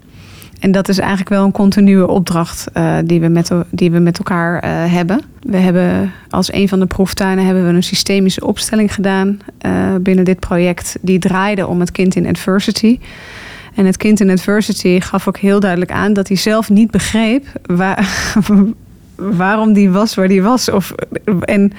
En 0.65 0.73
dat 0.73 0.89
is 0.89 0.99
eigenlijk 0.99 1.29
wel 1.29 1.45
een 1.45 1.53
continue 1.53 2.09
opdracht 2.09 2.67
uh, 2.75 2.97
die, 3.05 3.21
we 3.21 3.29
met, 3.29 3.51
die 3.71 3.91
we 3.91 3.99
met 3.99 4.19
elkaar 4.19 4.65
uh, 4.65 4.93
hebben. 4.93 5.21
We 5.41 5.57
hebben 5.57 6.13
als 6.31 6.53
een 6.53 6.69
van 6.69 6.81
de 6.81 6.87
proeftuinen 6.87 7.45
hebben 7.45 7.67
we 7.67 7.73
een 7.73 7.83
systemische 7.83 8.47
opstelling 8.47 8.95
gedaan 8.95 9.39
uh, 9.67 9.95
binnen 10.01 10.25
dit 10.25 10.41
project. 10.41 10.97
Die 11.01 11.19
draaide 11.19 11.67
om 11.67 11.81
het 11.81 11.93
kind 11.93 12.15
in 12.15 12.27
adversity. 12.27 12.99
En 13.75 13.87
het 13.87 13.97
kind 13.97 14.21
in 14.21 14.31
adversity 14.31 15.01
gaf 15.01 15.29
ook 15.29 15.39
heel 15.39 15.61
duidelijk 15.61 15.91
aan 15.91 16.13
dat 16.13 16.29
hij 16.29 16.37
zelf 16.37 16.71
niet 16.71 16.91
begreep 16.91 17.47
waar, 17.67 18.09
waarom 19.43 19.73
die 19.73 19.91
was 19.91 20.15
waar 20.15 20.29
die 20.29 20.43
was. 20.43 20.71
Of, 20.71 20.91
en 21.41 21.73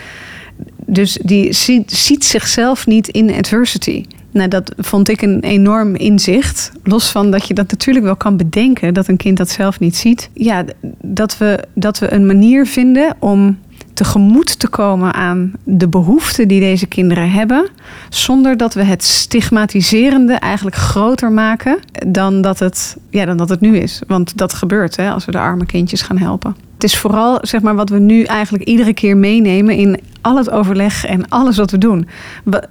dus 0.85 1.17
die 1.21 1.53
ziet 1.87 2.25
zichzelf 2.25 2.87
niet 2.87 3.07
in 3.07 3.33
adversity. 3.33 4.03
Nou, 4.35 4.47
dat 4.47 4.73
vond 4.77 5.09
ik 5.09 5.21
een 5.21 5.39
enorm 5.39 5.95
inzicht. 5.95 6.71
Los 6.83 7.09
van 7.09 7.31
dat 7.31 7.47
je 7.47 7.53
dat 7.53 7.71
natuurlijk 7.71 8.05
wel 8.05 8.15
kan 8.15 8.37
bedenken, 8.37 8.93
dat 8.93 9.07
een 9.07 9.17
kind 9.17 9.37
dat 9.37 9.49
zelf 9.49 9.79
niet 9.79 9.95
ziet. 9.95 10.29
Ja, 10.33 10.63
dat 11.01 11.37
we, 11.37 11.63
dat 11.73 11.99
we 11.99 12.13
een 12.13 12.25
manier 12.25 12.65
vinden 12.65 13.15
om 13.19 13.57
tegemoet 13.93 14.59
te 14.59 14.67
komen 14.67 15.13
aan 15.13 15.53
de 15.63 15.87
behoeften 15.87 16.47
die 16.47 16.59
deze 16.59 16.85
kinderen 16.85 17.31
hebben, 17.31 17.69
zonder 18.09 18.57
dat 18.57 18.73
we 18.73 18.83
het 18.83 19.03
stigmatiserende 19.03 20.33
eigenlijk 20.33 20.75
groter 20.75 21.31
maken 21.31 21.79
dan 22.07 22.41
dat 22.41 22.59
het, 22.59 22.97
ja, 23.09 23.25
dan 23.25 23.37
dat 23.37 23.49
het 23.49 23.61
nu 23.61 23.77
is. 23.77 24.01
Want 24.07 24.37
dat 24.37 24.53
gebeurt 24.53 24.95
hè, 24.95 25.09
als 25.09 25.25
we 25.25 25.31
de 25.31 25.39
arme 25.39 25.65
kindjes 25.65 26.01
gaan 26.01 26.17
helpen. 26.17 26.55
Het 26.73 26.83
is 26.83 26.97
vooral 26.97 27.37
zeg 27.41 27.61
maar, 27.61 27.75
wat 27.75 27.89
we 27.89 27.99
nu 27.99 28.23
eigenlijk 28.23 28.63
iedere 28.63 28.93
keer 28.93 29.17
meenemen 29.17 29.75
in 29.75 29.99
al 30.25 30.37
het 30.37 30.49
overleg 30.49 31.05
en 31.05 31.29
alles 31.29 31.57
wat 31.57 31.71
we 31.71 31.77
doen. 31.77 32.07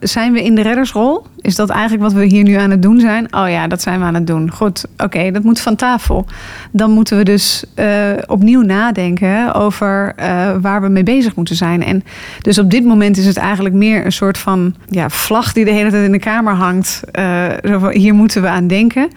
Zijn 0.00 0.32
we 0.32 0.42
in 0.42 0.54
de 0.54 0.62
reddersrol? 0.62 1.26
Is 1.40 1.56
dat 1.56 1.70
eigenlijk 1.70 2.02
wat 2.02 2.12
we 2.12 2.24
hier 2.24 2.42
nu 2.42 2.54
aan 2.54 2.70
het 2.70 2.82
doen 2.82 3.00
zijn? 3.00 3.34
Oh 3.36 3.48
ja, 3.48 3.66
dat 3.66 3.82
zijn 3.82 3.98
we 3.98 4.04
aan 4.04 4.14
het 4.14 4.26
doen. 4.26 4.50
Goed, 4.50 4.84
oké, 4.96 5.30
dat 5.30 5.42
moet 5.42 5.60
van 5.60 5.76
tafel. 5.76 6.26
Dan 6.70 6.90
moeten 6.90 7.16
we 7.16 7.24
dus 7.24 7.64
uh, 7.76 7.86
opnieuw 8.26 8.62
nadenken 8.62 9.54
over 9.54 10.12
uh, 10.18 10.56
waar 10.60 10.82
we 10.82 10.88
mee 10.88 11.02
bezig 11.02 11.34
moeten 11.36 11.56
zijn. 11.56 11.82
En 11.84 12.04
dus 12.40 12.58
op 12.58 12.70
dit 12.70 12.84
moment 12.84 13.16
is 13.16 13.26
het 13.26 13.36
eigenlijk 13.36 13.74
meer 13.74 14.04
een 14.04 14.12
soort 14.12 14.38
van 14.38 14.74
ja, 14.88 15.08
vlag 15.08 15.52
die 15.52 15.64
de 15.64 15.70
hele 15.70 15.90
tijd 15.90 16.04
in 16.04 16.12
de 16.12 16.18
kamer 16.18 16.54
hangt. 16.54 17.00
Uh, 17.18 17.88
hier 17.90 18.14
moeten 18.14 18.42
we 18.42 18.48
aan 18.48 18.66
denken. 18.66 19.08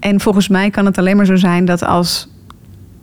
En 0.00 0.20
volgens 0.20 0.48
mij 0.48 0.70
kan 0.70 0.86
het 0.86 0.98
alleen 0.98 1.16
maar 1.16 1.26
zo 1.26 1.36
zijn 1.36 1.64
dat 1.64 1.84
als 1.84 2.28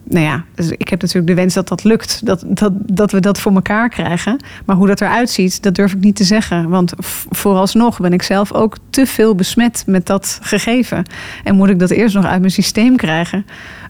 nou 0.09 0.25
ja, 0.25 0.43
dus 0.55 0.69
ik 0.69 0.89
heb 0.89 1.01
natuurlijk 1.01 1.27
de 1.27 1.33
wens 1.33 1.53
dat 1.53 1.67
dat 1.67 1.83
lukt. 1.83 2.25
Dat, 2.25 2.43
dat, 2.47 2.71
dat 2.75 3.11
we 3.11 3.19
dat 3.19 3.39
voor 3.39 3.53
elkaar 3.53 3.89
krijgen. 3.89 4.39
Maar 4.65 4.75
hoe 4.75 4.87
dat 4.87 5.01
eruit 5.01 5.29
ziet, 5.29 5.63
dat 5.63 5.75
durf 5.75 5.93
ik 5.93 5.99
niet 5.99 6.15
te 6.15 6.23
zeggen. 6.23 6.69
Want 6.69 6.93
vooralsnog 7.29 7.99
ben 7.99 8.13
ik 8.13 8.21
zelf 8.21 8.53
ook 8.53 8.77
te 8.89 9.05
veel 9.05 9.35
besmet 9.35 9.83
met 9.85 10.05
dat 10.05 10.39
gegeven. 10.41 11.05
En 11.43 11.55
moet 11.55 11.69
ik 11.69 11.79
dat 11.79 11.89
eerst 11.89 12.15
nog 12.15 12.25
uit 12.25 12.39
mijn 12.39 12.51
systeem 12.51 12.95
krijgen. 12.95 13.45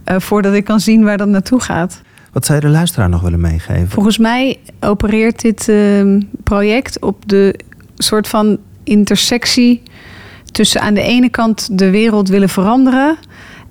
Uh, 0.05 0.19
voordat 0.19 0.53
ik 0.53 0.63
kan 0.63 0.79
zien 0.79 1.03
waar 1.03 1.17
dat 1.17 1.27
naartoe 1.27 1.59
gaat. 1.59 2.01
Wat 2.31 2.45
zou 2.45 2.59
je 2.59 2.65
de 2.65 2.71
luisteraar 2.71 3.09
nog 3.09 3.21
willen 3.21 3.41
meegeven? 3.41 3.89
Volgens 3.89 4.17
mij 4.17 4.59
opereert 4.79 5.41
dit 5.41 5.67
uh, 5.67 6.21
project 6.43 7.01
op 7.01 7.29
de 7.29 7.59
soort 7.95 8.27
van 8.27 8.57
intersectie 8.83 9.81
tussen 10.51 10.81
aan 10.81 10.93
de 10.93 11.01
ene 11.01 11.29
kant 11.29 11.77
de 11.77 11.89
wereld 11.89 12.29
willen 12.29 12.49
veranderen 12.49 13.17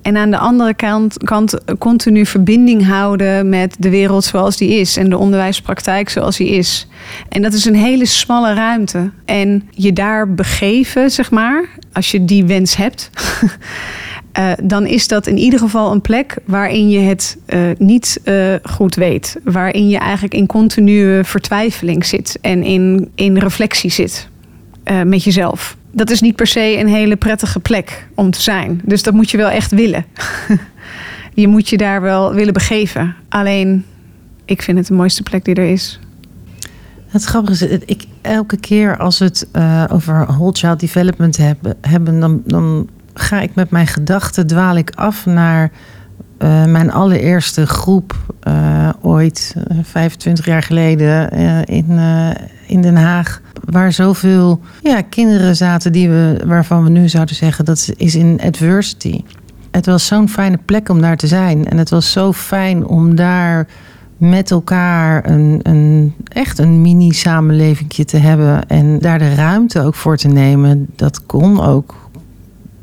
en 0.01 0.17
aan 0.17 0.31
de 0.31 0.37
andere 0.37 0.73
kant, 0.73 1.57
continu 1.79 2.25
verbinding 2.25 2.85
houden 2.85 3.49
met 3.49 3.75
de 3.79 3.89
wereld 3.89 4.23
zoals 4.23 4.57
die 4.57 4.79
is. 4.79 4.97
En 4.97 5.09
de 5.09 5.17
onderwijspraktijk 5.17 6.09
zoals 6.09 6.37
die 6.37 6.49
is. 6.49 6.87
En 7.29 7.41
dat 7.41 7.53
is 7.53 7.65
een 7.65 7.75
hele 7.75 8.05
smalle 8.05 8.53
ruimte. 8.53 9.11
En 9.25 9.69
je 9.71 9.93
daar 9.93 10.33
begeven, 10.33 11.11
zeg 11.11 11.31
maar, 11.31 11.69
als 11.93 12.11
je 12.11 12.25
die 12.25 12.45
wens 12.45 12.75
hebt. 12.75 13.09
eh, 14.31 14.51
dan 14.63 14.85
is 14.85 15.07
dat 15.07 15.27
in 15.27 15.37
ieder 15.37 15.59
geval 15.59 15.91
een 15.91 16.01
plek 16.01 16.37
waarin 16.45 16.89
je 16.89 16.99
het 16.99 17.37
eh, 17.45 17.59
niet 17.77 18.19
eh, 18.23 18.53
goed 18.63 18.95
weet. 18.95 19.37
Waarin 19.43 19.89
je 19.89 19.97
eigenlijk 19.97 20.33
in 20.33 20.45
continue 20.45 21.23
vertwijfeling 21.23 22.05
zit 22.05 22.37
en 22.41 22.63
in, 22.63 23.11
in 23.15 23.37
reflectie 23.37 23.91
zit 23.91 24.29
met 25.05 25.23
jezelf. 25.23 25.77
Dat 25.91 26.09
is 26.09 26.21
niet 26.21 26.35
per 26.35 26.47
se 26.47 26.77
een 26.79 26.87
hele 26.87 27.15
prettige 27.15 27.59
plek 27.59 28.07
om 28.15 28.31
te 28.31 28.41
zijn. 28.41 28.81
Dus 28.83 29.03
dat 29.03 29.13
moet 29.13 29.31
je 29.31 29.37
wel 29.37 29.49
echt 29.49 29.71
willen. 29.71 30.05
je 31.33 31.47
moet 31.47 31.69
je 31.69 31.77
daar 31.77 32.01
wel 32.01 32.33
willen 32.33 32.53
begeven. 32.53 33.15
Alleen, 33.29 33.85
ik 34.45 34.61
vind 34.61 34.77
het 34.77 34.87
de 34.87 34.93
mooiste 34.93 35.23
plek 35.23 35.45
die 35.45 35.55
er 35.55 35.71
is. 35.71 35.99
Het 37.07 37.23
grappige 37.23 37.69
is, 37.69 37.79
ik, 37.85 38.05
elke 38.21 38.57
keer 38.57 38.97
als 38.97 39.19
we 39.19 39.25
het 39.25 39.47
over 39.91 40.25
whole 40.25 40.55
child 40.55 40.79
development 40.79 41.37
hebben, 41.37 41.75
hebben 41.81 42.19
dan, 42.19 42.41
dan 42.45 42.89
ga 43.13 43.41
ik 43.41 43.55
met 43.55 43.69
mijn 43.69 43.87
gedachten, 43.87 44.47
dwaal 44.47 44.75
ik 44.75 44.91
af 44.95 45.25
naar 45.25 45.71
uh, 46.39 46.65
mijn 46.65 46.91
allereerste 46.91 47.67
groep 47.67 48.15
uh, 48.47 48.89
ooit, 49.01 49.55
uh, 49.71 49.77
25 49.83 50.45
jaar 50.45 50.63
geleden, 50.63 51.29
in, 51.65 51.99
in 52.67 52.81
Den 52.81 52.95
Haag. 52.95 53.41
Waar 53.65 53.93
zoveel 53.93 54.59
ja, 54.81 55.01
kinderen 55.01 55.55
zaten 55.55 55.91
die 55.91 56.09
we, 56.09 56.41
waarvan 56.45 56.83
we 56.83 56.89
nu 56.89 57.09
zouden 57.09 57.35
zeggen 57.35 57.65
dat 57.65 57.93
is 57.97 58.15
in 58.15 58.39
adversity. 58.43 59.23
Het 59.71 59.85
was 59.85 60.05
zo'n 60.05 60.29
fijne 60.29 60.59
plek 60.65 60.89
om 60.89 61.01
daar 61.01 61.17
te 61.17 61.27
zijn. 61.27 61.65
En 61.65 61.77
het 61.77 61.89
was 61.89 62.11
zo 62.11 62.33
fijn 62.33 62.85
om 62.85 63.15
daar 63.15 63.67
met 64.17 64.51
elkaar 64.51 65.29
een, 65.29 65.59
een, 65.63 66.13
echt 66.27 66.59
een 66.59 66.81
mini-samenleving 66.81 67.93
te 67.93 68.17
hebben. 68.17 68.67
En 68.67 68.99
daar 68.99 69.19
de 69.19 69.35
ruimte 69.35 69.81
ook 69.81 69.95
voor 69.95 70.17
te 70.17 70.27
nemen. 70.27 70.87
Dat 70.95 71.25
kon 71.25 71.61
ook 71.61 71.95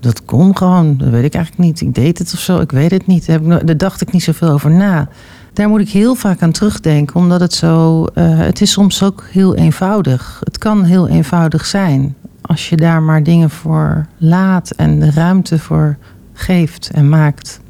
dat 0.04 0.24
kon 0.24 0.56
gewoon. 0.56 0.96
Dat 0.96 1.08
weet 1.08 1.24
ik 1.24 1.34
eigenlijk 1.34 1.64
niet. 1.64 1.80
Ik 1.80 1.94
deed 1.94 2.18
het 2.18 2.32
of 2.32 2.40
zo. 2.40 2.60
Ik 2.60 2.70
weet 2.70 2.90
het 2.90 3.06
niet. 3.06 3.26
Daar, 3.26 3.76
dacht 3.76 4.00
ik 4.00 4.12
niet 4.12 4.22
zoveel 4.22 4.48
over 4.48 4.70
na. 4.70 5.08
Daar 5.54 5.68
moet 5.68 5.80
ik 5.80 5.88
heel 5.88 6.14
vaak 6.14 6.42
aan 6.42 6.52
terugdenken, 6.52 7.16
omdat 7.16 7.40
het 7.40 7.52
zo. 7.52 8.06
Uh, 8.14 8.38
het 8.38 8.60
is 8.60 8.70
soms 8.70 9.02
ook 9.02 9.24
heel 9.30 9.54
eenvoudig. 9.54 10.40
Het 10.44 10.58
kan 10.58 10.84
heel 10.84 11.08
eenvoudig 11.08 11.66
zijn. 11.66 12.14
Als 12.40 12.68
je 12.68 12.76
daar 12.76 13.02
maar 13.02 13.22
dingen 13.22 13.50
voor 13.50 14.06
laat 14.18 14.70
en 14.70 15.00
de 15.00 15.10
ruimte 15.10 15.58
voor 15.58 15.96
geeft 16.32 16.90
en 16.94 17.08
maakt. 17.08 17.60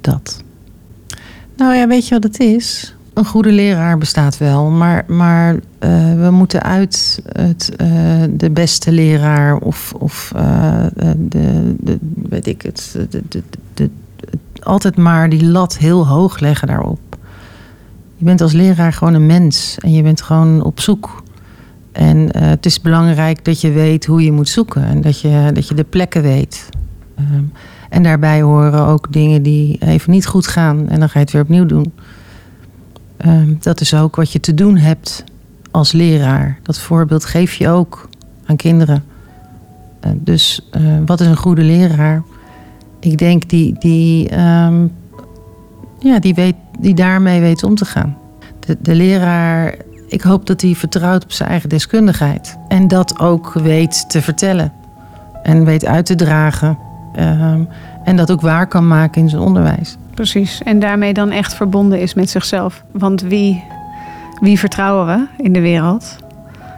Dat. 0.00 0.42
Nou 1.56 1.74
ja, 1.74 1.86
weet 1.86 2.08
je 2.08 2.14
wat 2.14 2.22
het 2.22 2.40
is? 2.40 2.94
Een 3.14 3.24
goede 3.24 3.52
leraar 3.52 3.98
bestaat 3.98 4.38
wel, 4.38 4.70
maar, 4.70 5.04
maar 5.06 5.54
uh, 5.54 5.60
we 6.14 6.28
moeten 6.30 6.62
uit 6.62 7.22
het, 7.32 7.72
uh, 7.80 7.88
de 8.30 8.50
beste 8.50 8.92
leraar 8.92 9.56
of, 9.56 9.92
of 9.98 10.32
de, 11.16 11.74
de, 11.78 11.98
weet 12.28 12.46
ik 12.46 12.62
het, 12.62 12.98
de, 13.10 13.42
de, 13.74 13.90
altijd 14.62 14.96
maar 14.96 15.28
die 15.28 15.44
lat 15.44 15.78
heel 15.78 16.06
hoog 16.06 16.38
leggen 16.38 16.68
daarop. 16.68 16.98
Je 18.20 18.26
bent 18.26 18.40
als 18.40 18.52
leraar 18.52 18.92
gewoon 18.92 19.14
een 19.14 19.26
mens 19.26 19.76
en 19.78 19.92
je 19.92 20.02
bent 20.02 20.22
gewoon 20.22 20.62
op 20.62 20.80
zoek. 20.80 21.22
En 21.92 22.38
het 22.38 22.66
is 22.66 22.80
belangrijk 22.80 23.44
dat 23.44 23.60
je 23.60 23.70
weet 23.70 24.06
hoe 24.06 24.22
je 24.24 24.32
moet 24.32 24.48
zoeken 24.48 24.84
en 24.84 25.00
dat 25.00 25.20
je, 25.20 25.50
dat 25.52 25.68
je 25.68 25.74
de 25.74 25.84
plekken 25.84 26.22
weet. 26.22 26.68
Um, 27.18 27.52
en 27.90 28.02
daarbij 28.02 28.42
horen 28.42 28.86
ook 28.86 29.12
dingen 29.12 29.42
die 29.42 29.78
even 29.78 30.10
niet 30.10 30.26
goed 30.26 30.46
gaan 30.46 30.88
en 30.88 30.98
dan 30.98 31.08
ga 31.08 31.18
je 31.18 31.24
het 31.24 31.32
weer 31.32 31.42
opnieuw 31.42 31.66
doen. 31.66 31.92
Um, 33.26 33.56
dat 33.60 33.80
is 33.80 33.94
ook 33.94 34.16
wat 34.16 34.32
je 34.32 34.40
te 34.40 34.54
doen 34.54 34.76
hebt 34.76 35.24
als 35.70 35.92
leraar. 35.92 36.58
Dat 36.62 36.78
voorbeeld 36.78 37.24
geef 37.24 37.54
je 37.54 37.68
ook 37.68 38.08
aan 38.44 38.56
kinderen. 38.56 39.04
Uh, 40.06 40.10
dus 40.14 40.68
uh, 40.76 40.98
wat 41.06 41.20
is 41.20 41.26
een 41.26 41.36
goede 41.36 41.62
leraar? 41.62 42.22
Ik 43.00 43.18
denk 43.18 43.48
die, 43.48 43.76
die, 43.78 44.38
um, 44.38 44.92
ja, 45.98 46.18
die, 46.18 46.34
weet, 46.34 46.54
die 46.80 46.94
daarmee 46.94 47.40
weet 47.40 47.62
om 47.62 47.74
te 47.74 47.84
gaan. 47.84 48.16
De, 48.58 48.76
de 48.80 48.94
leraar, 48.94 49.74
ik 50.08 50.20
hoop 50.20 50.46
dat 50.46 50.60
hij 50.60 50.74
vertrouwt 50.74 51.24
op 51.24 51.32
zijn 51.32 51.48
eigen 51.48 51.68
deskundigheid. 51.68 52.58
En 52.68 52.88
dat 52.88 53.18
ook 53.18 53.52
weet 53.52 54.10
te 54.10 54.22
vertellen. 54.22 54.72
En 55.42 55.64
weet 55.64 55.86
uit 55.86 56.06
te 56.06 56.14
dragen. 56.14 56.78
Um, 57.18 57.68
en 58.04 58.16
dat 58.16 58.30
ook 58.30 58.40
waar 58.40 58.66
kan 58.66 58.88
maken 58.88 59.22
in 59.22 59.28
zijn 59.28 59.42
onderwijs. 59.42 59.96
Precies. 60.14 60.62
En 60.62 60.78
daarmee 60.78 61.14
dan 61.14 61.30
echt 61.30 61.54
verbonden 61.54 62.00
is 62.00 62.14
met 62.14 62.30
zichzelf. 62.30 62.84
Want 62.92 63.20
wie, 63.20 63.64
wie 64.40 64.58
vertrouwen 64.58 65.06
we 65.06 65.42
in 65.42 65.52
de 65.52 65.60
wereld? 65.60 66.16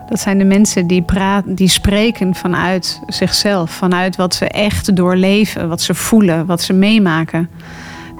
Dat 0.08 0.20
zijn 0.20 0.38
de 0.38 0.44
mensen 0.44 0.86
die, 0.86 1.02
praten, 1.02 1.54
die 1.54 1.68
spreken 1.68 2.34
vanuit 2.34 3.00
zichzelf. 3.06 3.70
Vanuit 3.70 4.16
wat 4.16 4.34
ze 4.34 4.48
echt 4.48 4.96
doorleven, 4.96 5.68
wat 5.68 5.80
ze 5.80 5.94
voelen, 5.94 6.46
wat 6.46 6.62
ze 6.62 6.72
meemaken. 6.72 7.48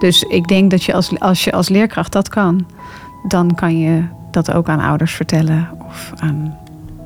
Dus 0.03 0.23
ik 0.23 0.49
denk 0.49 0.71
dat 0.71 0.85
je 0.85 0.93
als, 0.93 1.21
als 1.21 1.45
je 1.45 1.53
als 1.53 1.69
leerkracht 1.69 2.13
dat 2.13 2.29
kan, 2.29 2.67
dan 3.29 3.55
kan 3.55 3.79
je 3.79 4.05
dat 4.31 4.53
ook 4.53 4.69
aan 4.69 4.81
ouders 4.81 5.13
vertellen 5.15 5.69
of 5.87 6.13
aan 6.17 6.59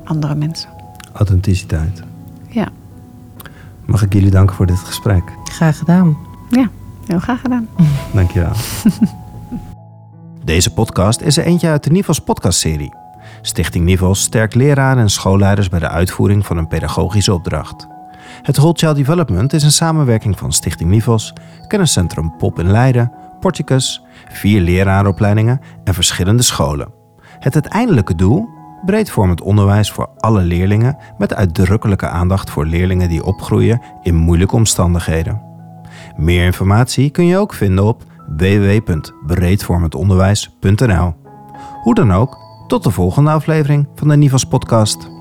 andere 0.03 0.35
mensen. 0.35 0.69
Authenticiteit. 1.13 2.03
Ja. 2.49 2.67
Mag 3.85 4.01
ik 4.01 4.13
jullie 4.13 4.29
danken 4.29 4.55
voor 4.55 4.65
dit 4.65 4.77
gesprek? 4.77 5.23
Graag 5.43 5.77
gedaan. 5.77 6.17
Ja. 6.49 6.69
Heel 7.05 7.19
graag 7.19 7.41
gedaan. 7.41 7.67
Dankjewel. 8.13 8.51
Deze 10.43 10.73
podcast 10.73 11.21
is 11.21 11.37
er 11.37 11.45
eentje 11.45 11.67
uit 11.67 11.83
de 11.83 11.91
Nivels 11.91 12.19
podcastserie. 12.19 12.93
Stichting 13.41 13.85
Nivels 13.85 14.21
sterkt 14.21 14.55
leraren 14.55 15.03
en 15.03 15.09
schoolleiders 15.09 15.69
bij 15.69 15.79
de 15.79 15.89
uitvoering 15.89 16.45
van 16.45 16.57
een 16.57 16.67
pedagogische 16.67 17.33
opdracht. 17.33 17.87
Het 18.41 18.57
Whole 18.57 18.93
Development 18.93 19.53
is 19.53 19.63
een 19.63 19.71
samenwerking 19.71 20.37
van 20.37 20.51
Stichting 20.51 20.89
Nivels, 20.89 21.33
Kenniscentrum 21.67 22.35
Pop 22.37 22.59
in 22.59 22.71
Leiden, 22.71 23.11
Porticus, 23.39 24.03
vier 24.29 24.61
leraaropleidingen 24.61 25.61
en 25.83 25.93
verschillende 25.93 26.43
scholen. 26.43 26.93
Het 27.39 27.53
uiteindelijke 27.53 28.15
doel? 28.15 28.49
Breedvormend 28.85 29.41
onderwijs 29.41 29.91
voor 29.91 30.09
alle 30.17 30.41
leerlingen 30.41 30.97
met 31.17 31.33
uitdrukkelijke 31.33 32.07
aandacht 32.07 32.49
voor 32.49 32.65
leerlingen 32.65 33.09
die 33.09 33.23
opgroeien 33.23 33.81
in 34.01 34.15
moeilijke 34.15 34.55
omstandigheden. 34.55 35.41
Meer 36.15 36.45
informatie 36.45 37.09
kun 37.09 37.25
je 37.25 37.37
ook 37.37 37.53
vinden 37.53 37.85
op 37.85 38.03
www.breedvormendonderwijs.nl. 38.37 41.13
Hoe 41.83 41.95
dan 41.95 42.13
ook, 42.13 42.37
tot 42.67 42.83
de 42.83 42.91
volgende 42.91 43.31
aflevering 43.31 43.87
van 43.95 44.07
de 44.07 44.17
Nivas 44.17 44.43
podcast. 44.43 45.16